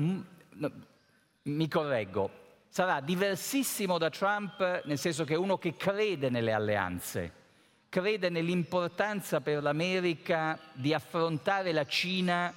mi 1.43 1.67
correggo, 1.69 2.31
sarà 2.69 3.01
diversissimo 3.01 3.99
da 3.99 4.11
Trump 4.11 4.85
nel 4.85 4.97
senso 4.97 5.25
che 5.25 5.35
è 5.35 5.37
uno 5.37 5.59
che 5.59 5.75
crede 5.75 6.31
nelle 6.31 6.53
alleanze, 6.53 7.33
crede 7.89 8.29
nell'importanza 8.29 9.41
per 9.41 9.65
l'America 9.65 10.57
di 10.73 10.95
affrontare 10.95 11.73
la 11.73 11.85
Cina 11.85 12.55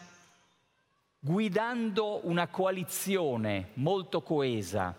guidando 1.18 2.28
una 2.28 2.46
coalizione 2.46 3.70
molto 3.74 4.22
coesa, 4.22 4.96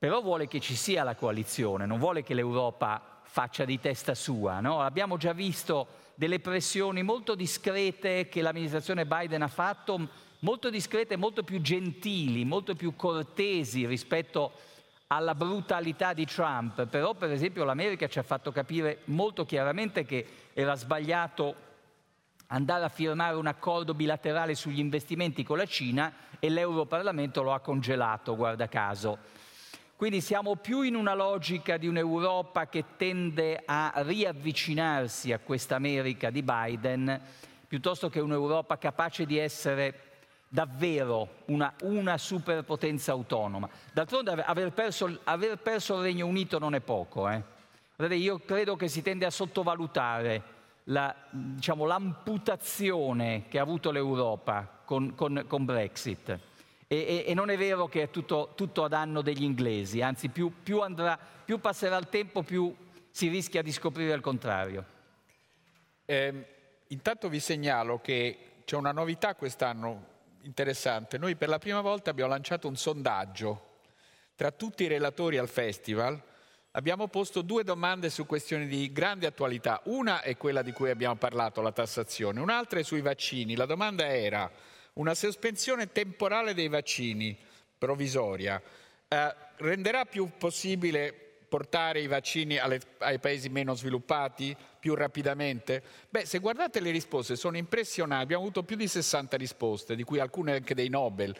però 0.00 0.22
vuole 0.22 0.48
che 0.48 0.60
ci 0.60 0.76
sia 0.76 1.04
la 1.04 1.14
coalizione, 1.14 1.84
non 1.84 1.98
vuole 1.98 2.22
che 2.22 2.32
l'Europa 2.32 3.20
faccia 3.22 3.66
di 3.66 3.78
testa 3.78 4.14
sua. 4.14 4.58
No? 4.60 4.80
Abbiamo 4.80 5.18
già 5.18 5.34
visto 5.34 5.88
delle 6.14 6.40
pressioni 6.40 7.02
molto 7.02 7.34
discrete 7.34 8.26
che 8.30 8.40
l'amministrazione 8.40 9.04
Biden 9.04 9.42
ha 9.42 9.48
fatto 9.48 10.08
molto 10.38 10.70
discrete, 10.70 11.16
molto 11.16 11.42
più 11.42 11.60
gentili, 11.60 12.46
molto 12.46 12.74
più 12.74 12.96
cortesi 12.96 13.86
rispetto 13.86 14.52
alla 15.08 15.34
brutalità 15.34 16.14
di 16.14 16.24
Trump, 16.24 16.86
però 16.86 17.12
per 17.12 17.30
esempio 17.30 17.64
l'America 17.64 18.08
ci 18.08 18.18
ha 18.18 18.22
fatto 18.22 18.52
capire 18.52 19.00
molto 19.06 19.44
chiaramente 19.44 20.06
che 20.06 20.26
era 20.54 20.76
sbagliato 20.76 21.54
andare 22.46 22.86
a 22.86 22.88
firmare 22.88 23.36
un 23.36 23.48
accordo 23.48 23.92
bilaterale 23.92 24.54
sugli 24.54 24.78
investimenti 24.78 25.44
con 25.44 25.58
la 25.58 25.66
Cina 25.66 26.10
e 26.38 26.48
l'Europarlamento 26.48 27.42
lo 27.42 27.52
ha 27.52 27.60
congelato, 27.60 28.34
guarda 28.34 28.66
caso. 28.66 29.39
Quindi 30.00 30.22
siamo 30.22 30.56
più 30.56 30.80
in 30.80 30.94
una 30.94 31.12
logica 31.12 31.76
di 31.76 31.86
un'Europa 31.86 32.68
che 32.68 32.96
tende 32.96 33.60
a 33.66 33.92
riavvicinarsi 33.96 35.30
a 35.30 35.38
questa 35.38 35.74
America 35.74 36.30
di 36.30 36.42
Biden, 36.42 37.20
piuttosto 37.68 38.08
che 38.08 38.18
un'Europa 38.18 38.78
capace 38.78 39.26
di 39.26 39.36
essere 39.36 40.22
davvero 40.48 41.42
una, 41.48 41.74
una 41.82 42.16
superpotenza 42.16 43.12
autonoma. 43.12 43.68
D'altronde 43.92 44.42
aver 44.42 44.72
perso, 44.72 45.20
aver 45.24 45.58
perso, 45.58 45.98
il 45.98 46.04
Regno 46.04 46.26
Unito 46.26 46.58
non 46.58 46.74
è 46.74 46.80
poco. 46.80 47.28
Eh? 47.28 47.42
Io 48.16 48.38
credo 48.38 48.76
che 48.76 48.88
si 48.88 49.02
tende 49.02 49.26
a 49.26 49.30
sottovalutare 49.30 50.42
la, 50.84 51.14
diciamo, 51.28 51.84
l'amputazione 51.84 53.48
che 53.48 53.58
ha 53.58 53.62
avuto 53.62 53.90
l'Europa 53.90 54.66
con, 54.82 55.14
con, 55.14 55.44
con 55.46 55.66
Brexit. 55.66 56.48
E, 56.92 56.96
e, 56.96 57.24
e, 57.28 57.34
non 57.34 57.50
è 57.50 57.56
vero 57.56 57.86
che 57.86 58.02
è 58.02 58.10
tutto, 58.10 58.50
tutto 58.56 58.82
a 58.82 58.88
danno 58.88 59.22
degli 59.22 59.44
inglesi, 59.44 60.02
anzi 60.02 60.28
più, 60.28 60.52
più, 60.60 60.80
andrà, 60.80 61.16
più, 61.16 61.60
passerà 61.60 61.96
il 61.96 62.08
tempo 62.08 62.42
più 62.42 62.74
si 63.12 63.28
rischia 63.28 63.62
di 63.62 63.70
scoprire 63.70 64.12
il 64.12 64.20
contrario. 64.20 64.84
Eh, 66.04 66.46
intanto 66.88 67.28
vi 67.28 67.38
segnalo 67.38 68.00
che 68.00 68.62
c'è 68.64 68.74
una 68.74 68.90
novità 68.90 69.36
quest'anno 69.36 70.04
interessante. 70.42 71.16
Noi 71.16 71.36
per 71.36 71.48
la 71.48 71.60
prima 71.60 71.80
volta 71.80 72.10
abbiamo 72.10 72.30
lanciato 72.30 72.66
un 72.66 72.74
sondaggio 72.74 73.78
tra 74.34 74.50
tutti 74.50 74.82
i 74.82 74.88
relatori 74.88 75.38
al 75.38 75.48
festival. 75.48 76.20
Abbiamo 76.72 77.06
posto 77.06 77.42
due 77.42 77.62
domande 77.62 78.10
su 78.10 78.26
questioni 78.26 78.66
di 78.66 78.90
grande 78.90 79.28
attualità. 79.28 79.80
Una 79.84 80.22
è 80.22 80.36
quella 80.36 80.62
di 80.62 80.72
cui 80.72 80.90
abbiamo 80.90 81.14
parlato, 81.14 81.60
la 81.60 81.70
tassazione, 81.70 82.40
un'altra 82.40 82.80
è 82.80 82.82
sui 82.82 83.00
vaccini. 83.00 83.54
La 83.54 83.66
domanda 83.66 84.08
era 84.08 84.50
una 84.94 85.14
sospensione 85.14 85.92
temporale 85.92 86.54
dei 86.54 86.68
vaccini, 86.68 87.36
provvisoria, 87.76 88.60
eh, 89.08 89.34
renderà 89.56 90.04
più 90.04 90.30
possibile 90.38 91.28
portare 91.48 92.00
i 92.00 92.06
vaccini 92.06 92.58
alle, 92.58 92.80
ai 92.98 93.18
paesi 93.18 93.48
meno 93.48 93.74
sviluppati 93.74 94.56
più 94.78 94.94
rapidamente? 94.94 95.82
Beh, 96.08 96.24
se 96.24 96.38
guardate 96.38 96.80
le 96.80 96.90
risposte 96.90 97.36
sono 97.36 97.56
impressionanti, 97.56 98.22
abbiamo 98.22 98.42
avuto 98.42 98.62
più 98.62 98.76
di 98.76 98.86
60 98.86 99.36
risposte, 99.36 99.96
di 99.96 100.04
cui 100.04 100.20
alcune 100.20 100.52
anche 100.52 100.74
dei 100.74 100.88
Nobel. 100.88 101.36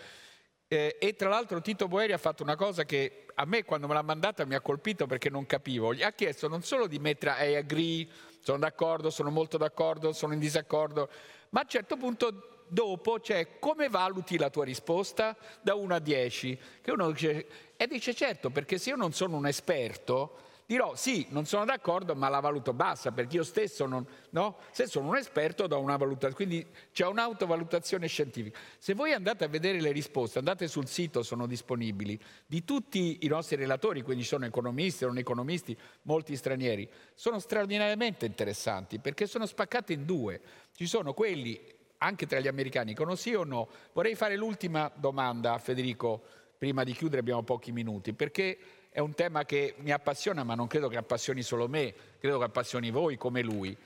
Eh, 0.67 0.97
e 1.01 1.17
tra 1.17 1.29
l'altro 1.29 1.61
Tito 1.61 1.89
Boeri 1.89 2.13
ha 2.13 2.19
fatto 2.19 2.45
una 2.45 2.55
cosa 2.55 2.85
che 2.85 3.27
a 3.35 3.45
me 3.45 3.65
quando 3.65 3.89
me 3.89 3.95
l'ha 3.95 4.03
mandata 4.03 4.45
mi 4.45 4.55
ha 4.55 4.61
colpito 4.61 5.07
perché 5.07 5.31
non 5.31 5.47
capivo. 5.47 5.95
Gli 5.95 6.03
ha 6.03 6.13
chiesto 6.13 6.47
non 6.47 6.63
solo 6.63 6.87
di 6.87 6.99
mettere 6.99 7.49
I 7.49 7.57
agree, 7.57 8.07
sono 8.41 8.59
d'accordo, 8.59 9.11
sono 9.11 9.31
molto 9.31 9.57
d'accordo, 9.57 10.13
sono 10.13 10.33
in 10.33 10.39
disaccordo, 10.39 11.09
ma 11.51 11.61
a 11.61 11.63
un 11.65 11.69
certo 11.69 11.97
punto 11.97 12.60
dopo 12.71 13.19
c'è 13.21 13.59
come 13.59 13.89
valuti 13.89 14.39
la 14.39 14.49
tua 14.51 14.65
risposta 14.65 15.37
da 15.61 15.75
1 15.75 15.95
a 15.95 15.99
10, 15.99 16.59
che 16.81 16.91
uno 16.91 17.11
dice, 17.11 17.47
e 17.77 17.87
dice 17.87 18.15
certo, 18.15 18.51
perché 18.51 18.79
se 18.79 18.91
io 18.91 18.97
non 18.97 19.13
sono 19.13 19.37
un 19.37 19.47
esperto, 19.47 20.49
dirò 20.71 20.95
sì, 20.95 21.27
non 21.31 21.47
sono 21.47 21.65
d'accordo, 21.65 22.15
ma 22.15 22.29
la 22.29 22.39
valuto 22.39 22.73
bassa, 22.73 23.11
perché 23.11 23.37
io 23.37 23.43
stesso 23.43 23.87
non, 23.87 24.07
no? 24.31 24.59
Se 24.71 24.87
sono 24.87 25.09
un 25.09 25.17
esperto 25.17 25.67
do 25.67 25.81
una 25.81 25.97
valutazione, 25.97 26.35
quindi 26.35 26.67
c'è 26.93 27.07
un'autovalutazione 27.07 28.07
scientifica. 28.07 28.57
Se 28.79 28.95
voi 28.95 29.13
andate 29.13 29.43
a 29.43 29.49
vedere 29.49 29.81
le 29.81 29.91
risposte, 29.91 30.39
andate 30.39 30.69
sul 30.69 30.87
sito, 30.87 31.25
sono 31.25 31.49
disponibili, 31.49 32.17
di 32.47 32.65
tutti 32.65 33.19
i 33.23 33.27
nostri 33.27 33.57
relatori, 33.57 34.03
quindi 34.03 34.23
sono 34.23 34.47
economisti, 34.47 35.05
non 35.05 35.19
economisti, 35.19 35.77
molti 36.03 36.37
stranieri, 36.37 36.89
sono 37.15 37.41
straordinariamente 37.41 38.25
interessanti, 38.27 39.01
perché 39.01 39.27
sono 39.27 39.47
spaccati 39.47 39.93
in 39.93 40.05
due. 40.05 40.41
Ci 40.73 40.87
sono 40.87 41.15
quelli 41.15 41.79
anche 42.03 42.27
tra 42.27 42.41
gli 42.41 42.49
americani, 42.49 42.95
con 42.95 43.15
sì 43.17 43.35
o 43.35 43.45
no? 43.45 43.69
Vorrei 43.93 44.15
fare 44.15 44.37
l'ultima 44.37 44.91
domanda 44.95 45.53
a 45.53 45.59
Federico, 45.59 46.23
prima 46.57 46.83
di 46.85 46.93
chiudere 46.93 47.21
abbiamo 47.21 47.43
pochi 47.43 47.73
minuti, 47.73 48.13
perché 48.13 48.59
è 48.91 49.01
un 49.01 49.15
tema 49.15 49.45
che 49.45 49.75
mi 49.79 49.93
appassiona, 49.93 50.43
ma 50.43 50.55
non 50.55 50.67
credo 50.67 50.89
che 50.89 50.97
appassioni 50.97 51.43
solo 51.43 51.69
me, 51.69 51.95
credo 52.19 52.39
che 52.39 52.45
appassioni 52.45 52.91
voi 52.91 53.17
come 53.17 53.43
lui. 53.43 53.77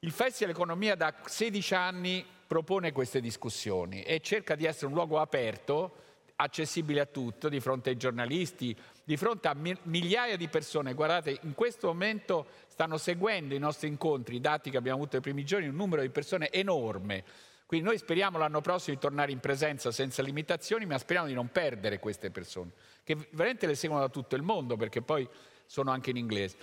Il 0.00 0.10
Festival 0.10 0.52
Economia 0.52 0.94
da 0.94 1.14
16 1.24 1.74
anni 1.74 2.26
propone 2.46 2.92
queste 2.92 3.20
discussioni 3.20 4.02
e 4.02 4.20
cerca 4.20 4.54
di 4.54 4.64
essere 4.64 4.86
un 4.86 4.92
luogo 4.94 5.18
aperto, 5.18 5.94
accessibile 6.36 7.00
a 7.00 7.06
tutti, 7.06 7.48
di 7.48 7.60
fronte 7.60 7.90
ai 7.90 7.96
giornalisti, 7.96 8.76
di 9.04 9.16
fronte 9.16 9.48
a 9.48 9.54
migliaia 9.54 10.36
di 10.36 10.48
persone. 10.48 10.94
Guardate, 10.94 11.38
in 11.42 11.54
questo 11.54 11.88
momento 11.88 12.46
stanno 12.66 12.96
seguendo 12.96 13.54
i 13.54 13.58
nostri 13.58 13.88
incontri, 13.88 14.36
i 14.36 14.40
dati 14.40 14.70
che 14.70 14.76
abbiamo 14.76 14.98
avuto 14.98 15.12
nei 15.14 15.22
primi 15.22 15.44
giorni, 15.44 15.68
un 15.68 15.76
numero 15.76 16.02
di 16.02 16.10
persone 16.10 16.50
enorme. 16.50 17.24
Quindi 17.66 17.86
noi 17.86 17.98
speriamo 17.98 18.38
l'anno 18.38 18.60
prossimo 18.60 18.94
di 18.94 19.00
tornare 19.00 19.32
in 19.32 19.40
presenza 19.40 19.90
senza 19.90 20.22
limitazioni, 20.22 20.86
ma 20.86 20.98
speriamo 20.98 21.28
di 21.28 21.34
non 21.34 21.48
perdere 21.50 21.98
queste 21.98 22.30
persone, 22.30 22.72
che 23.02 23.16
veramente 23.30 23.66
le 23.66 23.74
seguono 23.74 24.04
da 24.04 24.10
tutto 24.10 24.36
il 24.36 24.42
mondo, 24.42 24.76
perché 24.76 25.02
poi 25.02 25.28
sono 25.66 25.90
anche 25.90 26.10
in 26.10 26.16
inglese. 26.16 26.56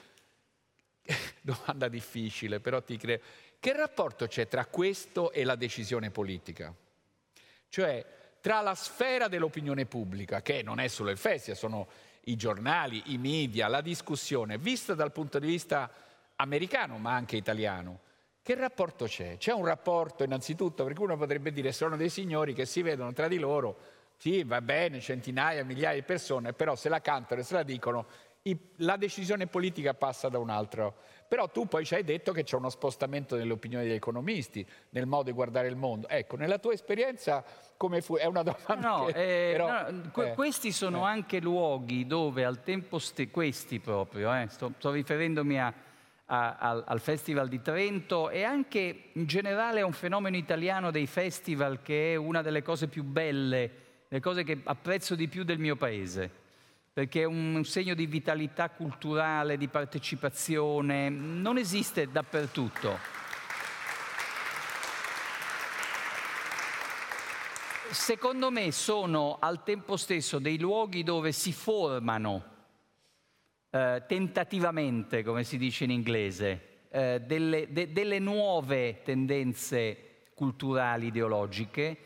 Domanda 1.41 1.87
difficile, 1.87 2.59
però 2.59 2.81
ti 2.81 2.97
creo. 2.97 3.19
Che 3.59 3.73
rapporto 3.73 4.27
c'è 4.27 4.47
tra 4.47 4.65
questo 4.65 5.31
e 5.31 5.43
la 5.43 5.55
decisione 5.55 6.11
politica? 6.11 6.73
Cioè, 7.67 8.05
tra 8.41 8.59
la 8.61 8.75
sfera 8.75 9.27
dell'opinione 9.27 9.85
pubblica, 9.85 10.41
che 10.41 10.63
non 10.63 10.79
è 10.79 10.87
solo 10.87 11.11
il 11.11 11.17
festival, 11.17 11.57
sono 11.57 11.87
i 12.25 12.35
giornali, 12.35 13.13
i 13.13 13.17
media, 13.17 13.67
la 13.67 13.81
discussione, 13.81 14.57
vista 14.57 14.93
dal 14.93 15.11
punto 15.11 15.39
di 15.39 15.47
vista 15.47 15.89
americano 16.35 16.97
ma 16.97 17.13
anche 17.13 17.37
italiano. 17.37 17.99
Che 18.43 18.55
rapporto 18.55 19.05
c'è? 19.05 19.37
C'è 19.37 19.53
un 19.53 19.65
rapporto 19.65 20.23
innanzitutto, 20.23 20.83
perché 20.83 21.01
uno 21.01 21.15
potrebbe 21.15 21.51
dire 21.51 21.71
sono 21.71 21.95
dei 21.95 22.09
signori 22.09 22.53
che 22.53 22.65
si 22.65 22.81
vedono 22.81 23.13
tra 23.13 23.27
di 23.27 23.37
loro, 23.37 23.77
sì, 24.17 24.43
va 24.43 24.61
bene, 24.61 24.99
centinaia, 24.99 25.63
migliaia 25.63 25.95
di 25.95 26.03
persone, 26.03 26.53
però 26.53 26.75
se 26.75 26.89
la 26.89 27.01
cantano 27.01 27.41
e 27.41 27.43
se 27.43 27.53
la 27.53 27.63
dicono, 27.63 28.07
la 28.77 28.97
decisione 28.97 29.45
politica 29.47 29.93
passa 29.93 30.27
da 30.29 30.39
un 30.39 30.49
altro. 30.49 30.95
Però 31.27 31.47
tu 31.49 31.67
poi 31.67 31.85
ci 31.85 31.93
hai 31.93 32.03
detto 32.03 32.31
che 32.33 32.43
c'è 32.43 32.55
uno 32.55 32.69
spostamento 32.69 33.35
nelle 33.35 33.53
opinioni 33.53 33.85
degli 33.85 33.95
economisti, 33.95 34.67
nel 34.89 35.05
modo 35.05 35.23
di 35.23 35.31
guardare 35.31 35.67
il 35.67 35.75
mondo. 35.75 36.07
Ecco, 36.09 36.35
nella 36.35 36.57
tua 36.57 36.73
esperienza 36.73 37.43
come 37.77 38.01
fu? 38.01 38.17
È 38.17 38.25
una 38.25 38.43
domanda 38.43 38.87
no, 38.87 39.05
che, 39.05 39.49
eh, 39.49 39.51
però, 39.53 39.89
no, 39.89 40.23
eh, 40.23 40.33
questi 40.33 40.71
sono 40.71 41.07
eh. 41.07 41.09
anche 41.11 41.39
luoghi 41.39 42.05
dove 42.05 42.43
al 42.43 42.63
tempo 42.63 42.99
stesso, 42.99 43.29
questi 43.31 43.79
proprio, 43.79 44.33
eh, 44.33 44.47
sto, 44.49 44.73
sto, 44.77 44.91
riferendomi 44.91 45.59
a, 45.59 45.73
a, 46.25 46.55
al, 46.57 46.83
al 46.85 46.99
Festival 46.99 47.47
di 47.47 47.61
Trento 47.61 48.29
e 48.29 48.43
anche 48.43 49.11
in 49.13 49.25
generale 49.25 49.81
a 49.81 49.85
un 49.85 49.93
fenomeno 49.93 50.35
italiano 50.35 50.91
dei 50.91 51.07
festival 51.07 51.81
che 51.81 52.13
è 52.13 52.15
una 52.15 52.41
delle 52.41 52.61
cose 52.61 52.87
più 52.87 53.03
belle 53.03 53.89
le 54.13 54.19
cose 54.19 54.43
che 54.43 54.59
apprezzo 54.65 55.15
di 55.15 55.29
più 55.29 55.45
del 55.45 55.57
mio 55.57 55.77
paese, 55.77 56.29
perché 56.93 57.21
è 57.21 57.25
un, 57.25 57.63
segno 57.63 57.93
di 57.93 58.05
vitalità 58.05 58.69
culturale, 58.69 59.57
di 59.57 59.69
partecipazione, 59.69 61.09
non 61.09 61.57
esiste 61.57 62.11
dappertutto. 62.11 62.97
Secondo 67.91 68.51
me 68.51 68.71
sono 68.71 69.37
al 69.39 69.63
tempo 69.63 69.95
stesso 69.95 70.39
dei 70.39 70.59
luoghi 70.59 71.03
dove 71.03 71.31
si 71.31 71.53
formano 71.53 72.43
eh, 73.69 74.03
tentativamente, 74.05 75.23
come 75.23 75.43
si 75.43 75.57
dice 75.57 75.85
in 75.85 75.91
inglese, 75.91 76.87
eh, 76.89 77.21
delle, 77.25 77.71
de, 77.71 77.91
delle 77.91 78.19
nuove 78.19 79.01
tendenze 79.03 80.29
culturali, 80.33 81.07
ideologiche, 81.07 81.97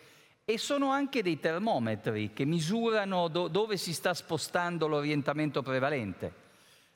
e 0.48 0.60
sono 0.60 0.92
anche 0.92 1.24
dei 1.24 1.40
termometri 1.40 2.32
che 2.32 2.46
misurano 2.46 3.28
do, 3.30 3.48
dove 3.48 3.78
si 3.78 3.94
sta 3.94 4.14
spostando 4.14 4.86
l'orientamento 4.86 5.64
prevalente. 5.64 6.44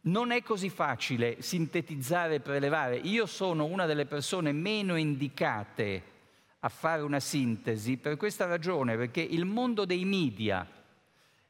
Non 0.02 0.30
è 0.30 0.44
così 0.44 0.70
facile 0.70 1.42
sintetizzare 1.42 2.36
e 2.36 2.40
prelevare. 2.42 2.98
Io 2.98 3.26
sono 3.26 3.66
una 3.66 3.88
delle 3.88 4.06
persone 4.06 4.52
meno 4.52 4.96
indicate 4.96 6.04
a 6.60 6.70
fare 6.70 7.02
una 7.02 7.20
sintesi 7.20 7.98
per 7.98 8.18
questa 8.18 8.46
ragione, 8.46 8.96
perché 8.96 9.22
il 9.22 9.46
mondo 9.46 9.84
dei 9.84 10.06
media 10.06 10.68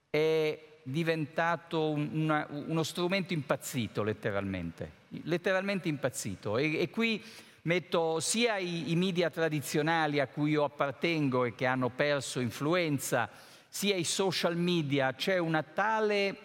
è 0.09 0.67
diventato 0.83 1.89
un, 1.89 2.09
una, 2.13 2.47
uno 2.49 2.83
strumento 2.83 3.33
impazzito 3.33 4.03
letteralmente, 4.03 4.91
letteralmente 5.23 5.89
impazzito. 5.89 6.57
E, 6.57 6.79
e 6.79 6.89
qui 6.89 7.21
metto 7.63 8.19
sia 8.19 8.57
i, 8.57 8.91
i, 8.91 8.95
media 8.95 9.29
tradizionali 9.29 10.19
a 10.19 10.27
cui 10.27 10.51
io 10.51 10.63
appartengo 10.63 11.45
e 11.45 11.55
che 11.55 11.65
hanno 11.65 11.89
perso 11.89 12.39
influenza, 12.39 13.29
sia 13.67 13.95
i 13.95 14.03
social 14.03 14.55
media, 14.57 15.13
c'è 15.13 15.37
una 15.37 15.63
tale 15.63 16.37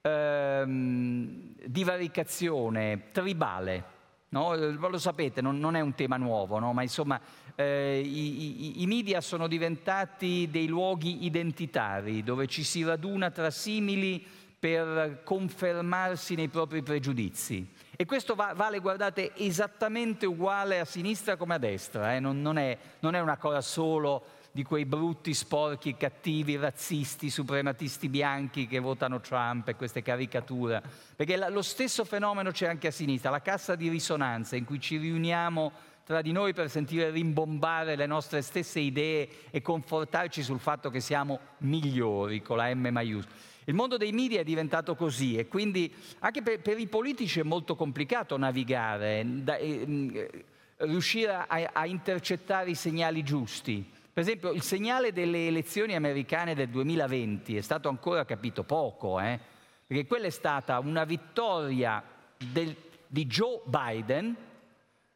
ehm, 0.00 1.54
divaricazione 1.66 3.10
tribale. 3.12 3.90
No? 4.30 4.54
Lo 4.54 4.98
sapete, 4.98 5.42
non, 5.42 5.58
non, 5.58 5.76
è 5.76 5.80
un 5.80 5.94
tema 5.94 6.16
nuovo, 6.16 6.58
no? 6.58 6.72
ma 6.72 6.82
insomma 6.82 7.20
eh, 7.54 8.00
i, 8.02 8.78
i, 8.78 8.82
i 8.82 8.86
media 8.86 9.20
sono 9.20 9.46
diventati 9.46 10.48
dei 10.50 10.66
luoghi 10.66 11.26
identitari 11.26 12.22
dove 12.22 12.46
ci 12.46 12.62
si 12.62 12.82
raduna 12.82 13.30
tra 13.30 13.50
simili 13.50 14.24
per 14.58 15.22
confermarsi 15.24 16.34
nei 16.34 16.48
propri 16.48 16.82
pregiudizi. 16.82 17.68
E 18.02 18.04
questo 18.04 18.34
va, 18.34 18.52
vale, 18.52 18.80
guardate, 18.80 19.30
esattamente 19.36 20.26
uguale 20.26 20.80
a 20.80 20.84
sinistra 20.84 21.36
come 21.36 21.54
a 21.54 21.58
destra, 21.58 22.16
eh? 22.16 22.18
non, 22.18 22.42
non, 22.42 22.58
è, 22.58 22.76
non, 22.98 23.14
è, 23.14 23.20
una 23.20 23.36
cosa 23.36 23.60
solo 23.60 24.24
di 24.50 24.64
quei 24.64 24.86
brutti, 24.86 25.32
sporchi, 25.32 25.96
cattivi, 25.96 26.56
razzisti, 26.56 27.30
suprematisti 27.30 28.08
bianchi 28.08 28.66
che 28.66 28.80
votano 28.80 29.20
Trump 29.20 29.68
e 29.68 29.76
queste 29.76 30.02
caricature, 30.02 30.82
perché 31.14 31.36
la, 31.36 31.48
lo 31.48 31.62
stesso 31.62 32.04
fenomeno 32.04 32.50
c'è 32.50 32.66
anche 32.66 32.88
a 32.88 32.90
sinistra, 32.90 33.30
la 33.30 33.40
cassa 33.40 33.76
di 33.76 33.88
risonanza 33.88 34.56
in 34.56 34.64
cui 34.64 34.80
ci 34.80 34.96
riuniamo 34.96 35.70
tra 36.04 36.22
di 36.22 36.32
noi 36.32 36.52
per 36.54 36.68
sentire 36.70 37.10
rimbombare 37.10 37.94
le 37.94 38.06
nostre 38.06 38.42
stesse 38.42 38.80
idee 38.80 39.28
e 39.52 39.62
confortarci 39.62 40.42
sul 40.42 40.58
fatto 40.58 40.90
che 40.90 40.98
siamo 40.98 41.38
migliori 41.58 42.42
con 42.42 42.56
la 42.56 42.74
M 42.74 42.88
maiuscola. 42.90 43.51
Il 43.64 43.74
mondo 43.74 43.96
dei 43.96 44.12
media 44.12 44.40
è 44.40 44.44
diventato 44.44 44.96
così 44.96 45.36
e 45.36 45.46
quindi 45.46 45.92
anche 46.18 46.42
per, 46.42 46.60
per 46.60 46.78
i 46.78 46.88
politici 46.88 47.40
è 47.40 47.44
molto 47.44 47.76
complicato 47.76 48.36
navigare, 48.36 49.24
da, 49.24 49.56
eh, 49.56 50.44
riuscire 50.78 51.32
a, 51.32 51.46
a 51.72 51.86
intercettare 51.86 52.70
i 52.70 52.74
segnali 52.74 53.22
giusti. 53.22 53.88
Per 54.12 54.22
esempio, 54.22 54.50
il 54.50 54.62
segnale 54.62 55.12
delle 55.12 55.46
elezioni 55.46 55.94
americane 55.94 56.54
del 56.54 56.68
2020 56.68 57.56
è 57.56 57.60
stato 57.60 57.88
ancora 57.88 58.24
capito 58.24 58.64
poco, 58.64 59.20
eh? 59.20 59.38
perché 59.86 60.06
quella 60.06 60.26
è 60.26 60.30
stata 60.30 60.78
una 60.80 61.04
vittoria 61.04 62.02
del, 62.36 62.74
di 63.06 63.26
Joe 63.26 63.60
Biden 63.64 64.36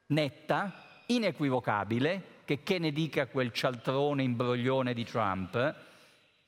netta, 0.06 1.02
inequivocabile, 1.06 2.34
che 2.44 2.62
che 2.62 2.78
ne 2.78 2.92
dica 2.92 3.26
quel 3.26 3.52
cialtrone 3.52 4.22
imbroglione 4.22 4.94
di 4.94 5.04
Trump, 5.04 5.74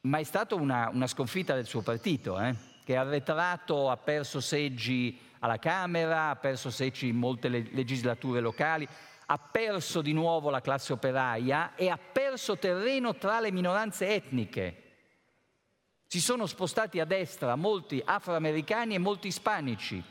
ma 0.09 0.19
è 0.19 0.25
stata 0.25 0.55
una, 0.55 0.89
una 0.91 1.07
sconfitta 1.07 1.55
del 1.55 1.67
suo 1.67 1.83
partito, 1.83 2.41
eh? 2.41 2.55
che 2.83 2.97
ha 2.97 3.03
arretrato, 3.03 3.91
ha 3.91 3.99
perso 3.99 4.41
seggi 4.41 5.21
alla 5.41 5.59
Camera, 5.59 6.31
ha 6.31 6.37
perso 6.37 6.71
seggi 6.71 7.09
in 7.09 7.17
molte 7.17 7.49
legislature 7.49 8.41
locali, 8.41 8.89
ha 9.27 9.39
perso 9.39 10.01
di 10.01 10.15
nuovo 10.15 10.49
la 10.49 10.63
classe 10.63 10.95
operaia 10.95 11.75
e 11.75 11.91
ha 11.91 11.99
perso 11.99 12.57
terreno 12.57 13.17
tra 13.17 13.39
le 13.41 13.53
minoranze 13.53 14.09
etniche. 14.09 14.83
Si 16.07 16.23
sono 16.23 16.47
spostati 16.47 16.99
a 16.99 17.05
destra 17.05 17.55
molti 17.55 18.03
afroamericani 18.03 18.95
e 18.95 18.99
molti 18.99 19.27
ispanici 19.27 20.03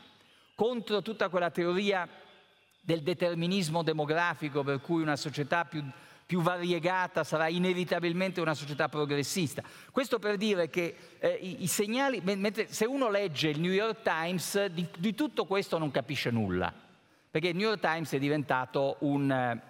contro 0.54 1.02
tutta 1.02 1.28
quella 1.28 1.50
teoria 1.50 2.08
del 2.80 3.02
determinismo 3.02 3.82
demografico 3.82 4.62
per 4.62 4.80
cui 4.80 5.02
una 5.02 5.16
società 5.16 5.64
più, 5.64 5.84
più 6.28 6.42
variegata 6.42 7.24
sarà 7.24 7.48
inevitabilmente 7.48 8.42
una 8.42 8.52
società 8.52 8.90
progressista. 8.90 9.62
Questo 9.90 10.18
per 10.18 10.36
dire 10.36 10.68
che 10.68 10.94
eh, 11.20 11.38
i, 11.40 11.62
i, 11.62 11.66
segnali, 11.66 12.20
mentre 12.22 12.70
se 12.70 12.84
uno 12.84 13.08
legge 13.08 13.48
il 13.48 13.58
New 13.58 13.72
York 13.72 14.02
Times, 14.02 14.66
di, 14.66 14.86
di, 14.98 15.14
tutto 15.14 15.46
questo 15.46 15.78
non 15.78 15.90
capisce 15.90 16.30
nulla, 16.30 16.70
perché 17.30 17.48
il 17.48 17.56
New 17.56 17.68
York 17.68 17.80
Times 17.80 18.12
è 18.12 18.18
diventato 18.18 18.96
un 18.98 19.32
eh, 19.32 19.62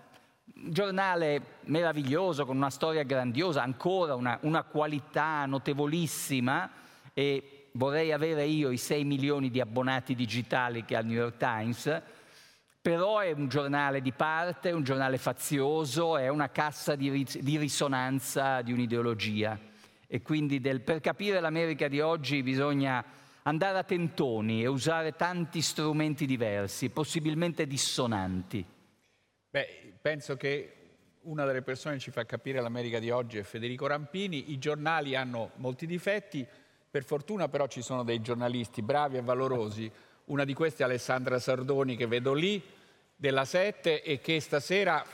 giornale 0.53 1.43
meraviglioso, 1.67 2.45
con 2.45 2.57
una 2.57 2.71
storia 2.71 3.05
grandiosa, 3.05 3.63
ancora 3.63 4.17
una, 4.17 4.37
una 4.43 4.65
qualità 4.65 5.47
notevolissima 5.47 6.69
e 7.15 7.69
vorrei 7.75 8.11
avere 8.11 8.45
io 8.47 8.71
i 8.71 8.79
6 8.79 9.05
milioni 9.05 9.49
di 9.51 9.61
abbonati 9.61 10.17
digitali 10.17 10.85
che 10.85 10.97
ha 10.97 11.01
il 11.03 11.07
New 11.07 11.19
York 11.19 11.37
Times, 11.37 12.03
però 12.89 13.19
è 13.19 13.33
un 13.33 13.49
giornale 13.49 14.01
di 14.01 14.13
parte, 14.13 14.71
un 14.71 14.83
giornale 14.83 15.19
fazioso, 15.19 16.17
è 16.17 16.29
una 16.29 16.49
cassa 16.49 16.97
di, 16.97 17.11
ris- 17.11 17.39
di 17.39 17.59
risonanza 17.59 18.63
di 18.63 18.73
un'ideologia. 18.73 19.59
E 20.07 20.23
quindi 20.23 20.59
del, 20.59 20.81
per 20.81 21.01
capire 21.01 21.39
l'America 21.39 21.87
di 21.87 22.01
oggi 22.01 22.43
bisogna 22.43 23.05
andare 23.43 23.77
a 23.77 23.85
tentoni 23.85 24.63
e 24.63 24.69
usare 24.69 25.17
tanti 25.17 25.61
strumenti 25.61 26.25
diversi, 26.25 26.89
possibilmente 26.89 27.67
dissonanti. 27.67 28.65
Beh, 29.51 29.93
penso 30.01 30.39
che 30.39 30.73
una 31.25 31.45
delle 31.45 31.61
persone 31.61 31.97
che 31.97 32.01
ci 32.01 32.11
fa 32.11 32.25
capire 32.25 32.63
l'America 32.63 32.99
di 32.99 33.11
oggi 33.11 33.37
è 33.37 33.43
Federico 33.43 33.87
Rampini. 33.87 34.51
I 34.51 34.59
giornali 34.59 35.15
hanno 35.15 35.51
molti 35.57 35.85
difetti, 35.85 36.47
per 36.91 37.05
fortuna 37.05 37.49
però 37.49 37.67
ci 37.67 37.83
sono 37.83 38.03
dei 38.03 38.23
giornalisti 38.23 38.81
bravi 38.81 39.19
e 39.19 39.23
valorosi. 39.23 39.93
Una 40.25 40.45
di 40.45 40.55
queste 40.55 40.83
è 40.83 40.87
Alessandra 40.87 41.39
Sardoni 41.39 41.95
che 41.95 42.07
vedo 42.07 42.33
lì, 42.33 42.63
della 43.21 43.45
Sette 43.45 44.01
e 44.01 44.21
che 44.21 44.39
stasera 44.39 45.05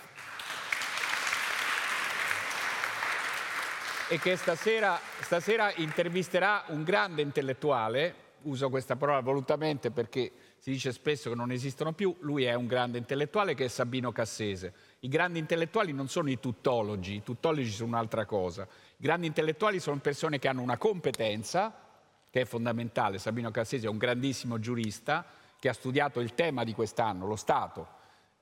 e 4.08 4.18
che 4.18 4.36
stasera, 4.36 5.00
stasera 5.20 5.72
intervisterà 5.76 6.64
un 6.66 6.82
grande 6.82 7.22
intellettuale, 7.22 8.14
uso 8.42 8.68
questa 8.68 8.96
parola 8.96 9.20
volutamente 9.20 9.90
perché 9.90 10.30
si 10.58 10.70
dice 10.70 10.92
spesso 10.92 11.30
che 11.30 11.34
non 11.34 11.50
esistono 11.50 11.94
più, 11.94 12.14
lui 12.20 12.44
è 12.44 12.52
un 12.52 12.66
grande 12.66 12.98
intellettuale 12.98 13.54
che 13.54 13.64
è 13.64 13.68
Sabino 13.68 14.12
Cassese. 14.12 14.74
I 15.00 15.08
grandi 15.08 15.38
intellettuali 15.38 15.94
non 15.94 16.06
sono 16.08 16.28
i 16.28 16.38
tuttologi, 16.38 17.14
i 17.14 17.22
tuttologi 17.22 17.70
sono 17.70 17.88
un'altra 17.88 18.26
cosa. 18.26 18.64
I 18.64 19.02
grandi 19.02 19.26
intellettuali 19.26 19.80
sono 19.80 19.98
persone 20.00 20.38
che 20.38 20.48
hanno 20.48 20.60
una 20.60 20.76
competenza, 20.76 21.74
che 22.28 22.42
è 22.42 22.44
fondamentale. 22.44 23.16
Sabino 23.16 23.50
Cassese 23.50 23.86
è 23.86 23.90
un 23.90 23.96
grandissimo 23.96 24.58
giurista, 24.58 25.24
che 25.64 25.70
ha 25.70 25.72
studiato 25.72 26.20
il 26.20 26.34
tema 26.34 26.62
di 26.62 26.74
quest'anno, 26.74 27.26
lo 27.26 27.36
Stato, 27.36 27.88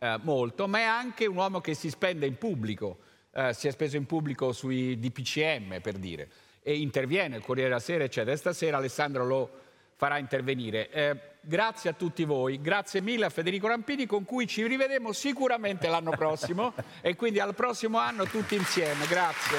eh, 0.00 0.18
molto, 0.22 0.66
ma 0.66 0.78
è 0.78 0.82
anche 0.82 1.26
un 1.26 1.36
uomo 1.36 1.60
che 1.60 1.72
si 1.74 1.88
spende 1.88 2.26
in 2.26 2.36
pubblico, 2.36 2.98
eh, 3.32 3.54
si 3.54 3.68
è 3.68 3.70
speso 3.70 3.96
in 3.96 4.06
pubblico 4.06 4.50
sui 4.50 4.98
DPCM 4.98 5.80
per 5.80 5.98
dire, 5.98 6.28
e 6.64 6.74
interviene, 6.78 7.36
il 7.36 7.44
Corriere 7.44 7.68
della 7.68 7.80
Sera, 7.80 8.02
eccetera. 8.02 8.32
E 8.32 8.36
stasera 8.36 8.78
Alessandro 8.78 9.24
lo 9.24 9.50
farà 9.94 10.18
intervenire. 10.18 10.90
Eh, 10.90 11.16
grazie 11.42 11.90
a 11.90 11.92
tutti 11.92 12.24
voi, 12.24 12.60
grazie 12.60 13.00
mille 13.00 13.26
a 13.26 13.30
Federico 13.30 13.68
Rampini 13.68 14.04
con 14.04 14.24
cui 14.24 14.48
ci 14.48 14.66
rivedremo 14.66 15.12
sicuramente 15.12 15.86
l'anno 15.86 16.10
prossimo 16.10 16.74
e 17.02 17.14
quindi 17.14 17.38
al 17.38 17.54
prossimo 17.54 17.98
anno 17.98 18.24
tutti 18.24 18.56
insieme. 18.56 19.06
Grazie. 19.06 19.58